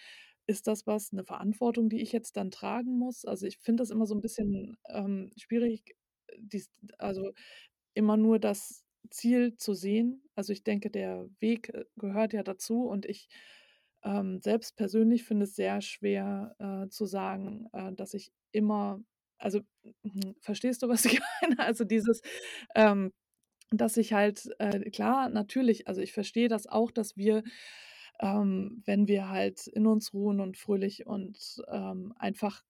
Ist 0.47 0.67
das 0.67 0.87
was, 0.87 1.13
eine 1.13 1.25
Verantwortung, 1.25 1.89
die 1.89 2.03
ich 2.03 2.13
jetzt 2.13 2.37
dann 2.37 2.51
tragen 2.51 2.99
muss? 2.99 3.25
Also 3.25 3.47
ich 3.47 3.59
finde 3.59 3.83
das 3.83 3.91
immer 3.91 4.07
so 4.07 4.15
ein 4.15 4.21
bisschen 4.21 4.77
ähm, 4.89 5.31
schwierig, 5.37 5.97
dies, 6.39 6.71
also 6.99 7.33
immer 7.95 8.17
nur 8.17 8.39
das 8.39 8.85
Ziel 9.11 9.57
zu 9.57 9.75
sehen. 9.75 10.23
Also 10.35 10.53
ich 10.53 10.65
denke, 10.65 10.91
der 10.91 11.29
Weg 11.41 11.71
äh, 11.71 11.85
gehört 11.97 12.33
ja 12.33 12.43
dazu 12.43 12.85
und 12.85 13.07
ich 13.07 13.29
ähm, 14.05 14.41
selbst 14.41 14.77
persönlich 14.77 15.25
finde 15.25 15.45
es 15.45 15.55
sehr 15.55 15.81
schwer 15.81 16.55
äh, 16.59 16.89
zu 16.89 17.07
sagen, 17.07 17.69
äh, 17.73 17.93
dass 17.93 18.15
ich 18.15 18.33
immer, 18.53 19.01
also 19.39 19.61
hm, 20.03 20.35
verstehst 20.41 20.83
du, 20.83 20.89
was 20.89 21.05
ich 21.05 21.21
meine? 21.43 21.59
Also 21.61 21.85
dieses, 21.85 22.21
ähm, 22.75 23.13
dass 23.79 23.97
ich 23.97 24.13
halt, 24.13 24.49
äh, 24.59 24.91
klar, 24.91 25.29
natürlich, 25.29 25.89
also 25.89 26.01
ich 26.01 26.13
verstehe 26.13 26.49
das 26.49 26.67
auch, 26.67 26.91
dass 26.91 27.17
wir, 27.17 27.43
ähm, 28.21 28.83
wenn 28.87 29.09
wir 29.09 29.29
halt 29.29 29.67
in 29.69 29.87
uns 29.87 30.13
ruhen 30.15 30.41
und 30.41 30.57
fröhlich 30.57 31.07
und 31.07 31.63
ähm, 31.71 32.15
einfach 32.19 32.63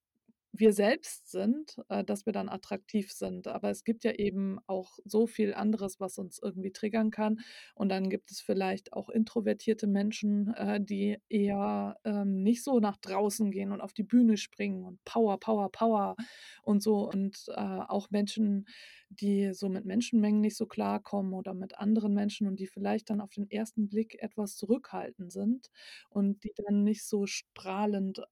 wir 0.52 0.72
selbst 0.72 1.30
sind, 1.30 1.76
äh, 1.88 2.04
dass 2.04 2.26
wir 2.26 2.32
dann 2.32 2.48
attraktiv 2.48 3.10
sind. 3.12 3.48
Aber 3.48 3.70
es 3.70 3.84
gibt 3.84 4.04
ja 4.04 4.12
eben 4.12 4.58
auch 4.66 4.98
so 5.04 5.26
viel 5.26 5.54
anderes, 5.54 5.98
was 5.98 6.18
uns 6.18 6.38
irgendwie 6.42 6.72
triggern 6.72 7.10
kann. 7.10 7.40
Und 7.74 7.88
dann 7.88 8.10
gibt 8.10 8.30
es 8.30 8.40
vielleicht 8.40 8.92
auch 8.92 9.08
introvertierte 9.08 9.86
Menschen, 9.86 10.52
äh, 10.54 10.80
die 10.80 11.18
eher 11.28 11.96
ähm, 12.04 12.42
nicht 12.42 12.62
so 12.64 12.80
nach 12.80 12.98
draußen 12.98 13.50
gehen 13.50 13.72
und 13.72 13.80
auf 13.80 13.94
die 13.94 14.02
Bühne 14.02 14.36
springen 14.36 14.84
und 14.84 15.02
Power, 15.04 15.38
Power, 15.40 15.70
Power 15.72 16.16
und 16.62 16.82
so. 16.82 17.08
Und 17.08 17.44
äh, 17.48 17.54
auch 17.54 18.10
Menschen, 18.10 18.66
die 19.08 19.52
so 19.54 19.68
mit 19.68 19.84
Menschenmengen 19.86 20.40
nicht 20.40 20.56
so 20.56 20.66
klarkommen 20.66 21.32
oder 21.34 21.54
mit 21.54 21.78
anderen 21.78 22.14
Menschen 22.14 22.46
und 22.46 22.60
die 22.60 22.66
vielleicht 22.66 23.10
dann 23.10 23.20
auf 23.20 23.30
den 23.32 23.50
ersten 23.50 23.88
Blick 23.88 24.22
etwas 24.22 24.56
zurückhaltend 24.56 25.32
sind 25.32 25.68
und 26.10 26.44
die 26.44 26.52
dann 26.66 26.84
nicht 26.84 27.04
so 27.06 27.26
strahlend 27.26 28.22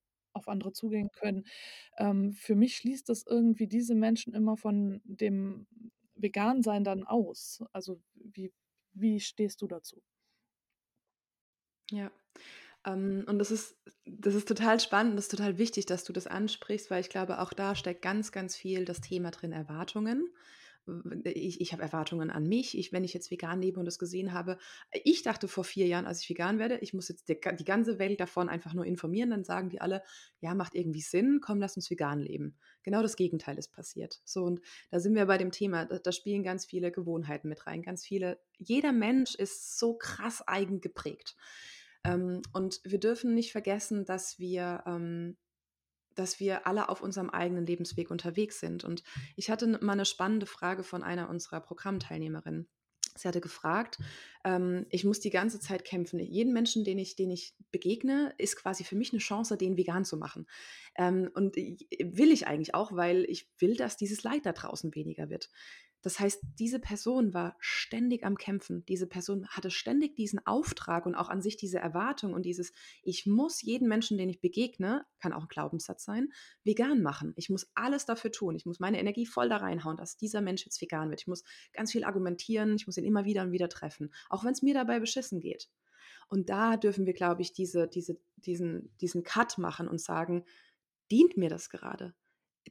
auf 0.40 0.48
andere 0.48 0.72
zugehen 0.72 1.10
können. 1.12 1.44
Ähm, 1.98 2.32
für 2.32 2.56
mich 2.56 2.76
schließt 2.76 3.08
das 3.08 3.24
irgendwie 3.26 3.68
diese 3.68 3.94
Menschen 3.94 4.34
immer 4.34 4.56
von 4.56 5.00
dem 5.04 5.66
Vegan-Sein 6.16 6.84
dann 6.84 7.04
aus. 7.04 7.62
Also 7.72 8.00
wie, 8.14 8.52
wie 8.92 9.20
stehst 9.20 9.62
du 9.62 9.68
dazu? 9.68 10.02
Ja, 11.90 12.10
ähm, 12.86 13.24
und 13.28 13.38
das 13.38 13.50
ist, 13.50 13.76
das 14.06 14.34
ist 14.34 14.48
total 14.48 14.80
spannend, 14.80 15.16
das 15.16 15.26
ist 15.26 15.30
total 15.32 15.58
wichtig, 15.58 15.86
dass 15.86 16.04
du 16.04 16.12
das 16.12 16.26
ansprichst, 16.26 16.90
weil 16.90 17.00
ich 17.00 17.10
glaube, 17.10 17.40
auch 17.40 17.52
da 17.52 17.74
steckt 17.74 18.02
ganz, 18.02 18.32
ganz 18.32 18.56
viel 18.56 18.84
das 18.84 19.00
Thema 19.00 19.30
drin, 19.30 19.52
Erwartungen 19.52 20.28
ich, 21.24 21.60
ich 21.60 21.72
habe 21.72 21.82
Erwartungen 21.82 22.30
an 22.30 22.46
mich. 22.46 22.76
Ich, 22.76 22.92
wenn 22.92 23.04
ich 23.04 23.14
jetzt 23.14 23.30
vegan 23.30 23.60
lebe 23.60 23.78
und 23.78 23.86
das 23.86 23.98
gesehen 23.98 24.32
habe, 24.32 24.58
ich 25.04 25.22
dachte 25.22 25.48
vor 25.48 25.64
vier 25.64 25.86
Jahren, 25.86 26.06
als 26.06 26.22
ich 26.22 26.30
vegan 26.30 26.58
werde, 26.58 26.78
ich 26.78 26.94
muss 26.94 27.08
jetzt 27.08 27.28
die, 27.28 27.38
die 27.58 27.64
ganze 27.64 27.98
Welt 27.98 28.20
davon 28.20 28.48
einfach 28.48 28.74
nur 28.74 28.84
informieren, 28.84 29.30
dann 29.30 29.44
sagen 29.44 29.70
die 29.70 29.80
alle, 29.80 30.02
ja, 30.40 30.54
macht 30.54 30.74
irgendwie 30.74 31.00
Sinn, 31.00 31.40
komm, 31.42 31.60
lass 31.60 31.76
uns 31.76 31.90
vegan 31.90 32.20
leben. 32.20 32.58
Genau 32.82 33.02
das 33.02 33.16
Gegenteil 33.16 33.58
ist 33.58 33.72
passiert. 33.72 34.20
So, 34.24 34.44
und 34.44 34.60
da 34.90 35.00
sind 35.00 35.14
wir 35.14 35.26
bei 35.26 35.38
dem 35.38 35.50
Thema, 35.50 35.86
da, 35.86 35.98
da 35.98 36.12
spielen 36.12 36.42
ganz 36.42 36.66
viele 36.66 36.92
Gewohnheiten 36.92 37.48
mit 37.48 37.66
rein, 37.66 37.82
ganz 37.82 38.04
viele, 38.04 38.40
jeder 38.58 38.92
Mensch 38.92 39.34
ist 39.34 39.78
so 39.78 39.96
krass 39.96 40.46
eigen 40.46 40.80
geprägt. 40.80 41.36
Ähm, 42.04 42.42
und 42.52 42.80
wir 42.84 42.98
dürfen 42.98 43.34
nicht 43.34 43.52
vergessen, 43.52 44.04
dass 44.04 44.38
wir 44.38 44.82
ähm, 44.86 45.36
dass 46.14 46.40
wir 46.40 46.66
alle 46.66 46.88
auf 46.88 47.02
unserem 47.02 47.30
eigenen 47.30 47.66
Lebensweg 47.66 48.10
unterwegs 48.10 48.60
sind. 48.60 48.84
Und 48.84 49.02
ich 49.36 49.50
hatte 49.50 49.66
mal 49.82 49.92
eine 49.92 50.04
spannende 50.04 50.46
Frage 50.46 50.82
von 50.82 51.02
einer 51.02 51.28
unserer 51.28 51.60
Programmteilnehmerinnen. 51.60 52.68
Sie 53.16 53.26
hatte 53.26 53.40
gefragt, 53.40 53.98
ähm, 54.44 54.86
ich 54.88 55.04
muss 55.04 55.20
die 55.20 55.30
ganze 55.30 55.60
Zeit 55.60 55.84
kämpfen. 55.84 56.20
Jeden 56.20 56.52
Menschen, 56.52 56.84
den 56.84 56.98
ich, 56.98 57.16
den 57.16 57.30
ich 57.30 57.54
begegne, 57.70 58.32
ist 58.38 58.56
quasi 58.56 58.84
für 58.84 58.96
mich 58.96 59.12
eine 59.12 59.20
Chance, 59.20 59.56
den 59.56 59.76
vegan 59.76 60.04
zu 60.04 60.16
machen. 60.16 60.46
Ähm, 60.96 61.30
und 61.34 61.56
will 61.56 62.30
ich 62.30 62.46
eigentlich 62.46 62.74
auch, 62.74 62.94
weil 62.94 63.24
ich 63.24 63.50
will, 63.58 63.76
dass 63.76 63.96
dieses 63.96 64.22
Leid 64.22 64.46
da 64.46 64.52
draußen 64.52 64.94
weniger 64.94 65.28
wird. 65.28 65.50
Das 66.02 66.18
heißt, 66.18 66.42
diese 66.58 66.78
Person 66.78 67.34
war 67.34 67.56
ständig 67.58 68.24
am 68.24 68.38
Kämpfen. 68.38 68.84
Diese 68.86 69.06
Person 69.06 69.46
hatte 69.48 69.70
ständig 69.70 70.16
diesen 70.16 70.44
Auftrag 70.46 71.04
und 71.06 71.14
auch 71.14 71.28
an 71.28 71.42
sich 71.42 71.56
diese 71.56 71.78
Erwartung 71.78 72.32
und 72.32 72.44
dieses, 72.44 72.72
ich 73.02 73.26
muss 73.26 73.60
jeden 73.62 73.88
Menschen, 73.88 74.16
den 74.16 74.30
ich 74.30 74.40
begegne, 74.40 75.04
kann 75.18 75.32
auch 75.32 75.42
ein 75.42 75.48
Glaubenssatz 75.48 76.04
sein, 76.04 76.28
vegan 76.64 77.02
machen. 77.02 77.34
Ich 77.36 77.50
muss 77.50 77.70
alles 77.74 78.06
dafür 78.06 78.32
tun. 78.32 78.54
Ich 78.56 78.64
muss 78.64 78.80
meine 78.80 78.98
Energie 78.98 79.26
voll 79.26 79.48
da 79.48 79.58
reinhauen, 79.58 79.96
dass 79.96 80.16
dieser 80.16 80.40
Mensch 80.40 80.64
jetzt 80.64 80.80
vegan 80.80 81.10
wird. 81.10 81.20
Ich 81.20 81.26
muss 81.26 81.44
ganz 81.72 81.92
viel 81.92 82.04
argumentieren. 82.04 82.76
Ich 82.76 82.86
muss 82.86 82.96
ihn 82.96 83.04
immer 83.04 83.24
wieder 83.24 83.42
und 83.42 83.52
wieder 83.52 83.68
treffen, 83.68 84.12
auch 84.30 84.44
wenn 84.44 84.52
es 84.52 84.62
mir 84.62 84.74
dabei 84.74 85.00
beschissen 85.00 85.40
geht. 85.40 85.68
Und 86.28 86.48
da 86.48 86.76
dürfen 86.76 87.06
wir, 87.06 87.12
glaube 87.12 87.42
ich, 87.42 87.52
diese, 87.52 87.88
diese, 87.88 88.18
diesen, 88.36 88.96
diesen 89.00 89.24
Cut 89.24 89.58
machen 89.58 89.88
und 89.88 90.00
sagen, 90.00 90.44
dient 91.10 91.36
mir 91.36 91.50
das 91.50 91.70
gerade? 91.70 92.14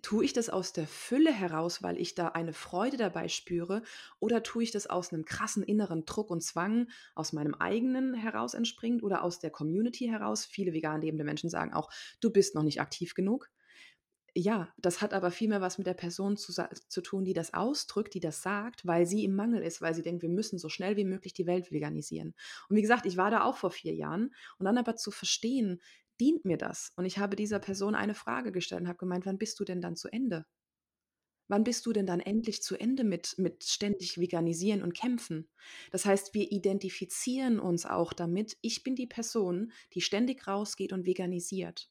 Tue 0.02 0.26
ich 0.26 0.34
das 0.34 0.50
aus 0.50 0.74
der 0.74 0.88
Fülle 0.88 1.32
heraus, 1.32 1.84
weil 1.84 2.00
ich 2.00 2.16
da 2.16 2.30
eine 2.30 2.54
Freude 2.54 2.98
dabei 2.98 3.28
spüre, 3.28 3.82
oder 4.20 4.44
tue 4.44 4.64
ich 4.64 4.72
das 4.72 4.88
aus 4.88 5.12
einem 5.12 5.26
krassen 5.26 5.64
inneren 5.64 6.06
Druck 6.06 6.30
und 6.30 6.42
Zwang, 6.42 6.90
aus 7.16 7.34
meinem 7.34 7.56
eigenen 7.56 8.14
heraus 8.14 8.54
entspringt 8.54 9.04
oder 9.04 9.24
aus 9.24 9.40
der 9.40 9.52
Community 9.52 10.06
heraus? 10.08 10.46
Viele 10.46 10.74
vegan 10.74 11.02
lebende 11.02 11.24
Menschen 11.24 11.50
sagen 11.50 11.74
auch, 11.74 11.90
du 12.22 12.32
bist 12.32 12.56
noch 12.56 12.64
nicht 12.64 12.82
aktiv 12.82 13.14
genug. 13.14 13.50
Ja, 14.36 14.72
das 14.78 15.02
hat 15.02 15.14
aber 15.14 15.32
viel 15.32 15.50
mehr 15.50 15.60
was 15.62 15.80
mit 15.80 15.88
der 15.88 15.96
Person 15.96 16.38
zu, 16.38 16.54
zu 16.54 17.02
tun, 17.02 17.26
die 17.26 17.34
das 17.34 17.54
ausdrückt, 17.54 18.14
die 18.14 18.20
das 18.20 18.42
sagt, 18.44 18.86
weil 18.86 19.06
sie 19.06 19.26
im 19.26 19.36
Mangel 19.36 19.64
ist, 19.64 19.82
weil 19.82 19.96
sie 19.96 20.04
denkt, 20.04 20.22
wir 20.22 20.30
müssen 20.30 20.60
so 20.60 20.70
schnell 20.70 20.98
wie 20.98 21.04
möglich 21.04 21.34
die 21.34 21.48
Welt 21.48 21.72
veganisieren. 21.72 22.36
Und 22.70 22.76
wie 22.76 22.82
gesagt, 22.82 23.06
ich 23.08 23.18
war 23.18 23.32
da 23.32 23.44
auch 23.44 23.58
vor 23.58 23.72
vier 23.72 23.94
Jahren 23.96 24.34
und 24.60 24.66
dann 24.66 24.78
aber 24.78 24.96
zu 24.96 25.10
verstehen, 25.10 25.82
dient 26.20 26.46
mir 26.46 26.58
das? 26.58 26.92
Und 26.96 27.06
ich 27.06 27.18
habe 27.18 27.36
dieser 27.36 27.60
Person 27.60 27.96
eine 27.96 28.14
Frage 28.14 28.52
gestellt 28.52 28.82
und 28.82 28.88
habe 28.88 28.98
gemeint, 28.98 29.26
wann 29.26 29.38
bist 29.38 29.60
du 29.60 29.66
denn 29.66 29.82
dann 29.82 29.96
zu 29.96 30.10
Ende? 30.10 30.46
Wann 31.48 31.64
bist 31.64 31.86
du 31.88 31.94
denn 31.94 32.06
dann 32.06 32.20
endlich 32.20 32.62
zu 32.62 32.78
Ende 32.78 33.04
mit, 33.04 33.36
mit 33.40 33.64
ständig 33.64 34.20
veganisieren 34.20 34.84
und 34.84 34.94
kämpfen? 34.94 35.50
Das 35.92 36.06
heißt, 36.06 36.36
wir 36.36 36.52
identifizieren 36.52 37.60
uns 37.60 37.88
auch 37.88 38.14
damit, 38.14 38.58
ich 38.62 38.84
bin 38.84 38.96
die 38.96 39.08
Person, 39.08 39.72
die 39.94 40.02
ständig 40.02 40.48
rausgeht 40.48 40.94
und 40.94 41.08
veganisiert. 41.08 41.90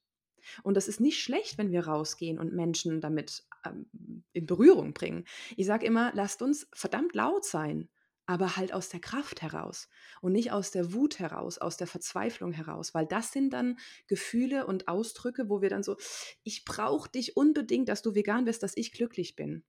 Und 0.63 0.77
das 0.77 0.87
ist 0.87 1.01
nicht 1.01 1.21
schlecht, 1.21 1.59
wenn 1.59 1.73
wir 1.73 1.87
rausgehen 1.87 2.39
und 2.39 2.53
Menschen 2.53 3.01
damit 3.01 3.45
ähm, 3.67 4.23
in 4.33 4.47
Berührung 4.47 4.95
bringen. 4.95 5.25
Ich 5.57 5.67
sage 5.67 5.87
immer, 5.87 6.13
lasst 6.15 6.41
uns 6.41 6.69
verdammt 6.73 7.15
laut 7.17 7.45
sein 7.45 7.89
aber 8.29 8.57
halt 8.57 8.75
aus 8.75 8.91
der 8.91 9.01
Kraft 9.01 9.41
heraus 9.41 9.89
und 10.21 10.33
nicht 10.33 10.53
aus 10.53 10.71
der 10.71 10.93
Wut 10.93 11.19
heraus, 11.19 11.57
aus 11.57 11.79
der 11.79 11.87
Verzweiflung 11.87 12.53
heraus, 12.53 12.93
weil 12.93 13.07
das 13.07 13.33
sind 13.33 13.55
dann 13.55 13.79
Gefühle 14.07 14.67
und 14.67 14.87
Ausdrücke, 14.87 15.49
wo 15.49 15.63
wir 15.63 15.71
dann 15.71 15.83
so, 15.83 15.97
ich 16.45 16.67
brauche 16.67 17.11
dich 17.11 17.39
unbedingt, 17.39 17.89
dass 17.89 18.03
du 18.03 18.15
vegan 18.15 18.45
wirst, 18.45 18.63
dass 18.63 18.77
ich 18.77 18.93
glücklich 18.93 19.35
bin. 19.35 19.65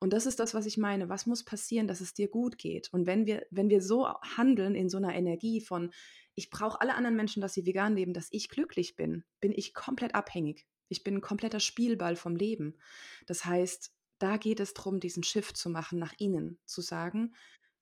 Und 0.00 0.14
das 0.14 0.24
ist 0.24 0.40
das, 0.40 0.54
was 0.54 0.64
ich 0.64 0.78
meine. 0.78 1.10
Was 1.10 1.26
muss 1.26 1.44
passieren, 1.44 1.86
dass 1.86 2.00
es 2.00 2.14
dir 2.14 2.28
gut 2.28 2.56
geht? 2.56 2.88
Und 2.94 3.06
wenn 3.06 3.26
wir, 3.26 3.46
wenn 3.50 3.68
wir 3.68 3.82
so 3.82 4.08
handeln 4.08 4.74
in 4.74 4.88
so 4.88 4.96
einer 4.96 5.14
Energie 5.14 5.60
von, 5.60 5.92
ich 6.34 6.48
brauche 6.48 6.80
alle 6.80 6.94
anderen 6.94 7.14
Menschen, 7.14 7.42
dass 7.42 7.52
sie 7.52 7.66
vegan 7.66 7.94
leben, 7.94 8.14
dass 8.14 8.28
ich 8.30 8.48
glücklich 8.48 8.96
bin, 8.96 9.22
bin 9.40 9.52
ich 9.52 9.74
komplett 9.74 10.14
abhängig. 10.14 10.66
Ich 10.88 11.04
bin 11.04 11.16
ein 11.16 11.20
kompletter 11.20 11.60
Spielball 11.60 12.16
vom 12.16 12.36
Leben. 12.36 12.78
Das 13.26 13.44
heißt, 13.44 13.92
da 14.18 14.38
geht 14.38 14.60
es 14.60 14.72
darum, 14.72 14.98
diesen 14.98 15.22
Shift 15.22 15.58
zu 15.58 15.68
machen 15.68 15.98
nach 15.98 16.14
innen, 16.18 16.58
zu 16.64 16.80
sagen, 16.80 17.34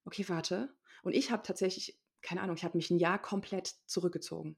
okay, 0.07 0.24
warte. 0.28 0.74
Und 1.02 1.14
ich 1.14 1.30
habe 1.30 1.42
tatsächlich, 1.42 1.98
keine 2.22 2.40
Ahnung, 2.40 2.57
ich 2.57 2.64
habe 2.64 2.76
mich 2.76 2.90
ein 2.90 2.98
Jahr 2.98 3.20
komplett 3.20 3.74
zurückgezogen. 3.86 4.57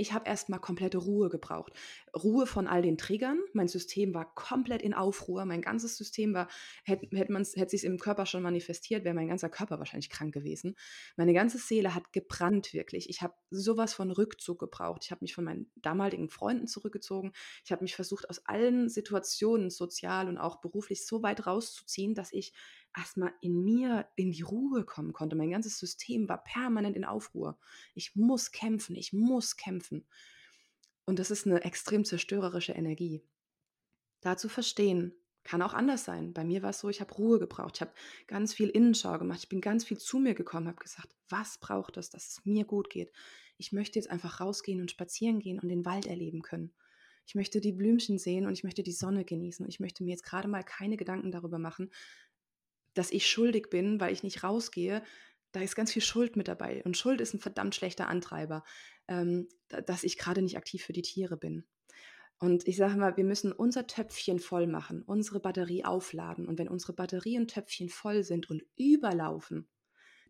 Ich 0.00 0.14
habe 0.14 0.26
erstmal 0.26 0.60
komplette 0.60 0.96
Ruhe 0.96 1.28
gebraucht. 1.28 1.74
Ruhe 2.16 2.46
von 2.46 2.66
all 2.66 2.80
den 2.80 2.96
Triggern. 2.96 3.38
Mein 3.52 3.68
System 3.68 4.14
war 4.14 4.34
komplett 4.34 4.80
in 4.80 4.94
Aufruhr. 4.94 5.44
Mein 5.44 5.60
ganzes 5.60 5.98
System 5.98 6.32
war, 6.32 6.48
hätte 6.84 7.06
hätt 7.14 7.28
hätt 7.28 7.70
sich 7.70 7.84
im 7.84 7.98
Körper 7.98 8.24
schon 8.24 8.42
manifestiert, 8.42 9.04
wäre 9.04 9.14
mein 9.14 9.28
ganzer 9.28 9.50
Körper 9.50 9.78
wahrscheinlich 9.78 10.08
krank 10.08 10.32
gewesen. 10.32 10.74
Meine 11.16 11.34
ganze 11.34 11.58
Seele 11.58 11.94
hat 11.94 12.14
gebrannt 12.14 12.72
wirklich. 12.72 13.10
Ich 13.10 13.20
habe 13.20 13.34
sowas 13.50 13.92
von 13.92 14.10
Rückzug 14.10 14.58
gebraucht. 14.58 15.02
Ich 15.04 15.10
habe 15.10 15.22
mich 15.22 15.34
von 15.34 15.44
meinen 15.44 15.70
damaligen 15.76 16.30
Freunden 16.30 16.66
zurückgezogen. 16.66 17.32
Ich 17.66 17.70
habe 17.70 17.82
mich 17.82 17.94
versucht, 17.94 18.30
aus 18.30 18.46
allen 18.46 18.88
Situationen, 18.88 19.68
sozial 19.68 20.28
und 20.28 20.38
auch 20.38 20.62
beruflich, 20.62 21.06
so 21.06 21.22
weit 21.22 21.46
rauszuziehen, 21.46 22.14
dass 22.14 22.32
ich 22.32 22.54
erstmal 22.96 23.32
in 23.40 23.62
mir 23.62 24.08
in 24.16 24.32
die 24.32 24.42
Ruhe 24.42 24.84
kommen 24.84 25.12
konnte. 25.12 25.36
Mein 25.36 25.50
ganzes 25.50 25.78
System 25.78 26.28
war 26.28 26.42
permanent 26.42 26.96
in 26.96 27.04
Aufruhr. 27.04 27.58
Ich 27.94 28.16
muss 28.16 28.52
kämpfen, 28.52 28.96
ich 28.96 29.12
muss 29.12 29.56
kämpfen. 29.56 30.06
Und 31.04 31.18
das 31.18 31.30
ist 31.30 31.46
eine 31.46 31.62
extrem 31.64 32.04
zerstörerische 32.04 32.72
Energie. 32.72 33.22
Da 34.20 34.36
zu 34.36 34.48
verstehen, 34.48 35.14
kann 35.42 35.62
auch 35.62 35.72
anders 35.72 36.04
sein. 36.04 36.32
Bei 36.34 36.44
mir 36.44 36.62
war 36.62 36.70
es 36.70 36.80
so, 36.80 36.88
ich 36.88 37.00
habe 37.00 37.14
Ruhe 37.14 37.38
gebraucht. 37.38 37.76
Ich 37.76 37.80
habe 37.80 37.92
ganz 38.26 38.52
viel 38.52 38.68
Innenschau 38.68 39.18
gemacht. 39.18 39.40
Ich 39.42 39.48
bin 39.48 39.60
ganz 39.60 39.84
viel 39.84 39.98
zu 39.98 40.18
mir 40.18 40.34
gekommen, 40.34 40.68
habe 40.68 40.82
gesagt, 40.82 41.14
was 41.28 41.58
braucht 41.58 41.96
es, 41.96 42.10
dass 42.10 42.28
es 42.28 42.40
mir 42.44 42.64
gut 42.64 42.90
geht? 42.90 43.10
Ich 43.56 43.72
möchte 43.72 43.98
jetzt 43.98 44.10
einfach 44.10 44.40
rausgehen 44.40 44.80
und 44.80 44.90
spazieren 44.90 45.38
gehen 45.38 45.58
und 45.58 45.68
den 45.68 45.84
Wald 45.84 46.06
erleben 46.06 46.42
können. 46.42 46.72
Ich 47.26 47.34
möchte 47.34 47.60
die 47.60 47.72
Blümchen 47.72 48.18
sehen 48.18 48.46
und 48.46 48.52
ich 48.52 48.64
möchte 48.64 48.82
die 48.82 48.92
Sonne 48.92 49.24
genießen. 49.24 49.64
Und 49.64 49.70
ich 49.70 49.80
möchte 49.80 50.02
mir 50.02 50.10
jetzt 50.10 50.24
gerade 50.24 50.48
mal 50.48 50.64
keine 50.64 50.96
Gedanken 50.96 51.30
darüber 51.30 51.58
machen, 51.58 51.90
dass 53.00 53.12
ich 53.12 53.26
schuldig 53.26 53.70
bin, 53.70 53.98
weil 53.98 54.12
ich 54.12 54.22
nicht 54.22 54.44
rausgehe, 54.44 55.02
da 55.52 55.60
ist 55.60 55.74
ganz 55.74 55.90
viel 55.90 56.02
Schuld 56.02 56.36
mit 56.36 56.48
dabei. 56.48 56.82
Und 56.84 56.98
Schuld 56.98 57.22
ist 57.22 57.32
ein 57.32 57.40
verdammt 57.40 57.74
schlechter 57.74 58.08
Antreiber, 58.08 58.62
ähm, 59.08 59.48
dass 59.86 60.04
ich 60.04 60.18
gerade 60.18 60.42
nicht 60.42 60.58
aktiv 60.58 60.84
für 60.84 60.92
die 60.92 61.00
Tiere 61.00 61.38
bin. 61.38 61.64
Und 62.38 62.68
ich 62.68 62.76
sage 62.76 62.98
mal, 62.98 63.16
wir 63.16 63.24
müssen 63.24 63.52
unser 63.52 63.86
Töpfchen 63.86 64.38
voll 64.38 64.66
machen, 64.66 65.02
unsere 65.02 65.40
Batterie 65.40 65.82
aufladen. 65.82 66.46
Und 66.46 66.58
wenn 66.58 66.68
unsere 66.68 66.92
Batterie 66.92 67.38
und 67.38 67.48
Töpfchen 67.48 67.88
voll 67.88 68.22
sind 68.22 68.50
und 68.50 68.64
überlaufen, 68.76 69.66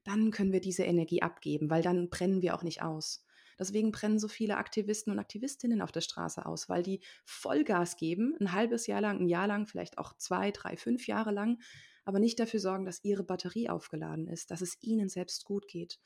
dann 0.05 0.31
können 0.31 0.53
wir 0.53 0.61
diese 0.61 0.85
Energie 0.85 1.23
abgeben, 1.23 1.71
weil 1.71 1.83
dann 1.83 2.09
brennen 2.09 2.41
wir 2.41 2.55
auch 2.55 2.63
nicht 2.63 2.83
aus. 2.83 3.27
Deswegen 3.59 3.91
brennen 3.91 4.21
so 4.21 4.29
viele 4.29 4.59
Aktivisten 4.59 5.13
und 5.13 5.19
Aktivistinnen 5.19 5.83
auf 5.83 5.91
der 5.91 6.03
Straße 6.03 6.47
aus, 6.47 6.69
weil 6.69 6.85
die 6.85 7.01
Vollgas 7.25 7.97
geben, 7.97 8.37
ein 8.41 8.53
halbes 8.53 8.87
Jahr 8.87 9.01
lang, 9.01 9.19
ein 9.19 9.29
Jahr 9.29 9.49
lang, 9.49 9.67
vielleicht 9.67 9.99
auch 9.99 10.17
zwei, 10.17 10.53
drei, 10.53 10.77
fünf 10.77 11.09
Jahre 11.09 11.33
lang, 11.33 11.59
aber 12.05 12.19
nicht 12.19 12.39
dafür 12.39 12.61
sorgen, 12.61 12.85
dass 12.85 13.05
ihre 13.05 13.25
Batterie 13.25 13.69
aufgeladen 13.69 14.27
ist, 14.29 14.51
dass 14.51 14.61
es 14.61 14.77
ihnen 14.81 15.09
selbst 15.09 15.45
gut 15.45 15.69
geht. 15.69 15.99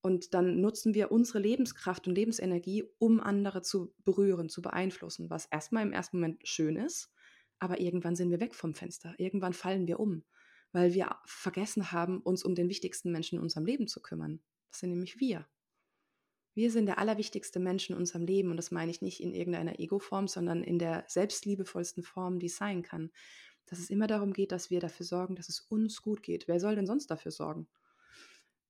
Und 0.00 0.34
dann 0.34 0.60
nutzen 0.60 0.92
wir 0.92 1.10
unsere 1.10 1.38
Lebenskraft 1.38 2.06
und 2.06 2.14
Lebensenergie, 2.14 2.84
um 2.98 3.20
andere 3.20 3.62
zu 3.62 3.94
berühren, 4.04 4.50
zu 4.50 4.60
beeinflussen, 4.60 5.30
was 5.30 5.46
erstmal 5.46 5.82
im 5.82 5.92
ersten 5.92 6.18
Moment 6.18 6.46
schön 6.46 6.76
ist, 6.76 7.10
aber 7.58 7.80
irgendwann 7.80 8.14
sind 8.14 8.30
wir 8.30 8.40
weg 8.40 8.54
vom 8.54 8.74
Fenster, 8.74 9.14
irgendwann 9.16 9.54
fallen 9.54 9.86
wir 9.86 9.98
um, 10.00 10.24
weil 10.72 10.92
wir 10.92 11.16
vergessen 11.24 11.90
haben, 11.90 12.20
uns 12.20 12.44
um 12.44 12.54
den 12.54 12.68
wichtigsten 12.68 13.12
Menschen 13.12 13.36
in 13.36 13.42
unserem 13.42 13.64
Leben 13.64 13.88
zu 13.88 14.02
kümmern. 14.02 14.42
Das 14.70 14.80
sind 14.80 14.90
nämlich 14.90 15.20
wir. 15.20 15.46
Wir 16.52 16.70
sind 16.70 16.86
der 16.86 16.98
allerwichtigste 16.98 17.58
Mensch 17.58 17.88
in 17.88 17.96
unserem 17.96 18.26
Leben 18.26 18.50
und 18.50 18.58
das 18.58 18.70
meine 18.70 18.90
ich 18.90 19.00
nicht 19.00 19.20
in 19.20 19.32
irgendeiner 19.32 19.80
Ego-Form, 19.80 20.28
sondern 20.28 20.62
in 20.62 20.78
der 20.78 21.04
selbstliebevollsten 21.08 22.02
Form, 22.02 22.38
die 22.38 22.46
es 22.46 22.56
sein 22.56 22.82
kann 22.82 23.10
dass 23.66 23.78
es 23.78 23.90
immer 23.90 24.06
darum 24.06 24.32
geht, 24.32 24.52
dass 24.52 24.70
wir 24.70 24.80
dafür 24.80 25.06
sorgen, 25.06 25.36
dass 25.36 25.48
es 25.48 25.60
uns 25.60 26.02
gut 26.02 26.22
geht. 26.22 26.48
Wer 26.48 26.60
soll 26.60 26.76
denn 26.76 26.86
sonst 26.86 27.10
dafür 27.10 27.32
sorgen? 27.32 27.66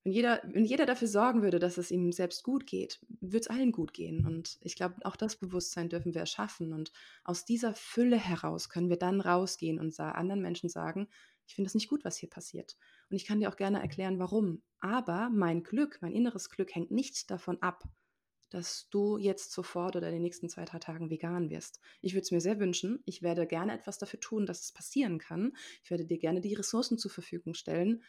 Wenn 0.05 0.12
jeder, 0.12 0.42
wenn 0.45 0.64
jeder 0.64 0.84
dafür 0.84 1.09
sorgen 1.09 1.42
würde, 1.42 1.59
dass 1.59 1.78
es 1.78 1.90
ihm 1.90 2.12
selbst 2.12 2.42
gut 2.42 2.66
geht, 2.66 3.01
würde 3.20 3.38
es 3.38 3.47
allen 3.49 3.72
gut 3.72 3.95
gehen. 3.95 4.26
Und 4.26 4.59
ich 4.61 4.76
glaube, 4.76 4.97
auch 5.05 5.16
das 5.16 5.36
Bewusstsein 5.36 5.88
dürfen 5.88 6.12
wir 6.12 6.20
erschaffen. 6.20 6.74
Und 6.74 6.92
aus 7.24 7.47
dieser 7.47 7.74
Fülle 7.74 8.18
heraus 8.18 8.68
können 8.68 8.90
wir 8.90 8.99
dann 8.99 9.22
rausgehen 9.22 9.80
und 9.80 9.99
anderen 9.99 10.42
Menschen 10.42 10.68
sagen, 10.68 11.09
ich 11.47 11.55
finde 11.55 11.68
es 11.68 11.74
nicht 11.74 11.88
gut, 11.88 12.05
was 12.05 12.16
hier 12.16 12.28
passiert. 12.28 12.76
Und 13.11 13.16
ich 13.16 13.24
kann 13.24 13.40
dir 13.40 13.49
auch 13.49 13.57
gerne 13.57 13.80
erklären, 13.80 14.18
warum. 14.18 14.62
Aber 14.78 15.30
mein 15.30 15.62
Glück, 15.62 15.99
mein 16.01 16.12
inneres 16.12 16.51
Glück 16.51 16.74
hängt 16.74 16.90
nicht 16.90 17.30
davon 17.30 17.61
ab, 17.62 17.84
dass 18.55 18.88
du 18.90 19.18
jetzt 19.18 19.50
sofort 19.50 19.96
oder 19.96 20.07
in 20.07 20.12
den 20.12 20.22
nächsten 20.22 20.48
zwei, 20.48 20.64
drei 20.64 20.78
Tagen 20.78 21.11
vegan 21.11 21.50
wirst. 21.50 21.80
Ich 22.00 22.14
würde 22.14 22.22
es 22.22 22.30
mir 22.30 22.40
sehr 22.40 22.61
wünschen. 22.61 23.02
Ich 23.05 23.20
werde 23.20 23.48
gerne 23.48 23.74
etwas 23.74 23.98
dafür 23.98 24.20
tun, 24.20 24.46
dass 24.46 24.61
es 24.61 24.70
passieren 24.70 25.18
kann. 25.18 25.57
Ich 25.82 25.90
werde 25.90 26.05
dir 26.05 26.18
gerne 26.18 26.40
die 26.40 26.55
Ressourcen 26.55 26.96
zur 26.96 27.11
Verfügung 27.11 27.55
stellen. 27.55 28.05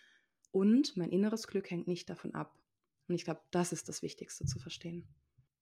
Und 0.52 0.96
mein 0.98 1.10
inneres 1.10 1.48
Glück 1.48 1.72
hängt 1.72 1.88
nicht 1.88 2.12
davon 2.12 2.36
ab. 2.36 2.60
Und 3.08 3.16
ich 3.16 3.24
glaube, 3.24 3.42
das 3.50 3.72
ist 3.72 3.90
das 3.90 4.04
Wichtigste 4.04 4.46
zu 4.46 4.60
verstehen. 4.60 5.08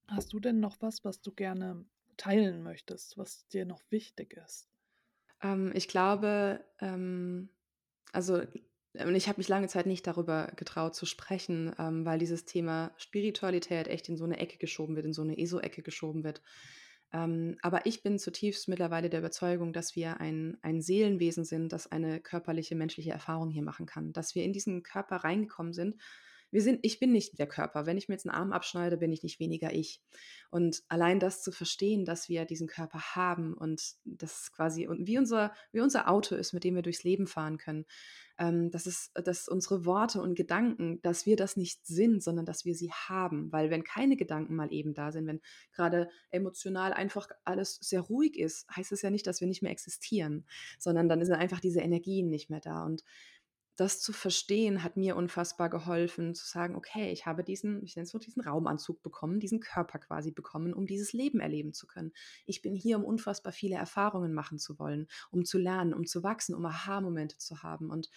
Hast 0.06 0.34
du 0.34 0.38
denn 0.38 0.60
noch 0.60 0.76
was, 0.82 1.02
was 1.02 1.22
du 1.22 1.32
gerne 1.32 1.86
teilen 2.18 2.62
möchtest, 2.62 3.16
was 3.16 3.48
dir 3.48 3.64
noch 3.64 3.80
wichtig 3.88 4.34
ist? 4.34 4.68
Ähm, 5.40 5.72
ich 5.74 5.88
glaube, 5.88 6.62
ähm, 6.80 7.48
also 8.12 8.42
und 8.94 9.14
ich 9.14 9.28
habe 9.28 9.38
mich 9.38 9.48
lange 9.48 9.68
Zeit 9.68 9.86
nicht 9.86 10.06
darüber 10.06 10.52
getraut 10.56 10.94
zu 10.94 11.06
sprechen, 11.06 11.74
ähm, 11.78 12.04
weil 12.04 12.18
dieses 12.18 12.44
Thema 12.44 12.92
Spiritualität 12.96 13.88
echt 13.88 14.08
in 14.08 14.16
so 14.16 14.24
eine 14.24 14.38
Ecke 14.38 14.58
geschoben 14.58 14.94
wird, 14.94 15.06
in 15.06 15.12
so 15.12 15.22
eine 15.22 15.36
ESO-Ecke 15.36 15.82
geschoben 15.82 16.22
wird. 16.22 16.42
Ähm, 17.12 17.56
aber 17.62 17.86
ich 17.86 18.02
bin 18.02 18.18
zutiefst 18.18 18.68
mittlerweile 18.68 19.10
der 19.10 19.20
Überzeugung, 19.20 19.72
dass 19.72 19.96
wir 19.96 20.20
ein, 20.20 20.58
ein 20.62 20.80
Seelenwesen 20.80 21.44
sind, 21.44 21.72
das 21.72 21.90
eine 21.90 22.20
körperliche, 22.20 22.76
menschliche 22.76 23.10
Erfahrung 23.10 23.50
hier 23.50 23.62
machen 23.62 23.86
kann. 23.86 24.12
Dass 24.12 24.34
wir 24.34 24.44
in 24.44 24.52
diesen 24.52 24.82
Körper 24.82 25.16
reingekommen 25.16 25.72
sind 25.72 25.96
wir 26.54 26.62
sind, 26.62 26.78
ich 26.82 27.00
bin 27.00 27.10
nicht 27.10 27.36
der 27.40 27.48
Körper. 27.48 27.84
Wenn 27.84 27.98
ich 27.98 28.08
mir 28.08 28.14
jetzt 28.14 28.28
einen 28.28 28.36
Arm 28.36 28.52
abschneide, 28.52 28.96
bin 28.96 29.10
ich 29.10 29.24
nicht 29.24 29.40
weniger 29.40 29.72
ich. 29.72 30.00
Und 30.50 30.84
allein 30.88 31.18
das 31.18 31.42
zu 31.42 31.50
verstehen, 31.50 32.04
dass 32.04 32.28
wir 32.28 32.44
diesen 32.44 32.68
Körper 32.68 33.16
haben 33.16 33.54
und 33.54 33.82
das 34.04 34.52
quasi 34.52 34.88
wie 34.88 35.18
unser, 35.18 35.52
wie 35.72 35.80
unser 35.80 36.08
Auto 36.08 36.36
ist, 36.36 36.52
mit 36.52 36.62
dem 36.62 36.76
wir 36.76 36.82
durchs 36.82 37.02
Leben 37.02 37.26
fahren 37.26 37.58
können, 37.58 37.86
ähm, 38.38 38.70
dass, 38.70 38.86
es, 38.86 39.10
dass 39.14 39.48
unsere 39.48 39.84
Worte 39.84 40.22
und 40.22 40.36
Gedanken, 40.36 41.02
dass 41.02 41.26
wir 41.26 41.34
das 41.34 41.56
nicht 41.56 41.84
sind, 41.86 42.22
sondern 42.22 42.46
dass 42.46 42.64
wir 42.64 42.76
sie 42.76 42.92
haben. 42.92 43.50
Weil 43.50 43.70
wenn 43.70 43.82
keine 43.82 44.16
Gedanken 44.16 44.54
mal 44.54 44.72
eben 44.72 44.94
da 44.94 45.10
sind, 45.10 45.26
wenn 45.26 45.40
gerade 45.72 46.08
emotional 46.30 46.92
einfach 46.92 47.28
alles 47.44 47.78
sehr 47.80 48.00
ruhig 48.00 48.38
ist, 48.38 48.68
heißt 48.76 48.92
es 48.92 49.02
ja 49.02 49.10
nicht, 49.10 49.26
dass 49.26 49.40
wir 49.40 49.48
nicht 49.48 49.62
mehr 49.62 49.72
existieren, 49.72 50.46
sondern 50.78 51.08
dann 51.08 51.24
sind 51.24 51.34
einfach 51.34 51.58
diese 51.58 51.80
Energien 51.80 52.28
nicht 52.28 52.48
mehr 52.48 52.60
da. 52.60 52.84
Und 52.84 53.02
das 53.76 54.00
zu 54.00 54.12
verstehen 54.12 54.84
hat 54.84 54.96
mir 54.96 55.16
unfassbar 55.16 55.68
geholfen, 55.68 56.34
zu 56.34 56.46
sagen, 56.46 56.76
okay, 56.76 57.10
ich 57.10 57.26
habe 57.26 57.42
diesen, 57.42 57.82
ich 57.82 57.96
nenne 57.96 58.04
es 58.04 58.10
so, 58.10 58.18
diesen 58.18 58.42
Raumanzug 58.42 59.02
bekommen, 59.02 59.40
diesen 59.40 59.60
Körper 59.60 59.98
quasi 59.98 60.30
bekommen, 60.30 60.72
um 60.72 60.86
dieses 60.86 61.12
Leben 61.12 61.40
erleben 61.40 61.72
zu 61.72 61.86
können. 61.86 62.12
Ich 62.46 62.62
bin 62.62 62.74
hier, 62.74 62.96
um 62.96 63.04
unfassbar 63.04 63.52
viele 63.52 63.76
Erfahrungen 63.76 64.32
machen 64.32 64.58
zu 64.58 64.78
wollen, 64.78 65.08
um 65.30 65.44
zu 65.44 65.58
lernen, 65.58 65.92
um 65.92 66.06
zu 66.06 66.22
wachsen, 66.22 66.54
um 66.54 66.64
Aha-Momente 66.64 67.38
zu 67.38 67.64
haben. 67.64 67.90
Und, 67.90 68.10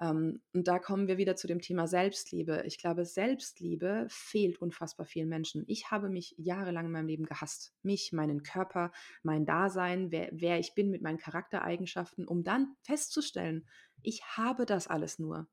ähm, 0.00 0.42
und 0.52 0.68
da 0.68 0.78
kommen 0.78 1.08
wir 1.08 1.16
wieder 1.16 1.34
zu 1.34 1.46
dem 1.46 1.62
Thema 1.62 1.86
Selbstliebe. 1.86 2.64
Ich 2.66 2.76
glaube, 2.76 3.06
Selbstliebe 3.06 4.06
fehlt 4.10 4.60
unfassbar 4.60 5.06
vielen 5.06 5.30
Menschen. 5.30 5.64
Ich 5.66 5.90
habe 5.90 6.10
mich 6.10 6.34
jahrelang 6.36 6.86
in 6.86 6.92
meinem 6.92 7.08
Leben 7.08 7.24
gehasst. 7.24 7.72
Mich, 7.82 8.12
meinen 8.12 8.42
Körper, 8.42 8.92
mein 9.22 9.46
Dasein, 9.46 10.10
wer, 10.10 10.28
wer 10.32 10.58
ich 10.58 10.74
bin 10.74 10.90
mit 10.90 11.00
meinen 11.00 11.18
Charaktereigenschaften, 11.18 12.28
um 12.28 12.44
dann 12.44 12.76
festzustellen, 12.82 13.66
ich 14.02 14.24
habe 14.36 14.66
das 14.66 14.86
alles 14.88 15.18
nur. 15.18 15.48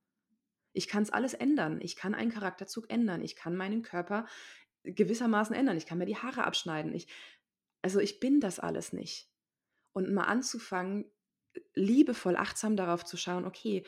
Ich 0.74 0.88
kann 0.88 1.04
es 1.04 1.10
alles 1.10 1.34
ändern. 1.34 1.80
Ich 1.82 1.96
kann 1.96 2.14
einen 2.14 2.32
Charakterzug 2.32 2.90
ändern. 2.90 3.22
Ich 3.22 3.36
kann 3.36 3.56
meinen 3.56 3.82
Körper 3.82 4.26
gewissermaßen 4.84 5.56
ändern. 5.56 5.78
Ich 5.78 5.86
kann 5.86 5.98
mir 5.98 6.06
die 6.06 6.18
Haare 6.18 6.44
abschneiden. 6.44 6.94
Ich, 6.94 7.08
Also 7.82 8.00
ich 8.00 8.20
bin 8.20 8.40
das 8.40 8.60
alles 8.60 8.94
nicht. 8.94 9.30
Und 9.94 10.14
mal 10.14 10.26
anzufangen, 10.26 11.12
liebevoll, 11.74 12.36
achtsam 12.36 12.76
darauf 12.76 13.04
zu 13.06 13.18
schauen, 13.18 13.46
okay, 13.46 13.84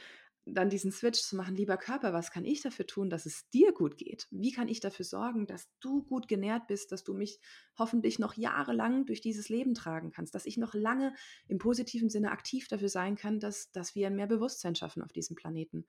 dann 0.54 0.70
diesen 0.70 0.92
Switch 0.92 1.20
zu 1.22 1.36
machen, 1.36 1.56
lieber 1.56 1.78
Körper, 1.78 2.14
was 2.14 2.32
kann 2.32 2.46
ich 2.46 2.62
dafür 2.62 2.86
tun, 2.88 3.10
dass 3.10 3.26
es 3.26 3.50
dir 3.50 3.74
gut 3.74 3.98
geht? 3.98 4.28
Wie 4.32 4.52
kann 4.52 4.68
ich 4.68 4.80
dafür 4.80 5.06
sorgen, 5.06 5.48
dass 5.48 5.70
du 5.80 6.04
gut 6.04 6.28
genährt 6.28 6.68
bist, 6.68 6.92
dass 6.92 7.04
du 7.04 7.14
mich 7.14 7.40
hoffentlich 7.78 8.20
noch 8.20 8.36
jahrelang 8.36 9.06
durch 9.06 9.22
dieses 9.22 9.50
Leben 9.50 9.74
tragen 9.74 10.12
kannst, 10.12 10.36
dass 10.36 10.46
ich 10.46 10.58
noch 10.58 10.74
lange 10.74 11.14
im 11.48 11.58
positiven 11.58 12.10
Sinne 12.10 12.32
aktiv 12.32 12.68
dafür 12.68 12.90
sein 12.90 13.16
kann, 13.16 13.40
dass, 13.40 13.72
dass 13.72 13.96
wir 13.96 14.10
mehr 14.10 14.28
Bewusstsein 14.28 14.76
schaffen 14.76 15.02
auf 15.02 15.12
diesem 15.12 15.36
Planeten. 15.36 15.86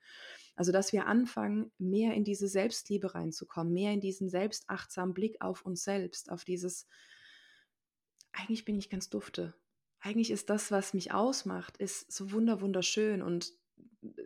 Also, 0.55 0.71
dass 0.71 0.93
wir 0.93 1.07
anfangen, 1.07 1.71
mehr 1.77 2.13
in 2.13 2.23
diese 2.23 2.47
Selbstliebe 2.47 3.15
reinzukommen, 3.15 3.73
mehr 3.73 3.93
in 3.93 4.01
diesen 4.01 4.29
selbstachtsamen 4.29 5.13
Blick 5.13 5.37
auf 5.41 5.65
uns 5.65 5.83
selbst, 5.83 6.31
auf 6.31 6.43
dieses, 6.45 6.87
eigentlich 8.31 8.65
bin 8.65 8.77
ich 8.77 8.89
ganz 8.89 9.09
dufte. 9.09 9.53
Eigentlich 9.99 10.31
ist 10.31 10.49
das, 10.49 10.71
was 10.71 10.95
mich 10.95 11.13
ausmacht, 11.13 11.77
ist 11.77 12.11
so 12.11 12.31
wunder 12.31 12.59
wunderschön 12.61 13.21
und 13.21 13.53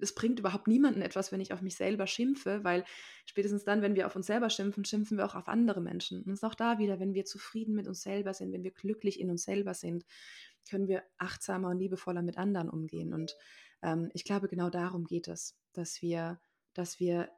es 0.01 0.15
bringt 0.15 0.39
überhaupt 0.39 0.67
niemanden 0.67 1.01
etwas, 1.01 1.32
wenn 1.32 1.41
ich 1.41 1.53
auf 1.53 1.61
mich 1.61 1.76
selber 1.76 2.07
schimpfe, 2.07 2.63
weil 2.63 2.86
spätestens 3.26 3.63
dann, 3.63 3.82
wenn 3.82 3.95
wir 3.95 4.07
auf 4.07 4.15
uns 4.15 4.28
selber 4.28 4.49
schimpfen, 4.49 4.86
schimpfen 4.86 5.17
wir 5.17 5.26
auch 5.26 5.36
auf 5.36 5.47
andere 5.47 5.82
Menschen. 5.82 6.23
Und 6.23 6.32
es 6.32 6.39
ist 6.39 6.43
auch 6.43 6.55
da 6.55 6.80
wieder, 6.80 6.99
wenn 6.99 7.13
wir 7.13 7.26
zufrieden 7.26 7.76
mit 7.76 7.88
uns 7.88 8.01
selber 8.01 8.34
sind, 8.34 8.53
wenn 8.53 8.63
wir 8.63 8.71
glücklich 8.71 9.19
in 9.19 9.30
uns 9.30 9.43
selber 9.43 9.73
sind, 9.73 10.05
können 10.69 10.88
wir 10.88 11.03
achtsamer 11.17 11.69
und 11.69 11.80
liebevoller 11.80 12.21
mit 12.21 12.38
anderen 12.38 12.69
umgehen. 12.69 13.13
Und 13.13 13.36
ähm, 13.82 14.09
ich 14.13 14.23
glaube, 14.23 14.47
genau 14.47 14.69
darum 14.69 15.05
geht 15.05 15.28
es, 15.28 15.57
dass 15.73 16.01
wir, 16.01 16.39
dass 16.73 16.99
wir 16.99 17.30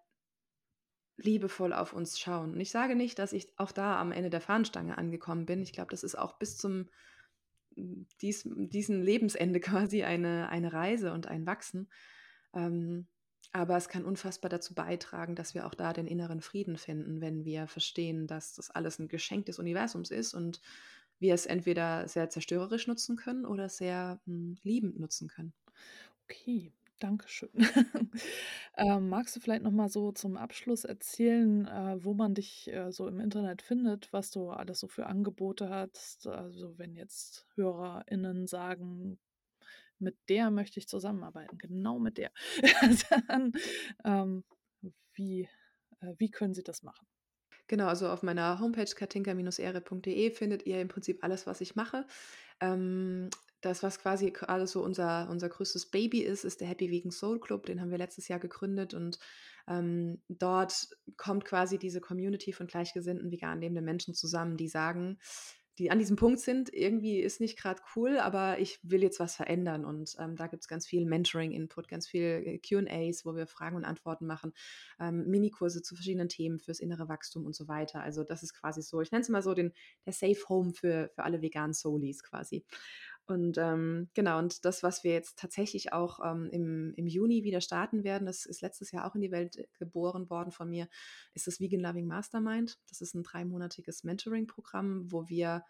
liebevoll 1.18 1.74
auf 1.74 1.94
uns 1.94 2.20
schauen. 2.20 2.54
Und 2.54 2.60
ich 2.60 2.70
sage 2.70 2.96
nicht, 2.96 3.18
dass 3.18 3.34
ich 3.34 3.52
auch 3.58 3.72
da 3.72 4.00
am 4.00 4.12
Ende 4.12 4.30
der 4.30 4.42
Fahnenstange 4.42 4.98
angekommen 4.98 5.46
bin. 5.46 5.64
Ich 5.64 5.74
glaube, 5.74 5.90
das 5.90 6.04
ist 6.04 6.16
auch 6.16 6.38
bis 6.38 6.58
zum 6.58 6.90
dies, 8.22 8.48
diesen 8.48 9.02
Lebensende 9.02 9.60
quasi 9.60 10.04
eine, 10.04 10.50
eine 10.50 10.74
Reise 10.74 11.14
und 11.14 11.28
ein 11.28 11.46
Wachsen. 11.46 11.90
Ähm, 12.54 13.08
aber 13.52 13.78
es 13.78 13.89
kann 13.89 14.06
unfassbar 14.06 14.50
dazu 14.50 14.74
beitragen, 14.76 15.36
dass 15.36 15.54
wir 15.54 15.66
auch 15.66 15.74
da 15.74 15.93
den 15.93 16.08
inneren 16.08 16.41
Frieden 16.41 16.78
finden, 16.78 17.22
wenn 17.22 17.45
wir 17.45 17.68
verstehen, 17.68 18.28
dass 18.28 18.56
das 18.56 18.70
alles 18.72 19.00
ein 19.00 19.08
Geschenk 19.08 19.45
des 19.45 19.60
Universums 19.60 20.12
ist 20.12 20.34
und 20.34 20.62
wir 21.20 21.34
es 21.34 21.45
entweder 21.45 22.08
sehr 22.08 22.30
zerstörerisch 22.30 22.88
nutzen 22.88 23.16
können 23.16 23.45
oder 23.45 23.70
sehr 23.70 24.20
mh, 24.26 24.34
hm, 24.34 24.58
liebend 24.64 25.00
nutzen 25.00 25.28
können. 25.28 25.54
Okay, 26.26 26.72
Dankeschön. 27.00 27.50
Ähm, 28.80 29.10
magst 29.10 29.36
du 29.36 29.39
vielleicht 29.39 29.64
noch 29.64 29.72
mal 29.72 29.89
so 29.89 30.12
zum 30.12 30.38
Abschluss 30.38 30.84
erzählen, 30.84 31.66
äh, 31.66 31.98
wo 32.04 32.14
man 32.14 32.36
dich, 32.36 32.72
äh, 32.72 32.91
so 32.91 33.08
im 33.08 33.20
Internet 33.20 33.64
findet, 33.64 34.14
was 34.14 34.30
du 34.30 34.52
alles 34.52 34.80
so 34.80 34.88
für 34.88 35.08
Angebote 35.08 35.70
hast? 35.70 36.28
Also, 36.28 36.78
wenn 36.78 36.95
jetzt 36.95 37.48
HörerInnen 37.56 38.45
sagen: 38.45 39.18
„Mit 40.00 40.18
der 40.30 40.52
möchte 40.52 40.80
ich 40.80 40.88
zusammenarbeiten, 40.88 41.58
genau 41.58 42.00
mit 42.00 42.18
der.“ 42.18 42.32
Dann, 43.28 43.54
ähm, 44.04 44.43
wie 45.14 45.50
äh, 46.02 46.14
wie 46.18 46.32
können 46.32 46.54
sie 46.54 46.64
das 46.64 46.84
machen? 46.84 47.08
Genau, 47.68 47.88
also 47.88 48.10
auf 48.10 48.24
meiner 48.24 48.60
Homepage 48.60 48.86
katinka-ere.de 48.86 50.32
findet 50.32 50.66
ihr 50.66 50.80
im 50.82 50.88
Prinzip 50.88 51.24
alles, 51.24 51.48
was 51.48 51.60
ich 51.60 51.76
mache. 51.76 52.06
Ähm, 52.62 53.30
das, 53.62 53.84
was 53.84 54.00
quasi 54.00 54.32
gerade 54.32 54.68
so 54.68 54.84
unser, 54.84 55.28
unser 55.30 55.50
größtes 55.50 55.89
Baby 55.89 56.22
ist, 56.22 56.45
ist 56.45 56.62
der 56.62 56.68
Happy 56.68 56.89
Vegan 56.89 57.12
Soul 57.12 57.39
Club. 57.39 57.66
Den 57.66 57.82
haben 57.82 57.91
wir 57.91 57.98
letztes 57.98 58.28
Jahr 58.30 58.39
gegründet 58.39 58.93
und 58.93 59.20
ähm, 59.68 60.22
dort 60.30 60.88
kommt 61.18 61.43
quasi 61.43 61.78
diese 61.78 62.00
Community 62.00 62.54
von 62.54 62.68
gleichgesinnten 62.68 63.32
vegan 63.32 63.60
lebenden 63.60 63.84
Menschen 63.84 64.14
zusammen, 64.14 64.56
die 64.56 64.70
sagen, 64.70 65.20
die 65.78 65.92
an 65.92 66.00
diesem 66.00 66.16
Punkt 66.16 66.40
sind, 66.40 66.74
irgendwie 66.74 67.20
ist 67.20 67.40
nicht 67.40 67.58
gerade 67.58 67.82
cool, 67.96 68.18
aber 68.18 68.60
ich 68.60 68.80
will 68.82 69.04
jetzt 69.04 69.20
was 69.20 69.36
verändern. 69.36 69.86
Und 69.86 70.16
ähm, 70.20 70.36
da 70.36 70.48
gibt 70.48 70.64
es 70.64 70.68
ganz 70.68 70.88
viel 70.88 71.06
Mentoring-Input, 71.06 71.88
ganz 71.88 72.08
viel 72.08 72.44
äh, 72.46 72.58
QAs, 72.58 73.26
wo 73.26 73.36
wir 73.36 73.46
Fragen 73.46 73.76
und 73.76 73.86
Antworten 73.86 74.26
machen, 74.26 74.54
ähm, 75.00 75.28
Minikurse 75.28 75.82
zu 75.82 75.96
verschiedenen 75.96 76.30
Themen 76.30 76.60
fürs 76.60 76.80
innere 76.80 77.08
Wachstum 77.10 77.46
und 77.46 77.56
so 77.56 77.68
weiter. 77.68 78.02
Also 78.02 78.24
das 78.24 78.42
ist 78.42 78.54
quasi 78.54 78.82
so, 78.82 79.02
ich 79.02 79.12
nenne 79.12 79.22
es 79.22 79.30
mal 79.30 79.44
so 79.44 79.54
den, 79.54 79.72
der 80.06 80.14
Safe 80.14 80.40
Home 80.50 80.74
für, 80.74 81.10
für 81.14 81.24
alle 81.24 81.42
veganen 81.42 81.74
Soulies 81.74 82.24
quasi. 82.24 82.66
Und 83.28 83.58
ähm, 83.58 84.10
genau, 84.14 84.40
und 84.40 84.64
das, 84.64 84.84
was 84.84 85.04
wir 85.04 85.12
jetzt 85.12 85.38
tatsächlich 85.38 85.92
auch 85.92 86.20
ähm, 86.24 86.50
im, 86.50 86.94
im 86.96 87.08
Juni 87.08 87.44
wieder 87.44 87.60
starten 87.60 88.06
werden, 88.06 88.26
das 88.26 88.46
ist 88.46 88.62
letztes 88.62 88.92
Jahr 88.92 89.06
auch 89.06 89.16
in 89.16 89.22
die 89.22 89.32
Welt 89.32 89.68
geboren 89.78 90.30
worden 90.30 90.52
von 90.52 90.70
mir, 90.70 90.88
ist 91.34 91.46
das 91.46 91.60
Vegan 91.60 91.82
Loving 91.82 92.08
Mastermind. 92.08 92.80
Das 92.88 93.02
ist 93.02 93.16
ein 93.16 93.24
dreimonatiges 93.24 94.06
Mentoring-Programm, 94.06 95.12
wo 95.12 95.28
wir 95.28 95.66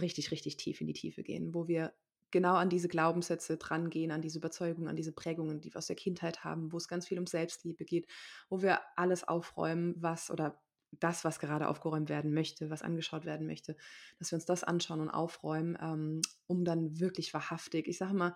richtig, 0.00 0.30
richtig 0.30 0.56
tief 0.56 0.80
in 0.80 0.86
die 0.86 0.94
Tiefe 0.94 1.22
gehen, 1.22 1.52
wo 1.52 1.68
wir 1.68 1.92
genau 2.30 2.54
an 2.54 2.70
diese 2.70 2.88
Glaubenssätze 2.88 3.58
drangehen, 3.58 4.10
an 4.10 4.22
diese 4.22 4.38
Überzeugungen, 4.38 4.88
an 4.88 4.96
diese 4.96 5.12
Prägungen, 5.12 5.60
die 5.60 5.72
wir 5.74 5.78
aus 5.78 5.88
der 5.88 5.96
Kindheit 5.96 6.44
haben, 6.44 6.72
wo 6.72 6.78
es 6.78 6.88
ganz 6.88 7.06
viel 7.06 7.18
um 7.18 7.26
Selbstliebe 7.26 7.84
geht, 7.84 8.06
wo 8.48 8.62
wir 8.62 8.80
alles 8.96 9.28
aufräumen, 9.28 9.94
was 9.98 10.30
oder 10.30 10.58
das, 11.00 11.24
was 11.24 11.38
gerade 11.38 11.68
aufgeräumt 11.68 12.08
werden 12.08 12.34
möchte, 12.34 12.70
was 12.70 12.82
angeschaut 12.82 13.24
werden 13.24 13.46
möchte, 13.46 13.76
dass 14.18 14.30
wir 14.30 14.36
uns 14.36 14.44
das 14.44 14.64
anschauen 14.64 15.00
und 15.00 15.10
aufräumen, 15.10 15.76
ähm, 15.80 16.22
um 16.46 16.64
dann 16.64 17.00
wirklich 17.00 17.32
wahrhaftig, 17.34 17.88
ich 17.88 17.98
sage 17.98 18.14
mal, 18.14 18.34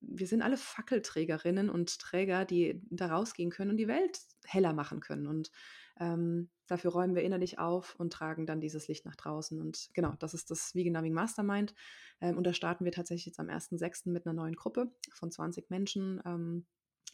wir 0.00 0.26
sind 0.26 0.42
alle 0.42 0.56
Fackelträgerinnen 0.56 1.70
und 1.70 1.98
Träger, 2.00 2.44
die 2.44 2.82
da 2.90 3.06
rausgehen 3.06 3.50
können 3.50 3.70
und 3.70 3.76
die 3.76 3.88
Welt 3.88 4.20
heller 4.44 4.72
machen 4.72 5.00
können. 5.00 5.26
Und 5.26 5.52
ähm, 6.00 6.50
dafür 6.66 6.92
räumen 6.92 7.14
wir 7.14 7.22
innerlich 7.22 7.58
auf 7.58 7.94
und 7.96 8.12
tragen 8.12 8.46
dann 8.46 8.60
dieses 8.60 8.88
Licht 8.88 9.04
nach 9.04 9.14
draußen. 9.14 9.60
Und 9.60 9.90
genau, 9.94 10.14
das 10.18 10.34
ist 10.34 10.50
das 10.50 10.74
Veganaming 10.74 11.12
Mastermind. 11.12 11.74
Ähm, 12.20 12.36
und 12.36 12.44
da 12.44 12.52
starten 12.52 12.84
wir 12.84 12.92
tatsächlich 12.92 13.26
jetzt 13.26 13.38
am 13.38 13.48
1.6. 13.48 14.10
mit 14.10 14.26
einer 14.26 14.34
neuen 14.34 14.56
Gruppe 14.56 14.90
von 15.12 15.30
20 15.30 15.70
Menschen. 15.70 16.20
Ähm, 16.24 16.66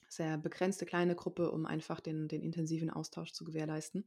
sehr 0.08 0.38
begrenzte 0.38 0.86
kleine 0.86 1.14
Gruppe, 1.14 1.50
um 1.50 1.66
einfach 1.66 2.00
den, 2.00 2.28
den 2.28 2.42
intensiven 2.42 2.88
Austausch 2.90 3.32
zu 3.32 3.44
gewährleisten. 3.44 4.06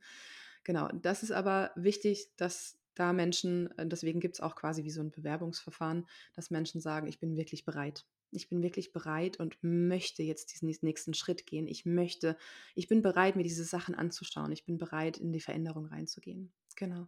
Genau, 0.63 0.89
das 0.93 1.23
ist 1.23 1.31
aber 1.31 1.71
wichtig, 1.75 2.29
dass 2.37 2.79
da 2.95 3.13
Menschen, 3.13 3.75
äh, 3.77 3.87
deswegen 3.87 4.19
gibt 4.19 4.35
es 4.35 4.41
auch 4.41 4.55
quasi 4.55 4.83
wie 4.83 4.91
so 4.91 5.01
ein 5.01 5.11
Bewerbungsverfahren, 5.11 6.05
dass 6.33 6.51
Menschen 6.51 6.81
sagen, 6.81 7.07
ich 7.07 7.19
bin 7.19 7.37
wirklich 7.37 7.65
bereit. 7.65 8.05
Ich 8.31 8.47
bin 8.47 8.63
wirklich 8.63 8.93
bereit 8.93 9.39
und 9.39 9.57
möchte 9.61 10.23
jetzt 10.23 10.53
diesen 10.53 10.73
nächsten 10.81 11.13
Schritt 11.13 11.45
gehen. 11.45 11.67
Ich 11.67 11.85
möchte, 11.85 12.37
ich 12.75 12.87
bin 12.87 13.01
bereit, 13.01 13.35
mir 13.35 13.43
diese 13.43 13.65
Sachen 13.65 13.93
anzuschauen. 13.93 14.51
Ich 14.51 14.65
bin 14.65 14.77
bereit, 14.77 15.17
in 15.17 15.33
die 15.33 15.41
Veränderung 15.41 15.85
reinzugehen. 15.87 16.53
Genau. 16.77 17.07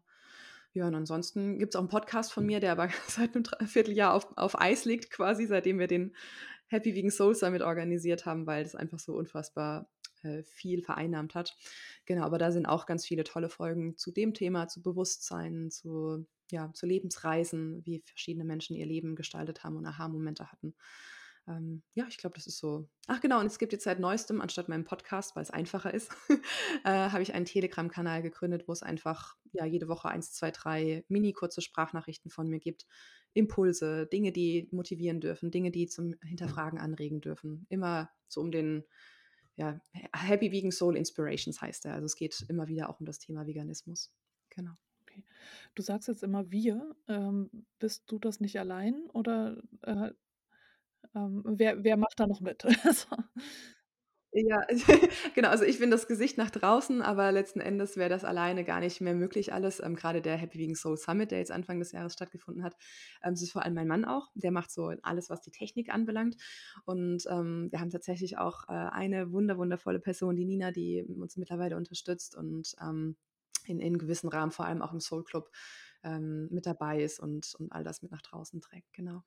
Ja, 0.74 0.88
und 0.88 0.96
ansonsten 0.96 1.60
gibt 1.60 1.74
es 1.74 1.76
auch 1.78 1.82
einen 1.82 1.90
Podcast 1.90 2.34
von 2.34 2.46
mir, 2.46 2.60
der 2.60 2.74
aber 2.74 2.90
seit 3.08 3.36
einem 3.36 3.46
Vierteljahr 3.68 4.14
auf, 4.14 4.36
auf 4.36 4.60
Eis 4.60 4.86
liegt, 4.86 5.12
quasi, 5.12 5.46
seitdem 5.46 5.80
wir 5.80 5.88
den 5.88 6.16
Happy 6.68 6.96
Vegan 6.96 7.12
Soul 7.12 7.36
Summit 7.36 7.62
organisiert 7.62 8.26
haben, 8.26 8.48
weil 8.48 8.64
das 8.64 8.76
einfach 8.76 9.00
so 9.00 9.14
unfassbar 9.14 9.88
äh, 10.24 10.44
viel 10.44 10.82
vereinnahmt 10.82 11.36
hat. 11.36 11.56
Genau, 12.06 12.24
aber 12.24 12.38
da 12.38 12.52
sind 12.52 12.66
auch 12.66 12.86
ganz 12.86 13.06
viele 13.06 13.24
tolle 13.24 13.50
Folgen 13.50 13.98
zu 13.98 14.12
dem 14.12 14.34
Thema, 14.34 14.68
zu 14.68 14.82
Bewusstsein, 14.82 15.70
zu, 15.72 16.26
ja, 16.52 16.72
zu 16.74 16.86
Lebensreisen, 16.86 17.86
wie 17.86 18.04
verschiedene 18.06 18.46
Menschen 18.46 18.76
ihr 18.76 18.86
Leben 18.86 19.16
gestaltet 19.16 19.64
haben 19.64 19.78
und 19.78 19.86
Aha-Momente 19.86 20.52
hatten. 20.52 20.76
Ähm, 21.48 21.84
ja, 21.94 22.06
ich 22.08 22.18
glaube, 22.18 22.36
das 22.36 22.48
ist 22.48 22.58
so. 22.58 22.88
Ach 23.08 23.20
genau, 23.20 23.40
und 23.40 23.48
es 23.48 23.60
gibt 23.60 23.74
jetzt 23.74 23.84
seit 23.84 24.00
neuestem, 24.00 24.40
anstatt 24.40 24.70
meinem 24.70 24.86
Podcast, 24.86 25.36
weil 25.36 25.44
es 25.44 25.52
einfacher 25.52 25.94
ist, 25.94 26.10
äh, 26.86 26.90
habe 26.90 27.22
ich 27.22 27.34
einen 27.34 27.46
Telegram-Kanal 27.46 28.22
gegründet, 28.22 28.68
wo 28.68 28.72
es 28.72 28.84
einfach 28.84 29.36
ja, 29.52 29.66
jede 29.66 29.88
Woche 29.90 30.08
eins, 30.08 30.32
zwei, 30.34 30.52
drei 30.52 31.04
mini-kurze 31.10 31.62
Sprachnachrichten 31.62 32.32
von 32.32 32.48
mir 32.48 32.60
gibt. 32.60 32.88
Impulse, 33.34 34.06
Dinge, 34.08 34.32
die 34.32 34.70
motivieren 34.72 35.20
dürfen, 35.20 35.52
Dinge, 35.52 35.72
die 35.72 35.88
zum 35.88 36.16
Hinterfragen 36.24 36.80
anregen 36.80 37.20
dürfen. 37.20 37.66
Immer 37.70 38.10
so 38.28 38.42
um 38.42 38.52
den 38.52 38.84
ja, 39.56 39.80
Happy 40.14 40.52
Vegan 40.52 40.72
Soul 40.72 40.98
Inspirations 40.98 41.62
heißt 41.62 41.86
er. 41.86 41.94
Also 41.94 42.06
es 42.06 42.16
geht 42.16 42.46
immer 42.50 42.68
wieder 42.68 42.90
auch 42.90 43.00
um 43.00 43.06
das 43.06 43.20
Thema 43.20 43.46
Veganismus. 43.46 44.12
Genau. 44.50 44.74
Okay. 45.02 45.24
Du 45.76 45.84
sagst 45.84 46.08
jetzt 46.08 46.24
immer 46.24 46.50
wir. 46.52 46.96
Ähm, 47.08 47.66
bist 47.80 48.04
du 48.08 48.20
das 48.20 48.40
nicht 48.40 48.60
allein 48.60 49.10
oder 49.12 49.62
äh, 49.82 50.12
ähm, 51.16 51.44
wer, 51.46 51.84
wer 51.84 51.98
macht 51.98 52.20
da 52.20 52.28
noch 52.28 52.42
mit? 52.42 52.64
Ja, 54.36 54.62
genau. 55.36 55.50
Also 55.50 55.64
ich 55.64 55.78
bin 55.78 55.92
das 55.92 56.08
Gesicht 56.08 56.38
nach 56.40 56.50
draußen, 56.50 57.04
aber 57.04 57.32
letzten 57.32 57.60
Endes 57.60 57.98
wäre 57.98 58.10
das 58.10 58.24
alleine 58.24 58.64
gar 58.64 58.80
nicht 58.80 59.00
mehr 59.00 59.14
möglich 59.14 59.54
alles. 59.54 59.80
Ähm, 59.80 59.96
Gerade 59.96 60.24
der 60.24 60.38
Happy 60.38 60.58
Vegan 60.58 60.76
Soul 60.76 60.98
Summit, 60.98 61.30
der 61.30 61.38
jetzt 61.38 61.52
Anfang 61.52 61.78
des 61.80 61.92
Jahres 61.92 62.14
stattgefunden 62.14 62.64
hat, 62.64 62.74
ähm, 63.24 63.34
das 63.34 63.44
ist 63.44 63.52
vor 63.52 63.64
allem 63.64 63.76
mein 63.76 63.88
Mann 63.88 64.06
auch. 64.06 64.32
Der 64.34 64.52
macht 64.52 64.72
so 64.72 64.92
alles, 65.04 65.30
was 65.30 65.42
die 65.42 65.52
Technik 65.52 65.94
anbelangt. 65.94 66.36
Und 66.86 67.26
ähm, 67.30 67.68
wir 67.72 67.80
haben 67.80 67.92
tatsächlich 67.92 68.40
auch 68.40 68.64
äh, 68.70 68.72
eine 68.72 69.32
wunder 69.32 69.58
wundervolle 69.58 70.00
Person, 70.00 70.36
die 70.36 70.46
Nina, 70.46 70.72
die 70.72 71.04
uns 71.04 71.38
mittlerweile 71.38 71.78
unterstützt 71.78 72.36
und 72.36 72.74
ähm, 72.82 73.16
in, 73.66 73.80
in 73.80 74.00
gewissen 74.00 74.30
Rahmen, 74.30 74.52
vor 74.52 74.66
allem 74.66 74.82
auch 74.82 74.94
im 74.94 75.00
Soul 75.00 75.24
Club, 75.24 75.52
ähm, 76.04 76.48
mit 76.50 76.66
dabei 76.66 77.04
ist 77.04 77.20
und, 77.20 77.54
und 77.60 77.72
all 77.72 77.84
das 77.84 78.02
mit 78.02 78.12
nach 78.12 78.22
draußen 78.24 78.62
trägt. 78.62 78.92
Genau. 78.94 79.24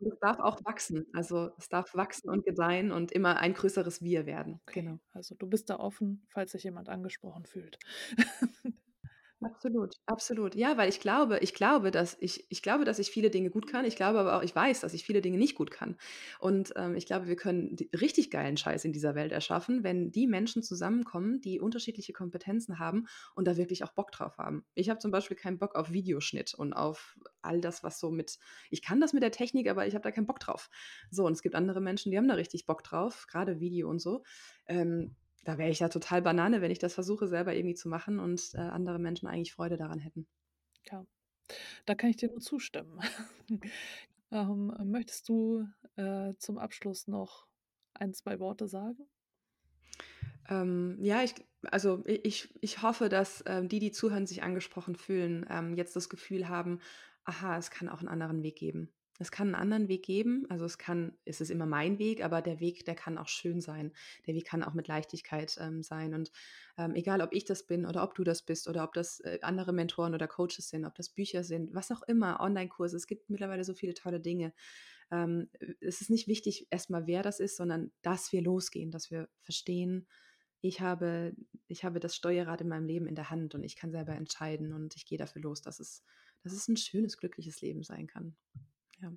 Es 0.00 0.18
darf 0.20 0.38
auch 0.40 0.58
wachsen. 0.64 1.06
Also, 1.12 1.50
es 1.58 1.68
darf 1.68 1.94
wachsen 1.94 2.30
und 2.30 2.44
gedeihen 2.44 2.90
und 2.92 3.12
immer 3.12 3.38
ein 3.38 3.54
größeres 3.54 4.02
Wir 4.02 4.26
werden. 4.26 4.60
Okay, 4.66 4.80
Genau. 4.80 4.98
also 5.12 5.34
du 5.34 5.46
bist 5.48 5.68
da 5.70 5.76
offen, 5.78 6.24
falls 6.28 6.52
sich 6.52 6.64
jemand 6.64 6.88
angesprochen 6.88 7.44
fühlt. 7.46 7.78
Absolut, 9.42 9.94
absolut. 10.04 10.54
Ja, 10.54 10.76
weil 10.76 10.90
ich 10.90 11.00
glaube 11.00 11.38
ich 11.38 11.54
glaube, 11.54 11.90
dass 11.90 12.14
ich 12.20 12.44
ich 12.50 12.60
glaube, 12.60 12.84
dass 12.84 12.98
ich 12.98 13.10
viele 13.10 13.30
Dinge 13.30 13.48
gut 13.48 13.66
kann. 13.66 13.86
Ich 13.86 13.96
glaube 13.96 14.18
aber 14.20 14.36
auch 14.36 14.42
ich 14.42 14.54
weiß, 14.54 14.80
dass 14.80 14.92
ich 14.92 15.02
viele 15.02 15.22
Dinge 15.22 15.38
nicht 15.38 15.54
gut 15.54 15.70
kann. 15.70 15.96
Und, 16.40 16.74
ähm, 16.76 16.94
ich 16.94 17.06
glaube, 17.06 17.26
wir 17.26 17.36
können 17.36 17.74
richtig 17.98 18.30
geilen 18.30 18.58
Scheiß 18.58 18.84
in 18.84 18.92
dieser 18.92 19.14
Welt 19.14 19.32
erschaffen, 19.32 19.82
wenn 19.82 20.12
die 20.12 20.26
Menschen 20.26 20.62
zusammenkommen, 20.62 21.40
die 21.40 21.58
unterschiedliche 21.58 22.12
Kompetenzen 22.12 22.78
haben 22.78 23.06
und 23.34 23.46
da 23.46 23.56
wirklich 23.56 23.82
auch 23.82 23.92
Bock 23.92 24.12
drauf 24.12 24.36
haben. 24.36 24.62
Ich 24.74 24.90
habe 24.90 24.98
zum 25.00 25.10
Beispiel 25.10 25.38
keinen 25.38 25.58
Bock 25.58 25.74
auf 25.74 25.90
Videoschnitt 25.90 26.52
und 26.52 26.74
auf 26.74 27.18
all 27.40 27.62
das, 27.62 27.82
was 27.82 27.98
so 27.98 28.10
mit 28.10 28.38
ich 28.70 28.82
kann 28.82 29.00
das 29.00 29.14
mit 29.14 29.22
der 29.22 29.32
Technik, 29.32 29.70
aber 29.70 29.86
ich 29.86 29.94
habe 29.94 30.02
da 30.02 30.10
keinen 30.10 30.26
Bock 30.26 30.40
drauf. 30.40 30.68
So, 31.10 31.24
und 31.24 31.32
es 31.32 31.40
gibt 31.40 31.54
andere 31.54 31.80
Menschen, 31.80 32.10
die 32.12 32.18
haben 32.18 32.28
da 32.28 32.34
richtig 32.34 32.66
Bock 32.66 32.84
drauf, 32.84 33.24
gerade 33.26 33.58
Video 33.58 33.88
und 33.88 34.00
so. 34.00 34.22
Ähm, 34.66 35.16
da 35.44 35.58
wäre 35.58 35.70
ich 35.70 35.80
ja 35.80 35.88
total 35.88 36.22
Banane, 36.22 36.60
wenn 36.60 36.70
ich 36.70 36.78
das 36.78 36.94
versuche, 36.94 37.28
selber 37.28 37.54
irgendwie 37.54 37.74
zu 37.74 37.88
machen 37.88 38.18
und, 38.20 38.52
äh, 38.54 38.58
andere 38.58 38.98
Menschen 38.98 39.28
eigentlich 39.28 39.52
Freude 39.52 39.76
daran 39.76 39.98
hätten. 40.00 40.26
Ja, 40.90 41.06
da 41.86 41.94
kann 41.96 42.10
ich 42.10 42.16
dir 42.16 42.30
nur 42.30 42.40
zustimmen. 42.40 43.00
Ähm, 44.32 44.74
möchtest 44.84 45.28
du, 45.28 45.66
äh, 45.96 46.34
zum 46.38 46.58
Abschluss 46.58 47.06
noch 47.08 47.48
ein, 47.94 48.14
2 48.14 48.40
Worte 48.40 48.68
sagen? 48.68 49.08
Ähm, 50.48 50.96
ja, 51.00 51.22
ich 51.22 51.34
also 51.70 52.02
ich 52.06 52.54
ich 52.62 52.82
hoffe, 52.82 53.08
dass, 53.08 53.44
ähm, 53.46 53.68
die, 53.68 53.78
die 53.80 53.92
zuhören, 53.92 54.26
sich 54.26 54.42
angesprochen 54.42 54.96
fühlen, 54.96 55.46
ähm, 55.50 55.74
jetzt 55.74 55.94
das 55.96 56.08
Gefühl 56.08 56.48
haben: 56.48 56.80
„Aha, 57.24 57.56
es 57.58 57.70
kann 57.70 57.88
auch 57.88 58.00
einen 58.00 58.08
anderen 58.08 58.42
Weg 58.42 58.56
geben.“ 58.56 58.92
Es 59.20 59.30
kann 59.30 59.48
einen 59.48 59.54
anderen 59.54 59.88
Weg 59.88 60.04
geben. 60.04 60.46
Also, 60.48 60.64
es 60.64 60.78
kann 60.78 61.18
es 61.24 61.40
ist 61.40 61.50
immer 61.50 61.66
mein 61.66 61.98
Weg, 61.98 62.24
aber 62.24 62.42
der 62.42 62.58
Weg, 62.60 62.84
der 62.86 62.94
kann 62.96 63.18
auch 63.18 63.28
schön 63.28 63.60
sein. 63.60 63.92
Der 64.26 64.34
Weg 64.34 64.46
kann 64.46 64.62
auch 64.64 64.74
mit 64.74 64.88
Leichtigkeit, 64.88 65.56
ähm, 65.60 65.82
sein. 65.82 66.14
Und, 66.14 66.32
ähm, 66.78 66.94
egal, 66.96 67.20
ob 67.20 67.32
ich 67.32 67.44
das 67.44 67.66
bin 67.66 67.86
oder 67.86 68.02
ob 68.02 68.14
du 68.14 68.24
das 68.24 68.42
bist 68.44 68.68
oder 68.68 68.82
ob 68.84 68.94
das, 68.94 69.20
äh, 69.20 69.38
andere 69.42 69.72
Mentoren 69.72 70.14
oder 70.14 70.26
Coaches 70.28 70.70
sind, 70.70 70.84
ob 70.86 70.94
das 70.96 71.10
Bücher 71.10 71.44
sind, 71.44 71.74
was 71.74 71.92
auch 71.92 72.02
immer, 72.02 72.40
Onlinekurse. 72.40 72.96
Es 72.96 73.06
gibt 73.06 73.30
mittlerweile 73.30 73.64
so 73.64 73.74
viele 73.74 73.94
tolle 73.94 74.20
Dinge. 74.20 74.52
Ähm, 75.10 75.48
äh, 75.60 75.74
es 75.80 76.00
ist 76.00 76.10
nicht 76.10 76.28
wichtig 76.28 76.66
erstmal, 76.70 77.06
wer 77.06 77.22
das 77.22 77.40
ist, 77.40 77.56
sondern 77.56 77.92
dass 78.02 78.32
wir 78.32 78.42
losgehen, 78.42 78.90
dass 78.90 79.10
wir 79.10 79.28
verstehen 79.40 80.06
ich 80.62 80.80
habe 80.82 81.34
ich 81.68 81.84
habe 81.84 82.00
das 82.00 82.14
Steuerrad 82.16 82.60
in 82.60 82.68
meinem 82.68 82.86
Leben 82.86 83.06
in 83.06 83.14
der 83.14 83.30
Hand 83.30 83.54
und 83.54 83.62
ich 83.64 83.76
kann 83.76 83.92
selber 83.92 84.14
entscheiden 84.14 84.72
und 84.74 84.94
ich 84.96 85.06
gehe 85.06 85.16
dafür 85.18 85.42
los, 85.42 85.62
dass 85.62 85.80
es 85.80 86.04
dass 86.42 86.52
es 86.52 86.68
'n 86.68 86.76
schönes, 86.76 87.16
glückliches 87.18 87.62
Leben 87.62 87.82
sein 87.82 88.06
kann. 88.06 88.36
Ja. 89.00 89.12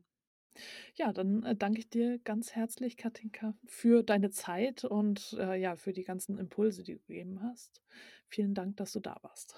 Ja, 0.96 1.14
dann, 1.14 1.44
äh, 1.44 1.56
danke 1.56 1.80
ich 1.80 1.90
dir 1.90 2.20
ganz 2.20 2.52
herzlich, 2.54 2.98
Katinka, 2.98 3.56
für 3.66 4.04
deine 4.04 4.30
Zeit 4.30 4.84
und, 4.84 5.36
äh, 5.40 5.56
ja, 5.60 5.76
für 5.76 5.94
die 5.94 6.04
ganzen 6.04 6.38
Impulse, 6.38 6.84
die 6.84 6.94
du 6.96 7.00
gegeben 7.08 7.42
hast. 7.42 7.82
Vielen 8.28 8.54
Dank, 8.54 8.78
dass 8.78 8.92
du 8.94 9.00
da 9.00 9.18
warst. 9.24 9.56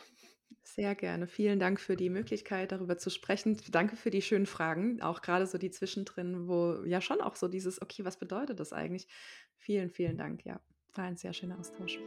Sehr 0.64 0.96
gerne. 0.96 1.28
Vielen 1.28 1.60
Dank 1.60 1.80
für 1.80 1.96
die 1.96 2.10
Möglichkeit, 2.10 2.72
darüber 2.72 2.98
zu 2.98 3.10
sprechen. 3.10 3.60
Danke 3.72 3.96
für 3.96 4.10
die 4.10 4.22
schönen 4.22 4.46
Fragen, 4.46 5.02
auch 5.02 5.22
gerade 5.22 5.46
so 5.46 5.58
die 5.58 5.72
zwischendrin, 5.72 6.48
wo 6.48 6.84
ja 6.86 7.02
schon 7.02 7.22
auch 7.22 7.36
so 7.36 7.48
dieses: 7.48 7.82
„Okay, 7.82 8.04
was 8.06 8.18
bedeutet 8.18 8.60
das 8.60 8.74
eigentlich?“ 8.74 9.08
Vielen, 9.58 9.90
vielen 9.90 10.18
Dank, 10.18 10.46
ja. 10.46 10.60
War 10.94 11.06
ein 11.06 11.18
sehr 11.18 11.34
schöner 11.34 11.60
Austausch. 11.60 12.00